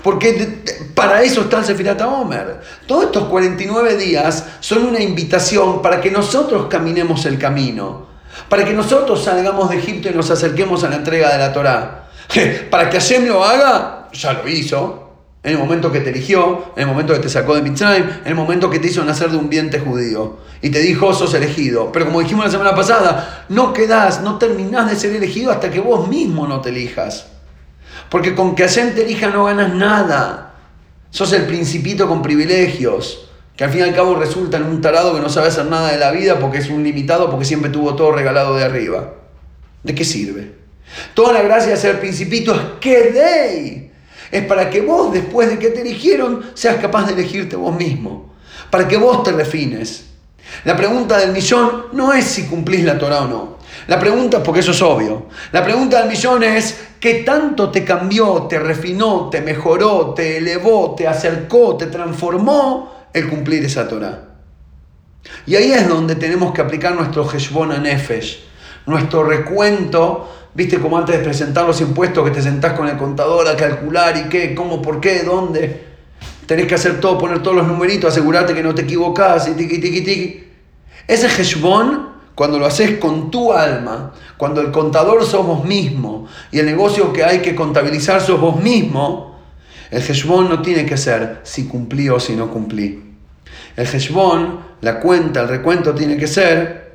Porque 0.03 0.61
para 0.93 1.21
eso 1.23 1.41
está 1.41 1.59
el 1.59 1.65
Sefirata 1.65 2.07
Omer. 2.07 2.61
Todos 2.87 3.05
estos 3.05 3.25
49 3.25 3.97
días 3.97 4.45
son 4.61 4.85
una 4.85 5.01
invitación 5.01 5.81
para 5.81 5.99
que 5.99 6.11
nosotros 6.11 6.67
caminemos 6.69 7.25
el 7.25 7.37
camino. 7.37 8.07
Para 8.47 8.63
que 8.63 8.73
nosotros 8.73 9.23
salgamos 9.23 9.69
de 9.69 9.77
Egipto 9.77 10.09
y 10.09 10.13
nos 10.13 10.31
acerquemos 10.31 10.83
a 10.83 10.89
la 10.89 10.97
entrega 10.97 11.31
de 11.31 11.39
la 11.39 11.51
Torá. 11.51 12.09
Para 12.69 12.89
que 12.89 12.99
Hashem 12.99 13.27
lo 13.27 13.43
haga, 13.43 13.98
ya 14.13 14.33
lo 14.33 14.47
hizo 14.47 15.05
En 15.41 15.53
el 15.53 15.57
momento 15.57 15.91
que 15.91 16.01
te 16.01 16.09
eligió, 16.09 16.71
en 16.75 16.81
el 16.81 16.87
momento 16.87 17.13
que 17.13 17.19
te 17.19 17.29
sacó 17.29 17.55
de 17.55 17.61
Mitzrayim, 17.61 18.03
en 18.03 18.27
el 18.27 18.35
momento 18.35 18.69
que 18.69 18.79
te 18.79 18.87
hizo 18.87 19.05
nacer 19.05 19.29
de 19.29 19.37
un 19.37 19.49
vientre 19.49 19.79
judío. 19.79 20.37
Y 20.61 20.69
te 20.69 20.79
dijo, 20.79 21.13
sos 21.13 21.33
elegido. 21.33 21.93
Pero 21.93 22.05
como 22.07 22.19
dijimos 22.19 22.43
la 22.43 22.51
semana 22.51 22.75
pasada, 22.75 23.45
no 23.47 23.71
quedás, 23.71 24.21
no 24.21 24.37
terminás 24.37 24.89
de 24.89 24.97
ser 24.97 25.15
elegido 25.15 25.51
hasta 25.51 25.71
que 25.71 25.79
vos 25.79 26.09
mismo 26.09 26.45
no 26.45 26.59
te 26.59 26.69
elijas. 26.69 27.27
Porque 28.09 28.35
con 28.35 28.53
que 28.53 28.63
Hashem 28.63 28.93
te 28.95 29.05
elija 29.05 29.29
no 29.29 29.45
ganas 29.45 29.73
nada. 29.73 30.55
Sos 31.09 31.31
el 31.31 31.45
principito 31.45 32.09
con 32.09 32.21
privilegios. 32.21 33.29
Que 33.55 33.63
al 33.63 33.71
fin 33.71 33.79
y 33.81 33.83
al 33.83 33.95
cabo 33.95 34.15
resulta 34.15 34.57
en 34.57 34.63
un 34.63 34.81
tarado 34.81 35.13
que 35.15 35.21
no 35.21 35.29
sabe 35.29 35.47
hacer 35.47 35.65
nada 35.65 35.91
de 35.91 35.97
la 35.97 36.11
vida 36.11 36.39
porque 36.39 36.57
es 36.57 36.69
un 36.69 36.83
limitado, 36.83 37.29
porque 37.29 37.45
siempre 37.45 37.69
tuvo 37.69 37.95
todo 37.95 38.11
regalado 38.11 38.55
de 38.55 38.63
arriba. 38.65 39.13
¿De 39.83 39.95
qué 39.95 40.03
sirve? 40.03 40.55
Toda 41.13 41.33
la 41.33 41.41
gracia 41.41 41.71
de 41.71 41.77
ser 41.77 41.99
principito 41.99 42.53
es 42.53 42.61
que 42.79 43.11
de 43.11 43.88
es 44.31 44.45
para 44.45 44.69
que 44.69 44.81
vos, 44.81 45.11
después 45.11 45.49
de 45.49 45.59
que 45.59 45.69
te 45.69 45.81
eligieron, 45.81 46.51
seas 46.53 46.77
capaz 46.77 47.07
de 47.07 47.13
elegirte 47.13 47.55
vos 47.55 47.75
mismo. 47.75 48.33
Para 48.69 48.87
que 48.87 48.97
vos 48.97 49.23
te 49.23 49.31
refines. 49.31 50.05
La 50.65 50.75
pregunta 50.75 51.17
del 51.17 51.31
millón 51.31 51.85
no 51.93 52.13
es 52.13 52.25
si 52.25 52.45
cumplís 52.45 52.83
la 52.83 52.97
Torah 52.97 53.21
o 53.21 53.27
no. 53.27 53.59
La 53.87 53.99
pregunta, 53.99 54.43
porque 54.43 54.59
eso 54.59 54.71
es 54.71 54.81
obvio, 54.81 55.27
la 55.51 55.63
pregunta 55.63 55.99
del 55.99 56.09
millón 56.09 56.43
es 56.43 56.79
¿qué 56.99 57.23
tanto 57.25 57.69
te 57.69 57.83
cambió, 57.83 58.43
te 58.43 58.59
refinó, 58.59 59.29
te 59.29 59.41
mejoró, 59.41 60.13
te 60.13 60.37
elevó, 60.37 60.95
te 60.95 61.07
acercó, 61.07 61.77
te 61.77 61.87
transformó 61.87 63.07
el 63.13 63.29
cumplir 63.29 63.63
esa 63.65 63.87
Torah? 63.87 64.25
Y 65.45 65.55
ahí 65.55 65.71
es 65.71 65.87
donde 65.87 66.15
tenemos 66.15 66.53
que 66.53 66.61
aplicar 66.61 66.93
nuestro 66.93 67.29
Heshbon 67.29 67.81
Nefesh, 67.81 68.43
nuestro 68.89 69.23
recuento 69.23 70.27
Viste 70.53 70.79
como 70.79 70.97
antes 70.97 71.17
de 71.17 71.23
presentar 71.23 71.65
los 71.65 71.79
impuestos 71.79 72.23
que 72.25 72.31
te 72.31 72.41
sentás 72.41 72.73
con 72.73 72.87
el 72.87 72.97
contador 72.97 73.47
a 73.47 73.55
calcular 73.55 74.17
y 74.17 74.29
qué, 74.29 74.55
cómo, 74.55 74.81
por 74.81 74.99
qué, 74.99 75.23
dónde. 75.23 75.85
Tenés 76.47 76.65
que 76.65 76.75
hacer 76.75 76.99
todo, 76.99 77.17
poner 77.17 77.43
todos 77.43 77.57
los 77.57 77.67
numeritos, 77.67 78.11
asegurarte 78.11 78.55
que 78.55 78.63
no 78.63 78.73
te 78.73 78.81
equivocás 78.81 79.47
y 79.47 79.51
tiqui, 79.51 79.79
tiqui, 79.79 80.01
tiqui. 80.01 80.43
Ese 81.07 81.27
heshbon, 81.27 82.09
cuando 82.33 82.57
lo 82.57 82.65
haces 82.65 82.97
con 82.97 83.29
tu 83.29 83.53
alma, 83.53 84.13
cuando 84.37 84.59
el 84.61 84.71
contador 84.71 85.23
sos 85.23 85.45
vos 85.45 85.63
mismo 85.63 86.27
y 86.51 86.59
el 86.59 86.65
negocio 86.65 87.13
que 87.13 87.23
hay 87.23 87.39
que 87.39 87.55
contabilizar 87.55 88.19
sos 88.19 88.41
vos 88.41 88.59
mismo, 88.59 89.39
el 89.91 90.01
heshbon 90.01 90.49
no 90.49 90.61
tiene 90.61 90.85
que 90.85 90.97
ser 90.97 91.41
si 91.43 91.67
cumplí 91.67 92.09
o 92.09 92.19
si 92.19 92.35
no 92.35 92.49
cumplí. 92.49 93.03
El 93.75 93.85
heshbon, 93.85 94.59
la 94.81 94.99
cuenta, 94.99 95.41
el 95.41 95.47
recuento 95.47 95.93
tiene 95.93 96.17
que 96.17 96.27
ser 96.27 96.88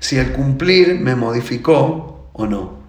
si 0.00 0.18
el 0.18 0.32
cumplir 0.32 0.98
me 0.98 1.14
modificó 1.14 2.30
o 2.32 2.46
no 2.46 2.80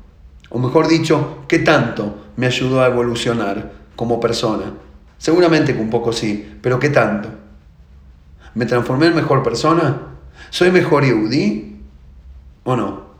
o 0.51 0.59
mejor 0.59 0.87
dicho, 0.87 1.45
qué 1.47 1.59
tanto 1.59 2.25
me 2.35 2.45
ayudó 2.45 2.81
a 2.81 2.87
evolucionar 2.87 3.71
como 3.95 4.19
persona. 4.19 4.73
Seguramente 5.17 5.73
que 5.73 5.81
un 5.81 5.89
poco 5.89 6.11
sí, 6.11 6.57
pero 6.61 6.77
qué 6.77 6.89
tanto. 6.89 7.29
¿Me 8.53 8.65
transformé 8.65 9.07
en 9.07 9.15
mejor 9.15 9.43
persona? 9.43 10.01
¿Soy 10.49 10.71
mejor 10.71 11.05
Yehudi 11.05 11.79
o 12.65 12.75
no? 12.75 13.11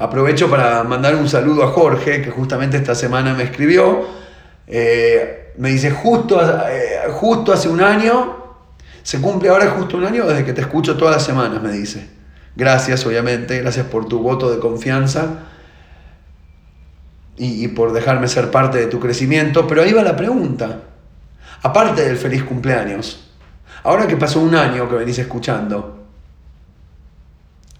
Aprovecho 0.00 0.50
para 0.50 0.82
mandar 0.82 1.14
un 1.14 1.28
saludo 1.28 1.62
a 1.62 1.68
Jorge, 1.68 2.20
que 2.20 2.30
justamente 2.30 2.76
esta 2.76 2.96
semana 2.96 3.34
me 3.34 3.44
escribió. 3.44 4.06
Eh, 4.66 5.52
me 5.56 5.70
dice, 5.70 5.92
justo, 5.92 6.40
eh, 6.68 7.10
justo 7.12 7.52
hace 7.52 7.68
un 7.68 7.80
año, 7.80 8.47
se 9.08 9.22
cumple 9.22 9.48
ahora 9.48 9.70
justo 9.70 9.96
un 9.96 10.04
año 10.04 10.26
desde 10.26 10.44
que 10.44 10.52
te 10.52 10.60
escucho 10.60 10.98
todas 10.98 11.14
las 11.14 11.24
semanas, 11.24 11.62
me 11.62 11.72
dice. 11.72 12.06
Gracias, 12.54 13.06
obviamente, 13.06 13.58
gracias 13.58 13.86
por 13.86 14.06
tu 14.06 14.18
voto 14.18 14.50
de 14.50 14.58
confianza 14.58 15.44
y, 17.38 17.66
por 17.68 17.94
dejarme 17.94 18.28
ser 18.28 18.50
parte 18.50 18.76
de 18.76 18.86
tu 18.86 19.00
crecimiento. 19.00 19.66
Pero 19.66 19.80
ahí 19.80 19.94
va 19.94 20.02
la 20.02 20.14
pregunta. 20.14 20.82
Aparte 21.62 22.04
del 22.04 22.18
feliz 22.18 22.44
cumpleaños, 22.44 23.30
ahora 23.82 24.06
que 24.06 24.18
pasó 24.18 24.40
un 24.40 24.54
año 24.54 24.86
que 24.90 24.96
venís 24.96 25.18
escuchando, 25.18 26.04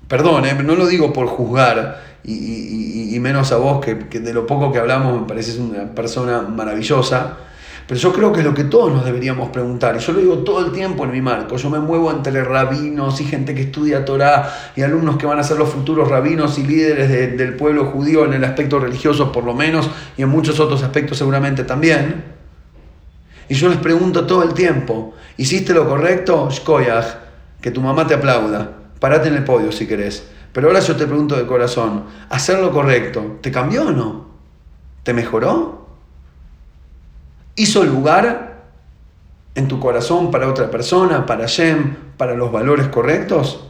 perdón, 0.09 0.47
eh, 0.47 0.55
no 0.55 0.77
lo 0.77 0.87
digo 0.87 1.13
por 1.13 1.27
juzgar 1.27 2.05
y, 2.25 3.19
menos 3.21 3.53
a 3.53 3.59
vos, 3.59 3.85
que, 3.85 4.09
que, 4.09 4.21
de 4.21 4.33
lo 4.33 4.47
poco 4.47 4.73
que 4.73 4.79
hablamos 4.79 5.21
me 5.21 5.27
pareces 5.27 5.59
una 5.59 5.95
persona 5.95 6.41
maravillosa, 6.41 7.37
pero 7.89 7.99
yo 7.99 8.13
creo 8.13 8.35
que 8.35 8.41
es 8.41 8.45
lo 8.45 8.53
que 8.53 8.65
todos 8.65 8.93
nos 8.93 9.07
deberíamos 9.07 9.49
preguntar, 9.49 9.97
y 9.97 10.01
yo 10.01 10.13
lo 10.13 10.21
digo 10.21 10.39
todo 10.41 10.65
el 10.65 10.73
tiempo 10.73 11.05
en 11.05 11.11
mi 11.11 11.23
marco, 11.23 11.57
yo 11.57 11.71
me 11.71 11.79
muevo 11.79 12.11
entre 12.11 12.45
rabinos 12.45 13.19
y 13.23 13.25
gente 13.25 13.55
que 13.55 13.63
estudia 13.63 14.05
Torah 14.05 14.73
y 14.77 14.83
alumnos 14.83 15.17
que 15.17 15.25
van 15.25 15.39
a 15.39 15.43
ser 15.43 15.57
los 15.57 15.71
futuros 15.71 16.07
rabinos 16.07 16.59
y 16.59 16.67
líderes 16.67 17.09
del 17.39 17.57
pueblo 17.57 17.87
judío 17.87 18.27
en 18.27 18.35
el 18.35 18.45
aspecto 18.45 18.79
religioso 18.79 19.33
por 19.33 19.45
lo 19.45 19.55
menos, 19.55 19.89
y 20.19 20.23
en 20.23 20.29
muchos 20.29 20.61
otros 20.61 20.83
aspectos 20.83 21.17
seguramente 21.17 21.65
también. 21.65 22.25
Y 23.49 23.55
yo 23.55 23.71
les 23.71 23.79
pregunto 23.79 24.27
todo 24.27 24.43
el 24.43 24.53
tiempo, 24.53 25.15
¿hiciste 25.39 25.73
lo 25.73 25.89
correcto? 25.89 26.51
Shkoyach, 26.51 27.07
que 27.63 27.71
tu 27.71 27.81
mamá 27.81 28.07
te 28.07 28.13
aplauda, 28.13 28.71
parate 29.01 29.29
en 29.29 29.35
el 29.35 29.45
podio 29.45 29.73
si 29.73 29.87
querés. 29.87 30.29
Pero 30.53 30.67
ahora 30.67 30.81
yo 30.81 30.95
te 30.95 31.07
pregunto 31.07 31.37
de 31.37 31.47
corazón, 31.47 32.05
¿hacer 32.29 32.59
lo 32.59 32.71
correcto 32.71 33.39
te 33.41 33.51
cambió 33.51 33.89
o 33.89 33.93
no? 33.93 34.27
¿Te 35.05 35.15
mejoró? 35.15 35.78
Hizo 37.59 37.85
lugar 37.85 38.63
en 39.55 39.69
tu 39.69 39.79
corazón 39.81 40.31
para 40.31 40.49
otra 40.49 40.71
persona, 40.71 41.27
para 41.27 41.47
Shem, 41.47 41.97
para 42.17 42.35
los 42.35 42.51
valores 42.51 42.89
correctos? 42.89 43.65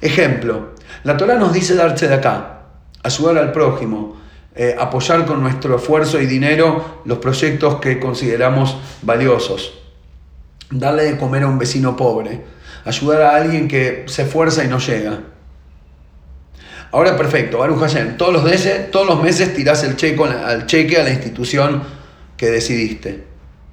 Ejemplo, 0.00 0.74
la 1.02 1.16
Torah 1.16 1.34
nos 1.34 1.52
dice 1.52 1.74
darse 1.74 2.08
de 2.08 2.14
acá, 2.14 2.60
ayudar 3.02 3.38
al 3.38 3.52
prójimo, 3.52 4.16
eh, 4.54 4.76
apoyar 4.78 5.26
con 5.26 5.42
nuestro 5.42 5.76
esfuerzo 5.76 6.20
y 6.20 6.26
dinero 6.26 7.02
los 7.04 7.18
proyectos 7.18 7.80
que 7.80 7.98
consideramos 7.98 8.76
valiosos, 9.02 9.74
darle 10.70 11.04
de 11.04 11.18
comer 11.18 11.42
a 11.42 11.48
un 11.48 11.58
vecino 11.58 11.96
pobre, 11.96 12.44
ayudar 12.84 13.22
a 13.22 13.36
alguien 13.36 13.68
que 13.68 14.04
se 14.06 14.22
esfuerza 14.22 14.64
y 14.64 14.68
no 14.68 14.78
llega. 14.78 15.20
Ahora 16.92 17.16
perfecto, 17.16 17.58
Baruch 17.58 17.80
Hashem, 17.80 18.16
todos 18.16 18.32
los 18.32 18.44
meses, 18.44 18.90
todos 18.92 19.06
los 19.06 19.20
meses 19.20 19.52
tirás 19.54 19.82
el 19.82 19.96
cheque, 19.96 20.22
al 20.22 20.66
cheque 20.66 20.96
a 20.98 21.02
la 21.02 21.10
institución 21.10 21.95
que 22.36 22.50
decidiste. 22.50 23.24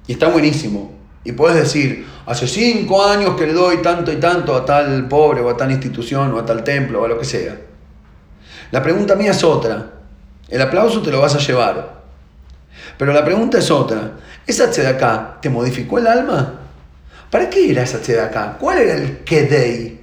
Y 0.06 0.12
está 0.12 0.28
buenísimo. 0.28 0.92
Y 1.24 1.32
puedes 1.32 1.56
decir, 1.56 2.06
hace 2.26 2.46
cinco 2.46 3.04
años 3.04 3.34
que 3.36 3.46
le 3.46 3.54
doy 3.54 3.78
tanto 3.78 4.12
y 4.12 4.16
tanto 4.16 4.54
a 4.54 4.64
tal 4.64 5.08
pobre 5.08 5.40
o 5.40 5.48
a 5.48 5.56
tal 5.56 5.70
institución 5.70 6.32
o 6.32 6.38
a 6.38 6.44
tal 6.44 6.62
templo 6.62 7.00
o 7.00 7.04
a 7.04 7.08
lo 7.08 7.18
que 7.18 7.24
sea. 7.24 7.58
La 8.70 8.82
pregunta 8.82 9.14
mía 9.14 9.30
es 9.30 9.42
otra. 9.42 9.92
El 10.48 10.60
aplauso 10.60 11.00
te 11.00 11.10
lo 11.10 11.20
vas 11.20 11.34
a 11.34 11.38
llevar. 11.38 12.02
Pero 12.98 13.12
la 13.12 13.24
pregunta 13.24 13.58
es 13.58 13.70
otra. 13.70 14.12
¿Esa 14.46 14.64
acá 14.88 15.38
te 15.40 15.48
modificó 15.48 15.98
el 15.98 16.06
alma? 16.06 16.60
¿Para 17.30 17.48
qué 17.48 17.70
era 17.70 17.82
esa 17.82 17.98
acá? 18.22 18.56
¿Cuál 18.60 18.78
era 18.78 18.94
el 18.94 19.18
kedei? 19.24 20.00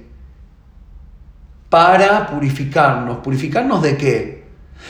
Para 1.68 2.26
purificarnos. 2.26 3.18
¿Purificarnos 3.18 3.80
de 3.82 3.96
qué? 3.96 4.44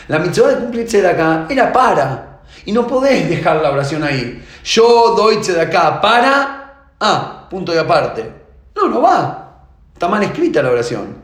La 0.08 0.18
mitzvah 0.18 0.48
de 0.48 0.56
cumplir 0.56 1.06
acá 1.06 1.46
era 1.50 1.72
para 1.72 2.31
y 2.64 2.72
no 2.72 2.86
podés 2.86 3.28
dejar 3.28 3.56
la 3.56 3.70
oración 3.70 4.04
ahí. 4.04 4.44
Yo 4.64 5.14
doy 5.16 5.36
de 5.38 5.60
acá 5.60 6.00
para. 6.00 6.90
Ah, 7.00 7.46
punto 7.50 7.74
y 7.74 7.78
aparte. 7.78 8.32
No, 8.76 8.88
no 8.88 9.00
va. 9.02 9.66
Está 9.92 10.08
mal 10.08 10.22
escrita 10.22 10.62
la 10.62 10.70
oración. 10.70 11.16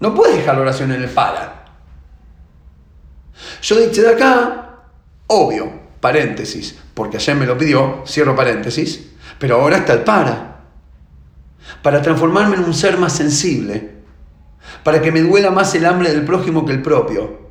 No 0.00 0.14
puedes 0.14 0.36
dejar 0.36 0.54
la 0.54 0.62
oración 0.62 0.92
en 0.92 1.02
el 1.02 1.08
para. 1.10 1.64
Yo 3.62 3.76
doy 3.76 3.86
de 3.86 4.08
acá, 4.08 4.78
obvio, 5.26 5.70
paréntesis, 6.00 6.76
porque 6.94 7.18
ayer 7.18 7.36
me 7.36 7.46
lo 7.46 7.56
pidió, 7.56 8.02
cierro 8.06 8.34
paréntesis, 8.34 9.12
pero 9.38 9.60
ahora 9.60 9.78
está 9.78 9.92
el 9.92 10.00
para. 10.00 10.60
Para 11.82 12.02
transformarme 12.02 12.56
en 12.56 12.64
un 12.64 12.74
ser 12.74 12.98
más 12.98 13.12
sensible, 13.12 13.98
para 14.82 15.00
que 15.00 15.12
me 15.12 15.22
duela 15.22 15.50
más 15.50 15.74
el 15.74 15.86
hambre 15.86 16.10
del 16.10 16.24
prójimo 16.24 16.64
que 16.64 16.72
el 16.72 16.82
propio 16.82 17.47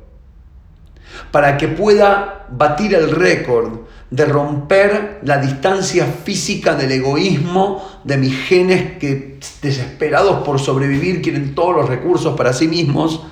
para 1.30 1.56
que 1.56 1.68
pueda 1.68 2.46
batir 2.50 2.94
el 2.94 3.10
récord 3.10 3.80
de 4.10 4.24
romper 4.24 5.20
la 5.22 5.38
distancia 5.38 6.06
física 6.06 6.74
del 6.74 6.92
egoísmo 6.92 8.00
de 8.04 8.16
mis 8.16 8.34
genes 8.34 8.98
que 8.98 9.38
desesperados 9.60 10.44
por 10.44 10.58
sobrevivir 10.58 11.20
quieren 11.20 11.54
todos 11.54 11.76
los 11.76 11.88
recursos 11.88 12.34
para 12.34 12.52
sí 12.52 12.68
mismos 12.68 13.22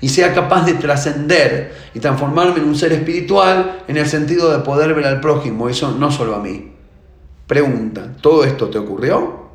y 0.00 0.08
sea 0.08 0.32
capaz 0.32 0.64
de 0.64 0.74
trascender 0.74 1.74
y 1.94 1.98
transformarme 1.98 2.60
en 2.60 2.68
un 2.68 2.76
ser 2.76 2.92
espiritual 2.92 3.82
en 3.88 3.96
el 3.96 4.06
sentido 4.06 4.50
de 4.50 4.60
poder 4.60 4.94
ver 4.94 5.06
al 5.06 5.20
prójimo, 5.20 5.68
eso 5.68 5.90
no 5.90 6.12
solo 6.12 6.36
a 6.36 6.38
mí. 6.38 6.72
Pregunta, 7.48 8.14
¿todo 8.20 8.44
esto 8.44 8.68
te 8.68 8.78
ocurrió? 8.78 9.48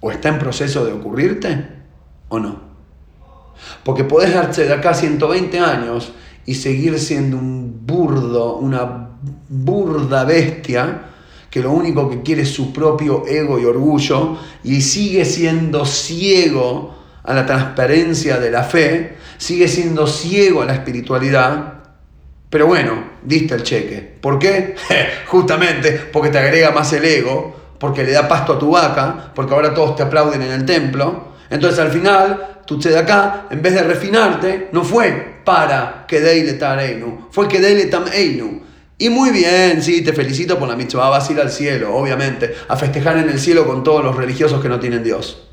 ¿O 0.00 0.10
está 0.10 0.28
en 0.28 0.38
proceso 0.38 0.84
de 0.84 0.92
ocurrirte? 0.92 1.68
¿O 2.28 2.38
no? 2.38 2.60
Porque 3.84 4.04
podés 4.04 4.34
darte 4.34 4.66
de 4.66 4.74
acá 4.74 4.92
120 4.92 5.58
años 5.58 6.12
y 6.46 6.54
seguir 6.54 6.98
siendo 6.98 7.36
un 7.36 7.86
burdo, 7.86 8.56
una 8.56 9.10
burda 9.48 10.24
bestia 10.24 11.02
que 11.50 11.60
lo 11.60 11.72
único 11.72 12.08
que 12.08 12.22
quiere 12.22 12.42
es 12.42 12.50
su 12.50 12.72
propio 12.72 13.26
ego 13.26 13.58
y 13.58 13.64
orgullo 13.64 14.36
y 14.62 14.80
sigue 14.82 15.24
siendo 15.24 15.84
ciego 15.86 16.94
a 17.24 17.34
la 17.34 17.46
transparencia 17.46 18.38
de 18.38 18.50
la 18.50 18.62
fe, 18.62 19.16
sigue 19.38 19.66
siendo 19.66 20.06
ciego 20.06 20.62
a 20.62 20.66
la 20.66 20.74
espiritualidad, 20.74 21.76
pero 22.50 22.66
bueno, 22.66 23.04
diste 23.22 23.54
el 23.54 23.62
cheque. 23.62 24.16
¿Por 24.20 24.38
qué? 24.38 24.76
Justamente 25.26 25.92
porque 26.12 26.30
te 26.30 26.38
agrega 26.38 26.70
más 26.70 26.92
el 26.92 27.04
ego, 27.04 27.56
porque 27.78 28.04
le 28.04 28.12
da 28.12 28.28
pasto 28.28 28.54
a 28.54 28.58
tu 28.58 28.70
vaca, 28.70 29.32
porque 29.34 29.54
ahora 29.54 29.74
todos 29.74 29.96
te 29.96 30.02
aplauden 30.02 30.42
en 30.42 30.52
el 30.52 30.64
templo. 30.64 31.35
Entonces 31.50 31.78
al 31.78 31.90
final, 31.90 32.62
tu 32.66 32.78
acá, 32.96 33.46
en 33.50 33.62
vez 33.62 33.74
de 33.74 33.82
refinarte, 33.82 34.68
no 34.72 34.82
fue 34.82 35.36
para 35.44 36.04
que 36.08 36.20
deile 36.20 36.54
tareinu, 36.54 37.28
fue 37.30 37.46
que 37.48 37.60
deile 37.60 37.86
tam 37.86 38.04
einu. 38.12 38.62
Y 38.98 39.10
muy 39.10 39.30
bien, 39.30 39.82
sí, 39.82 40.02
te 40.02 40.12
felicito 40.12 40.58
por 40.58 40.68
la 40.68 40.74
mitzvah, 40.74 41.10
vas 41.10 41.28
a 41.28 41.32
ir 41.32 41.40
al 41.40 41.50
cielo, 41.50 41.94
obviamente, 41.94 42.54
a 42.66 42.76
festejar 42.76 43.18
en 43.18 43.28
el 43.28 43.38
cielo 43.38 43.66
con 43.66 43.84
todos 43.84 44.02
los 44.02 44.16
religiosos 44.16 44.60
que 44.60 44.68
no 44.68 44.80
tienen 44.80 45.04
Dios. 45.04 45.46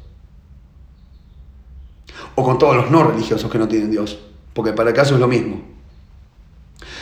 O 2.35 2.43
con 2.43 2.57
todos 2.57 2.75
los 2.75 2.89
no 2.89 3.03
religiosos 3.03 3.51
que 3.51 3.57
no 3.57 3.67
tienen 3.67 3.91
Dios, 3.91 4.17
porque 4.53 4.71
para 4.71 4.89
el 4.89 4.95
caso 4.95 5.13
es 5.15 5.19
lo 5.19 5.27
mismo. 5.27 5.61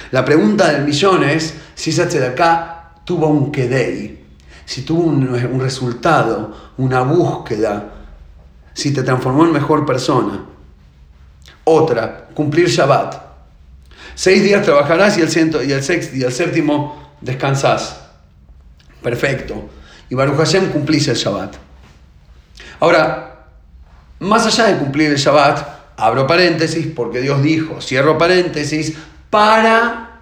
La 0.09 0.25
pregunta 0.25 0.71
del 0.71 0.83
millón 0.83 1.23
es 1.23 1.53
si 1.75 1.91
esa 1.91 2.03
acá 2.27 2.95
tuvo 3.05 3.27
un 3.27 3.51
kedei, 3.51 4.19
si 4.65 4.81
tuvo 4.81 5.03
un, 5.03 5.29
un 5.29 5.61
resultado, 5.61 6.73
una 6.77 7.03
búsqueda, 7.03 8.00
si 8.73 8.93
te 8.93 9.03
transformó 9.03 9.45
en 9.45 9.51
mejor 9.51 9.85
persona. 9.85 10.45
Otra, 11.63 12.27
cumplir 12.33 12.67
Shabbat. 12.67 13.15
Seis 14.15 14.43
días 14.43 14.63
trabajarás 14.63 15.17
y 15.17 15.21
el, 15.21 15.29
ciento, 15.29 15.63
y 15.63 15.71
el 15.71 15.83
sexto 15.83 16.15
y 16.15 16.23
el 16.23 16.31
séptimo 16.31 17.13
descansás. 17.21 18.01
Perfecto. 19.01 19.69
Y 20.09 20.15
Baruch 20.15 20.37
Hashem 20.37 20.71
cumplís 20.71 21.07
el 21.07 21.15
Shabbat. 21.15 21.55
Ahora, 22.79 23.45
más 24.19 24.45
allá 24.45 24.67
de 24.67 24.77
cumplir 24.77 25.11
el 25.11 25.17
Shabbat, 25.17 25.95
abro 25.97 26.27
paréntesis 26.27 26.87
porque 26.95 27.21
Dios 27.21 27.41
dijo, 27.41 27.81
cierro 27.81 28.17
paréntesis, 28.17 28.97
para... 29.29 30.21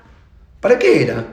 ¿Para 0.59 0.77
qué 0.77 1.03
era? 1.03 1.25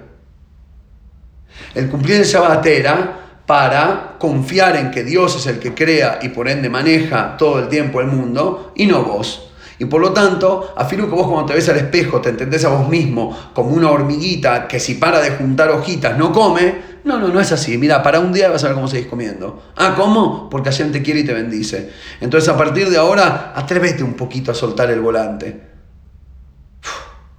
El 1.74 1.88
cumplir 1.88 2.16
el 2.16 2.24
Shabbat 2.24 2.64
era 2.66 3.25
para 3.46 4.16
confiar 4.18 4.76
en 4.76 4.90
que 4.90 5.04
Dios 5.04 5.36
es 5.36 5.46
el 5.46 5.60
que 5.60 5.72
crea 5.72 6.18
y 6.20 6.30
por 6.30 6.48
ende 6.48 6.68
maneja 6.68 7.36
todo 7.36 7.60
el 7.60 7.68
tiempo 7.68 8.00
el 8.00 8.08
mundo 8.08 8.72
y 8.74 8.86
no 8.86 9.04
vos. 9.04 9.46
Y 9.78 9.84
por 9.84 10.00
lo 10.00 10.12
tanto, 10.12 10.74
afirmo 10.76 11.06
que 11.06 11.14
vos 11.14 11.26
cuando 11.26 11.46
te 11.46 11.54
ves 11.54 11.68
al 11.68 11.76
espejo 11.76 12.20
te 12.20 12.30
entendés 12.30 12.64
a 12.64 12.70
vos 12.70 12.88
mismo 12.88 13.36
como 13.52 13.70
una 13.70 13.90
hormiguita 13.90 14.66
que 14.66 14.80
si 14.80 14.94
para 14.94 15.20
de 15.20 15.30
juntar 15.32 15.70
hojitas 15.70 16.16
no 16.18 16.32
come. 16.32 16.96
No, 17.04 17.20
no, 17.20 17.28
no 17.28 17.40
es 17.40 17.52
así. 17.52 17.78
Mira, 17.78 18.02
para 18.02 18.18
un 18.18 18.32
día 18.32 18.48
vas 18.48 18.64
a 18.64 18.68
ver 18.68 18.74
cómo 18.74 18.88
seguís 18.88 19.06
comiendo. 19.06 19.62
Ah, 19.76 19.94
¿cómo? 19.96 20.50
Porque 20.50 20.70
Hashem 20.70 20.90
te 20.90 21.02
quiere 21.02 21.20
y 21.20 21.24
te 21.24 21.32
bendice. 21.32 21.92
Entonces 22.20 22.48
a 22.48 22.56
partir 22.56 22.90
de 22.90 22.96
ahora, 22.96 23.52
atrévete 23.54 24.02
un 24.02 24.14
poquito 24.14 24.50
a 24.50 24.54
soltar 24.54 24.90
el 24.90 25.00
volante. 25.00 25.60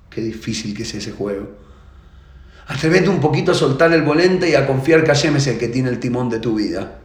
qué 0.09 0.21
difícil 0.21 0.73
que 0.73 0.83
es 0.83 0.93
ese 0.93 1.11
juego. 1.11 1.66
Atrévete 2.67 3.09
un 3.09 3.21
poquito 3.21 3.53
a 3.53 3.55
soltar 3.55 3.93
el 3.93 4.01
volante 4.01 4.49
y 4.49 4.55
a 4.55 4.67
confiar 4.67 5.03
que 5.03 5.11
Hashem 5.11 5.37
es 5.37 5.47
el 5.47 5.57
que 5.57 5.69
tiene 5.69 5.89
el 5.89 5.99
timón 5.99 6.29
de 6.29 6.39
tu 6.39 6.55
vida. 6.55 6.99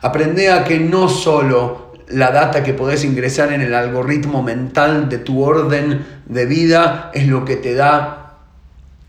Aprende 0.00 0.50
a 0.50 0.64
que 0.64 0.78
no 0.78 1.08
solo 1.08 1.92
la 2.08 2.30
data 2.30 2.62
que 2.62 2.74
podés 2.74 3.04
ingresar 3.04 3.52
en 3.52 3.60
el 3.60 3.74
algoritmo 3.74 4.42
mental 4.42 5.08
de 5.08 5.18
tu 5.18 5.42
orden 5.42 6.04
de 6.26 6.46
vida 6.46 7.10
es 7.14 7.26
lo 7.26 7.44
que 7.44 7.56
te 7.56 7.74
da 7.74 8.36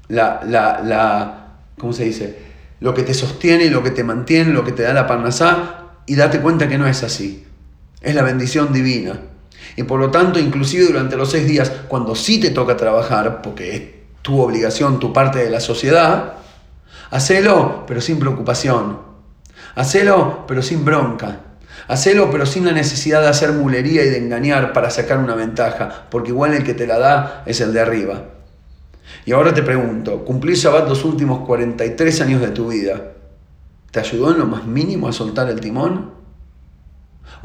la, 0.08 0.41
la, 0.45 1.47
¿cómo 1.78 1.93
se 1.93 2.06
dice? 2.06 2.39
Lo 2.80 2.93
que 2.93 3.03
te 3.03 3.14
sostiene, 3.14 3.70
lo 3.70 3.82
que 3.84 3.91
te 3.91 4.03
mantiene, 4.03 4.51
lo 4.51 4.64
que 4.64 4.72
te 4.72 4.84
da 4.84 4.93
la 4.93 5.08
parnasá 5.08 5.93
y 6.06 6.16
date 6.16 6.39
cuenta 6.41 6.68
que 6.68 6.78
no 6.78 6.88
es 6.88 7.03
así. 7.03 7.45
Es 8.01 8.14
la 8.14 8.22
bendición 8.22 8.72
divina. 8.74 9.20
Y 9.78 9.84
por 9.84 9.99
lo 9.99 10.12
tanto, 10.12 10.39
inclusive 10.39 10.86
durante 10.86 11.18
los 11.18 11.32
seis 11.32 11.47
días, 11.47 11.72
cuando 11.88 12.14
sí 12.14 12.39
te 12.39 12.51
toca 12.51 12.78
trabajar, 12.78 13.41
porque 13.41 13.95
tu 14.26 14.41
obligación, 14.41 14.97
tu 14.97 15.13
parte 15.13 15.38
de 15.38 15.51
la 15.51 15.59
sociedad, 15.59 16.34
hacelo, 17.11 17.84
pero 17.86 18.01
sin 18.01 18.17
preocupación. 18.17 18.97
Hacelo, 19.76 20.45
pero 20.47 20.63
sin 20.63 20.84
bronca. 20.84 21.41
Hacelo 21.88 22.32
pero 22.32 22.47
sin 22.47 22.65
la 22.65 22.71
necesidad 22.71 23.21
de 23.21 23.28
hacer 23.28 23.51
mulería 23.51 24.03
y 24.03 24.09
de 24.09 24.17
engañar 24.17 24.73
para 24.73 24.89
sacar 24.89 25.19
una 25.19 25.36
ventaja, 25.36 26.07
porque 26.09 26.30
igual 26.32 26.55
el 26.55 26.63
que 26.63 26.73
te 26.73 26.88
la 26.88 26.97
da 26.97 27.43
es 27.45 27.61
el 27.61 27.71
de 27.71 27.82
arriba. 27.82 28.23
Y 29.26 29.32
ahora 29.34 29.53
te 29.53 29.61
pregunto, 29.61 30.26
cumplir 30.26 30.55
Shabbat 30.55 30.89
los 30.89 31.05
últimos 31.05 31.45
43 31.45 32.21
años 32.21 32.41
de 32.41 32.47
tu 32.47 32.69
vida, 32.69 32.99
¿te 33.91 33.99
ayudó 33.99 34.32
en 34.32 34.39
lo 34.39 34.47
más 34.47 34.65
mínimo 34.65 35.07
a 35.07 35.13
soltar 35.13 35.49
el 35.49 35.59
timón? 35.59 36.14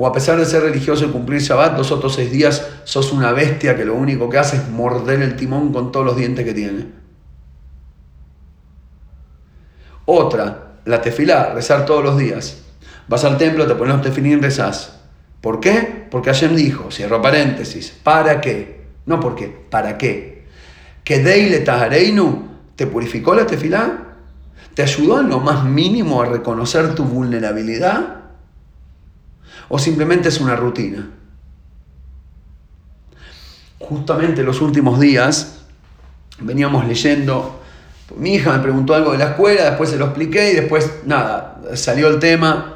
¿O 0.02 0.06
a 0.06 0.14
pesar 0.14 0.38
de 0.38 0.46
ser 0.46 0.62
religioso 0.62 1.04
y 1.04 1.08
cumplir 1.08 1.42
Shabbat, 1.42 1.76
los 1.76 1.92
otros 1.92 2.14
seis 2.14 2.32
días 2.32 2.66
sos 2.84 3.12
una 3.12 3.32
bestia 3.32 3.76
que 3.76 3.84
lo 3.84 3.94
único 3.94 4.30
que 4.30 4.38
hace 4.38 4.56
es 4.56 4.66
morder 4.70 5.20
el 5.20 5.36
timón 5.36 5.74
con 5.74 5.92
todos 5.92 6.06
los 6.06 6.16
dientes 6.16 6.42
que 6.42 6.54
tiene? 6.54 6.86
Otra, 10.06 10.78
la 10.86 11.02
tefilá, 11.02 11.52
rezar 11.52 11.84
todos 11.84 12.02
los 12.02 12.16
días. 12.16 12.62
Vas 13.08 13.24
al 13.24 13.36
templo, 13.36 13.66
te 13.66 13.74
pones 13.74 13.94
los 13.94 14.16
y 14.16 14.36
rezás. 14.36 15.00
¿Por 15.42 15.60
qué? 15.60 16.06
Porque 16.10 16.30
Hashem 16.30 16.56
dijo, 16.56 16.90
cierro 16.90 17.20
paréntesis, 17.20 17.90
¿para 18.02 18.40
qué? 18.40 18.86
No 19.04 19.20
por 19.20 19.34
qué, 19.34 19.48
¿para 19.48 19.98
qué? 19.98 20.46
Que 21.04 21.18
Deile 21.18 21.58
Tahareinu 21.58 22.48
te 22.74 22.86
purificó 22.86 23.34
la 23.34 23.46
tefilá, 23.46 24.14
te 24.72 24.82
ayudó 24.82 25.20
en 25.20 25.28
lo 25.28 25.40
más 25.40 25.62
mínimo 25.62 26.22
a 26.22 26.24
reconocer 26.24 26.94
tu 26.94 27.04
vulnerabilidad, 27.04 28.19
o 29.70 29.78
simplemente 29.78 30.28
es 30.28 30.38
una 30.38 30.54
rutina. 30.54 31.08
Justamente 33.78 34.42
los 34.42 34.60
últimos 34.60 35.00
días 35.00 35.62
veníamos 36.40 36.86
leyendo, 36.86 37.62
mi 38.18 38.34
hija 38.34 38.52
me 38.52 38.58
preguntó 38.58 38.94
algo 38.94 39.12
de 39.12 39.18
la 39.18 39.30
escuela, 39.30 39.64
después 39.64 39.88
se 39.88 39.96
lo 39.96 40.04
expliqué 40.04 40.52
y 40.52 40.56
después, 40.56 41.00
nada, 41.06 41.62
salió 41.72 42.08
el 42.08 42.18
tema 42.18 42.74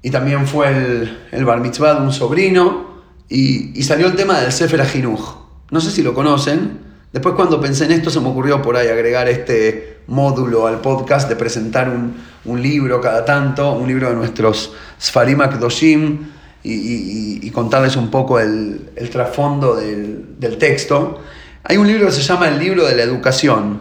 y 0.00 0.10
también 0.10 0.46
fue 0.46 0.68
el, 0.68 1.26
el 1.32 1.44
bar 1.44 1.58
mitzvah 1.58 1.94
de 1.94 2.02
un 2.02 2.12
sobrino, 2.12 2.94
y, 3.28 3.82
salió 3.82 4.06
el 4.06 4.14
tema 4.14 4.40
del 4.40 4.52
Sefer 4.52 4.80
Ajinuj. 4.80 5.36
No 5.70 5.80
sé 5.80 5.90
si 5.90 6.02
lo 6.02 6.14
conocen. 6.14 6.93
Después 7.14 7.36
cuando 7.36 7.60
pensé 7.60 7.84
en 7.84 7.92
esto 7.92 8.10
se 8.10 8.18
me 8.18 8.26
ocurrió 8.26 8.60
por 8.60 8.76
ahí 8.76 8.88
agregar 8.88 9.28
este 9.28 9.98
módulo 10.08 10.66
al 10.66 10.80
podcast 10.80 11.28
de 11.28 11.36
presentar 11.36 11.88
un, 11.88 12.60
libro 12.60 13.00
cada 13.00 13.24
tanto, 13.24 13.72
un 13.72 13.86
libro 13.86 14.08
de 14.08 14.16
nuestros 14.16 14.72
Sfarim 15.00 15.40
Akdoshim 15.40 16.26
y, 16.64 17.48
contarles 17.52 17.94
un 17.94 18.10
poco 18.10 18.40
el, 18.40 18.90
trasfondo 19.12 19.76
del, 19.76 20.56
texto. 20.58 21.22
Hay 21.62 21.76
un 21.76 21.86
libro 21.86 22.06
que 22.06 22.12
se 22.12 22.22
llama 22.22 22.48
El 22.48 22.58
libro 22.58 22.84
de 22.84 22.96
la 22.96 23.04
educación. 23.04 23.80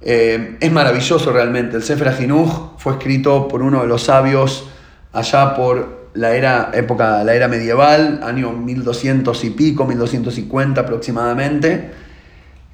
Eh, 0.00 0.56
es 0.60 0.72
maravilloso 0.72 1.30
realmente. 1.30 1.76
El 1.76 1.82
Sefer 1.82 2.08
Ajinuj 2.08 2.78
fue 2.78 2.94
escrito 2.94 3.48
por 3.48 3.60
uno 3.60 3.82
de 3.82 3.86
los 3.86 4.04
sabios 4.04 4.64
allá 5.12 5.54
por 5.54 5.97
la 6.18 6.34
era, 6.34 6.72
época, 6.74 7.22
la 7.22 7.32
era 7.32 7.46
medieval, 7.46 8.20
año 8.24 8.50
1200 8.50 9.44
y 9.44 9.50
pico, 9.50 9.84
1250 9.84 10.80
aproximadamente. 10.80 11.90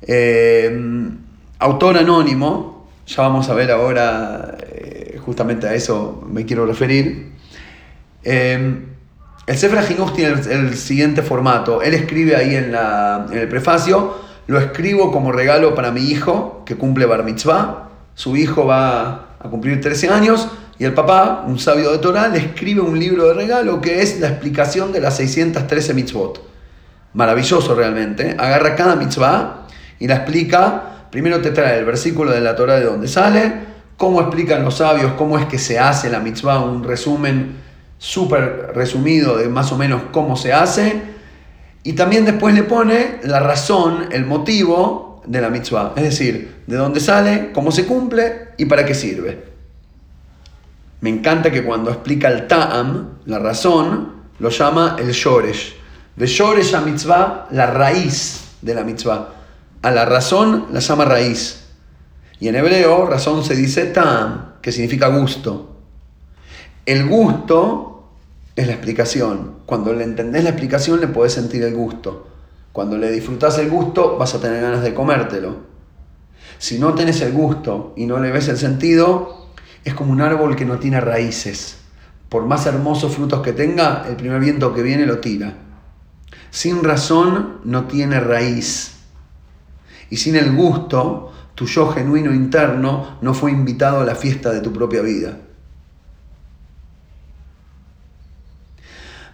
Eh, 0.01 1.11
autor 1.59 1.99
anónimo, 1.99 2.88
ya 3.07 3.22
vamos 3.22 3.51
a 3.51 3.55
ver 3.55 3.70
ahora, 3.70 4.57
eh, 4.62 5.18
justamente 5.22 5.68
a 5.68 5.74
eso 5.74 6.26
me 6.26 6.47
quiero 6.47 6.64
referir. 6.64 7.32
Eh, 8.22 8.82
el 9.47 9.59
Sefer 9.59 9.82
Jinuj 9.82 10.14
tiene 10.14 10.40
el, 10.51 10.74
siguiente 10.74 11.20
formato. 11.20 11.82
Él 11.82 11.92
escribe 11.92 12.36
ahí 12.36 12.55
en, 12.55 12.72
la, 12.72 13.26
en 13.30 13.40
el 13.40 13.49
prefacio, 13.49 14.14
lo 14.47 14.59
escribo 14.59 15.12
como 15.12 15.32
regalo 15.32 15.74
para 15.74 15.90
mi 15.90 16.01
hijo 16.01 16.62
que 16.64 16.76
cumple 16.76 17.05
bar 17.05 17.24
mitzvah. 17.24 17.90
Su 18.14 18.36
hijo 18.36 18.64
va 18.64 19.36
a 19.38 19.51
cumplir 19.51 19.82
13 19.82 20.09
años 20.09 20.49
y 20.79 20.85
el 20.85 20.93
papá, 20.93 21.45
un 21.47 21.59
sabio 21.59 21.93
de 21.93 21.99
Torah, 21.99 22.29
le 22.29 22.39
escribe 22.39 22.81
un 22.81 22.99
libro 22.99 23.29
de 23.29 23.35
regalo 23.35 23.81
que 23.81 24.03
es 24.03 24.18
la 24.18 24.29
explicación 24.29 24.93
de 24.93 25.01
las 25.01 25.16
613 25.16 25.95
mitzvot. 25.95 26.43
Maravilloso 27.12 27.77
realmente. 27.77 28.35
Agarra 28.37 28.75
cada 28.75 28.97
mitzvah 28.97 29.66
y 30.01 30.09
la 30.09 30.16
explica. 30.16 31.07
Primero 31.11 31.41
te 31.41 31.53
trae 31.53 31.79
el 31.79 31.85
versículo 31.85 32.33
de 32.33 32.41
la 32.41 32.57
Torah 32.57 32.77
de 32.77 32.87
donde 32.87 33.07
sale, 33.07 33.53
cómo 33.97 34.20
explican 34.20 34.64
los 34.64 34.79
sabios, 34.79 35.12
cómo 35.12 35.39
es 35.39 35.47
que 35.47 35.59
se 35.59 35.79
hace 35.79 36.11
la 36.11 36.18
mitzvah, 36.18 36.64
un 36.64 36.83
resumen 36.83 37.62
súper 37.99 38.72
resumido 38.75 39.37
de 39.37 39.49
más 39.49 39.70
o 39.70 39.79
menos 39.79 40.03
cómo 40.11 40.37
se 40.37 40.53
hace. 40.53 41.03
Y 41.85 41.93
también 41.93 42.25
después 42.25 42.53
le 42.53 42.64
pone 42.64 43.20
la 43.22 43.39
razón, 43.39 44.09
el 44.11 44.27
motivo 44.27 45.22
de 45.25 45.41
la 45.41 45.51
mitzvah. 45.51 45.93
Es 45.95 46.03
decir, 46.03 46.62
de 46.66 46.77
dónde 46.77 46.99
sale, 46.99 47.53
cómo 47.53 47.70
se 47.70 47.87
cumple 47.87 48.49
y 48.59 48.64
para 48.64 48.85
qué 48.85 48.95
sirve. 48.95 49.54
Me 51.05 51.11
encanta 51.11 51.51
que 51.51 51.63
cuando 51.63 51.91
explica 51.91 52.29
el 52.29 52.47
ta'am, 52.47 53.19
la 53.27 53.39
razón, 53.39 54.23
lo 54.39 54.49
llama 54.49 54.97
el 54.99 55.11
shoresh. 55.11 55.77
De 56.17 56.27
shoresh 56.27 56.75
a 56.75 56.81
mitzvah, 56.81 57.49
la 57.51 57.67
raíz 57.67 58.55
de 58.63 58.75
la 58.75 58.85
mitzvah. 58.85 59.35
A 59.83 59.91
la 59.91 60.07
razón 60.07 60.69
la 60.73 60.81
llama 60.81 61.05
raíz. 61.05 61.67
Y 62.41 62.49
en 62.49 62.57
hebreo, 62.57 63.05
razón 63.05 63.45
se 63.45 63.55
dice 63.55 63.85
ta'am, 63.85 64.55
que 64.63 64.73
significa 64.73 65.09
gusto. 65.09 65.77
El 66.87 67.07
gusto 67.07 68.09
es 68.57 68.67
la 68.67 68.73
explicación. 68.73 69.57
Cuando 69.67 69.93
le 69.93 70.05
entendés 70.05 70.43
la 70.43 70.51
explicación, 70.51 71.03
le 71.03 71.09
podés 71.09 71.35
sentir 71.35 71.65
el 71.65 71.75
gusto. 71.75 72.29
Cuando 72.73 72.97
le 72.97 73.11
disfrutas 73.11 73.59
el 73.59 73.69
gusto, 73.69 74.17
vas 74.17 74.35
a 74.35 74.41
tener 74.41 74.63
ganas 74.63 74.83
de 74.83 74.95
comértelo. 74.95 75.57
Si 76.57 76.79
no 76.79 76.95
tenés 76.95 77.21
el 77.21 77.33
gusto 77.33 77.93
y 77.95 78.07
no 78.07 78.21
le 78.21 78.31
ves 78.31 78.49
el 78.49 78.57
sentido, 78.57 79.43
es 79.85 79.95
como 79.95 80.12
un 80.12 80.20
árbol 80.20 80.57
que 80.57 80.64
no 80.64 80.78
tiene 80.78 81.01
raíces. 81.01 81.78
Por 82.28 82.47
más 82.47 82.66
hermosos 82.66 83.14
frutos 83.14 83.43
que 83.43 83.53
tenga, 83.53 84.07
el 84.09 84.16
primer 84.16 84.41
viento 84.41 84.74
que 84.74 84.82
viene 84.82 85.07
lo 85.07 85.18
tira. 85.18 85.55
Sin 86.51 86.82
razón 86.82 87.59
no 87.64 87.85
tiene 87.85 88.18
raíz. 88.18 88.97
Y 90.11 90.16
sin 90.16 90.37
el 90.37 90.53
gusto, 90.53 91.32
tu 91.55 91.66
yo 91.66 91.89
genuino 91.89 92.32
interno 92.32 93.18
no 93.20 93.35
fue 93.35 93.51
invitado 93.51 94.01
a 94.01 94.05
la 94.05 94.14
fiesta 94.14 94.51
de 94.51 94.61
tu 94.61 94.72
propia 94.72 95.03
vida. 95.03 95.37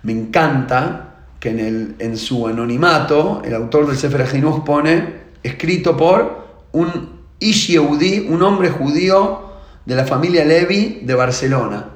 Me 0.03 0.13
encanta 0.13 1.27
que 1.39 1.51
en, 1.51 1.61
el, 1.61 1.97
en 1.99 2.17
su 2.17 2.47
anonimato, 2.47 3.43
el 3.45 3.55
autor 3.55 3.87
del 3.87 3.97
Sefer 3.97 4.27
Jinus 4.27 4.61
pone, 4.61 5.21
escrito 5.43 5.97
por 5.97 6.67
un 6.73 7.21
Ish 7.39 7.79
un 7.79 8.43
hombre 8.43 8.71
judío 8.71 9.50
de 9.85 9.95
la 9.95 10.05
familia 10.05 10.45
Levi 10.45 11.01
de 11.03 11.15
Barcelona. 11.15 11.87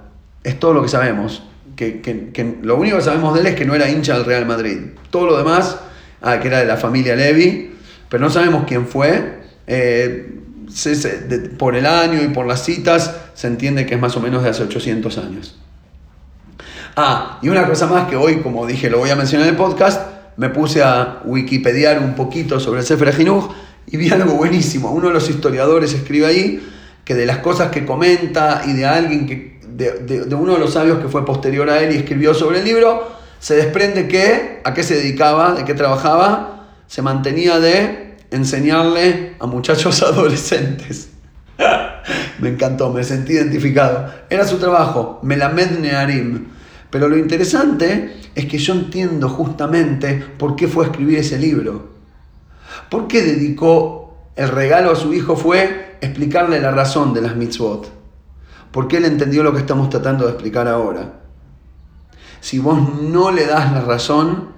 Es 0.42 0.58
todo 0.58 0.74
lo 0.74 0.82
que 0.82 0.88
sabemos. 0.88 1.42
Que, 1.76 2.58
lo 2.62 2.76
único 2.76 2.98
que 2.98 3.02
sabemos 3.02 3.34
de 3.34 3.40
él 3.40 3.46
es 3.48 3.54
que 3.54 3.64
no 3.64 3.74
era 3.74 3.88
hincha 3.88 4.14
del 4.14 4.24
Real 4.24 4.46
Madrid. 4.46 4.78
Todo 5.10 5.26
lo 5.26 5.36
demás, 5.36 5.78
ah, 6.22 6.38
que 6.40 6.48
era 6.48 6.58
de 6.58 6.66
la 6.66 6.76
familia 6.76 7.16
Levi, 7.16 7.74
pero 8.08 8.22
no 8.22 8.30
sabemos 8.30 8.64
quién 8.66 8.86
fue. 8.86 9.42
Eh, 9.66 10.40
por 11.58 11.76
el 11.76 11.86
año 11.86 12.22
y 12.22 12.28
por 12.28 12.46
las 12.46 12.64
citas 12.64 13.14
se 13.34 13.46
entiende 13.46 13.86
que 13.86 13.94
es 13.94 14.00
más 14.00 14.16
o 14.16 14.20
menos 14.20 14.42
de 14.42 14.50
hace 14.50 14.62
800 14.62 15.18
años. 15.18 15.56
Ah, 16.96 17.38
y 17.42 17.48
una 17.48 17.66
cosa 17.66 17.86
más 17.86 18.08
que 18.08 18.16
hoy, 18.16 18.36
como 18.36 18.66
dije, 18.66 18.88
lo 18.88 18.98
voy 18.98 19.10
a 19.10 19.16
mencionar 19.16 19.48
en 19.48 19.54
el 19.54 19.58
podcast, 19.58 20.00
me 20.36 20.48
puse 20.48 20.82
a 20.82 21.20
wikipediar 21.24 21.98
un 21.98 22.14
poquito 22.14 22.60
sobre 22.60 22.80
el 22.80 22.86
Sefer 22.86 23.14
y 23.86 23.96
vi 23.96 24.10
algo 24.10 24.34
buenísimo. 24.34 24.90
Uno 24.90 25.08
de 25.08 25.14
los 25.14 25.28
historiadores 25.28 25.92
escribe 25.92 26.26
ahí 26.26 26.73
que 27.04 27.14
de 27.14 27.26
las 27.26 27.38
cosas 27.38 27.70
que 27.70 27.84
comenta 27.84 28.62
y 28.66 28.72
de 28.72 28.86
alguien 28.86 29.26
que, 29.26 29.60
de, 29.66 30.24
de, 30.24 30.34
uno 30.34 30.54
de 30.54 30.58
los 30.58 30.72
sabios 30.72 30.98
que 30.98 31.08
fue 31.08 31.24
posterior 31.24 31.68
a 31.70 31.80
él 31.80 31.94
y 31.94 31.98
escribió 31.98 32.34
sobre 32.34 32.60
el 32.60 32.64
libro, 32.64 33.12
se 33.38 33.56
desprende 33.56 34.08
que 34.08 34.60
a 34.64 34.72
qué 34.72 34.82
se 34.82 34.96
dedicaba, 34.96 35.54
de 35.54 35.64
qué 35.64 35.74
trabajaba, 35.74 36.68
se 36.86 37.02
mantenía 37.02 37.60
de 37.60 38.16
enseñarle 38.30 39.34
a 39.38 39.46
muchachos 39.46 40.02
adolescentes. 40.02 41.10
me 42.38 42.48
encantó, 42.48 42.90
me 42.90 43.04
sentí 43.04 43.34
identificado. 43.34 44.12
Era 44.30 44.46
su 44.46 44.58
trabajo, 44.58 45.20
Melamed 45.22 45.78
Nearim 45.78 46.54
pero 46.94 47.08
lo 47.08 47.18
interesante 47.18 48.14
es 48.36 48.46
que 48.46 48.56
yo 48.56 48.72
entiendo 48.72 49.28
justamente 49.28 50.22
por 50.38 50.54
qué 50.54 50.68
fue 50.68 50.84
a 50.84 50.88
escribir 50.90 51.18
ese 51.18 51.36
libro. 51.36 51.88
¿Por 52.88 53.08
qué 53.08 53.20
dedicó 53.20 54.03
el 54.36 54.48
regalo 54.48 54.92
a 54.92 54.96
su 54.96 55.12
hijo? 55.14 55.36
Fue 55.36 55.96
explicarle 56.00 56.60
la 56.60 56.70
razón 56.70 57.14
de 57.14 57.20
las 57.20 57.36
mitzvot. 57.36 57.90
Porque 58.70 58.96
él 58.96 59.04
entendió 59.04 59.42
lo 59.42 59.52
que 59.52 59.60
estamos 59.60 59.88
tratando 59.88 60.24
de 60.24 60.32
explicar 60.32 60.66
ahora. 60.68 61.20
Si 62.40 62.58
vos 62.58 63.00
no 63.00 63.30
le 63.30 63.46
das 63.46 63.72
la 63.72 63.82
razón, 63.82 64.48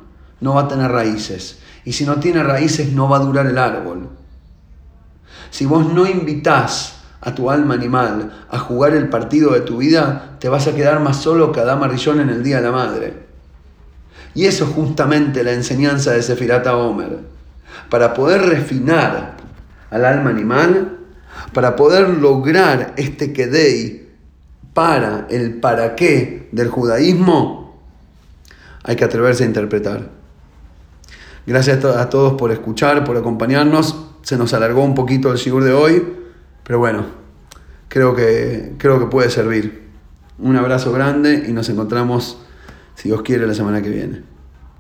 no 0.41 0.55
va 0.55 0.63
a 0.63 0.69
tener 0.69 0.91
raíces. 0.91 1.61
Y 1.85 1.93
si 1.93 2.05
no 2.05 2.17
tiene 2.17 2.43
raíces, 2.43 2.93
no 2.93 3.09
va 3.09 3.19
a 3.19 3.21
durar 3.21 3.47
el 3.47 3.59
árbol. 3.59 4.09
Si 5.51 5.67
vos 5.67 5.93
no 5.93 6.07
invitás 6.07 6.97
a 7.21 7.35
tu 7.35 7.51
alma 7.51 7.75
animal 7.75 8.47
a 8.51 8.59
jugar 8.59 8.95
el 8.95 9.09
partido 9.09 9.53
de 9.53 9.61
tu 9.61 9.79
vida, 9.79 10.37
te 10.41 10.49
vas 10.49 10.67
a 10.67 10.75
quedar 10.75 11.01
más 11.01 11.19
solo 11.23 11.53
que 11.53 11.61
Adama 11.61 11.89
Rillón 11.89 12.21
en 12.21 12.31
el 12.31 12.43
Día 12.43 12.57
de 12.57 12.63
la 12.63 12.73
Madre. 12.73 13.27
Y 14.35 14.47
eso 14.47 14.65
es 14.65 14.71
justamente 14.71 15.45
la 15.45 15.53
enseñanza 15.53 16.13
de 16.13 16.23
Sefirata 16.23 16.77
Omer. 16.77 17.21
Para 17.89 18.15
poder 18.15 18.43
refinar 18.43 19.36
al 19.91 20.05
alma 20.05 20.31
animal, 20.31 20.99
para 21.53 21.77
poder 21.77 22.09
lograr 22.09 22.95
este 22.97 23.33
Kedei 23.33 24.09
para 24.75 25.27
el 25.31 25.55
para 25.55 25.95
qué 25.97 26.49
del 26.53 26.69
judaísmo, 26.69 27.81
hay 28.83 28.97
que 28.97 29.05
atreverse 29.05 29.45
a 29.45 29.47
interpretar. 29.47 30.11
Gracias 31.47 31.85
a 31.85 32.11
todos 32.11 32.35
por 32.35 32.51
escuchar, 32.51 33.05
por 33.05 33.17
acompañarnos. 33.17 33.97
Se 34.23 34.37
nos 34.37 34.53
alargó 34.53 34.85
un 34.85 34.95
poquito 34.95 35.31
el 35.31 35.39
sigur 35.39 35.63
de 35.65 35.73
hoy. 35.73 36.03
Pero 36.65 36.81
bueno, 36.81 37.07
creo 37.89 38.15
que, 38.15 38.75
creo 38.79 38.99
que 38.99 39.07
puede 39.07 39.31
servir. 39.31 39.87
Un 40.39 40.57
abrazo 40.57 40.93
grande 40.93 41.45
y 41.49 41.53
nos 41.53 41.69
encontramos, 41.69 42.39
si 42.97 43.09
Dios 43.09 43.23
quiere, 43.23 43.47
la 43.47 43.55
semana 43.55 43.81
que 43.81 43.89
viene. 43.89 44.36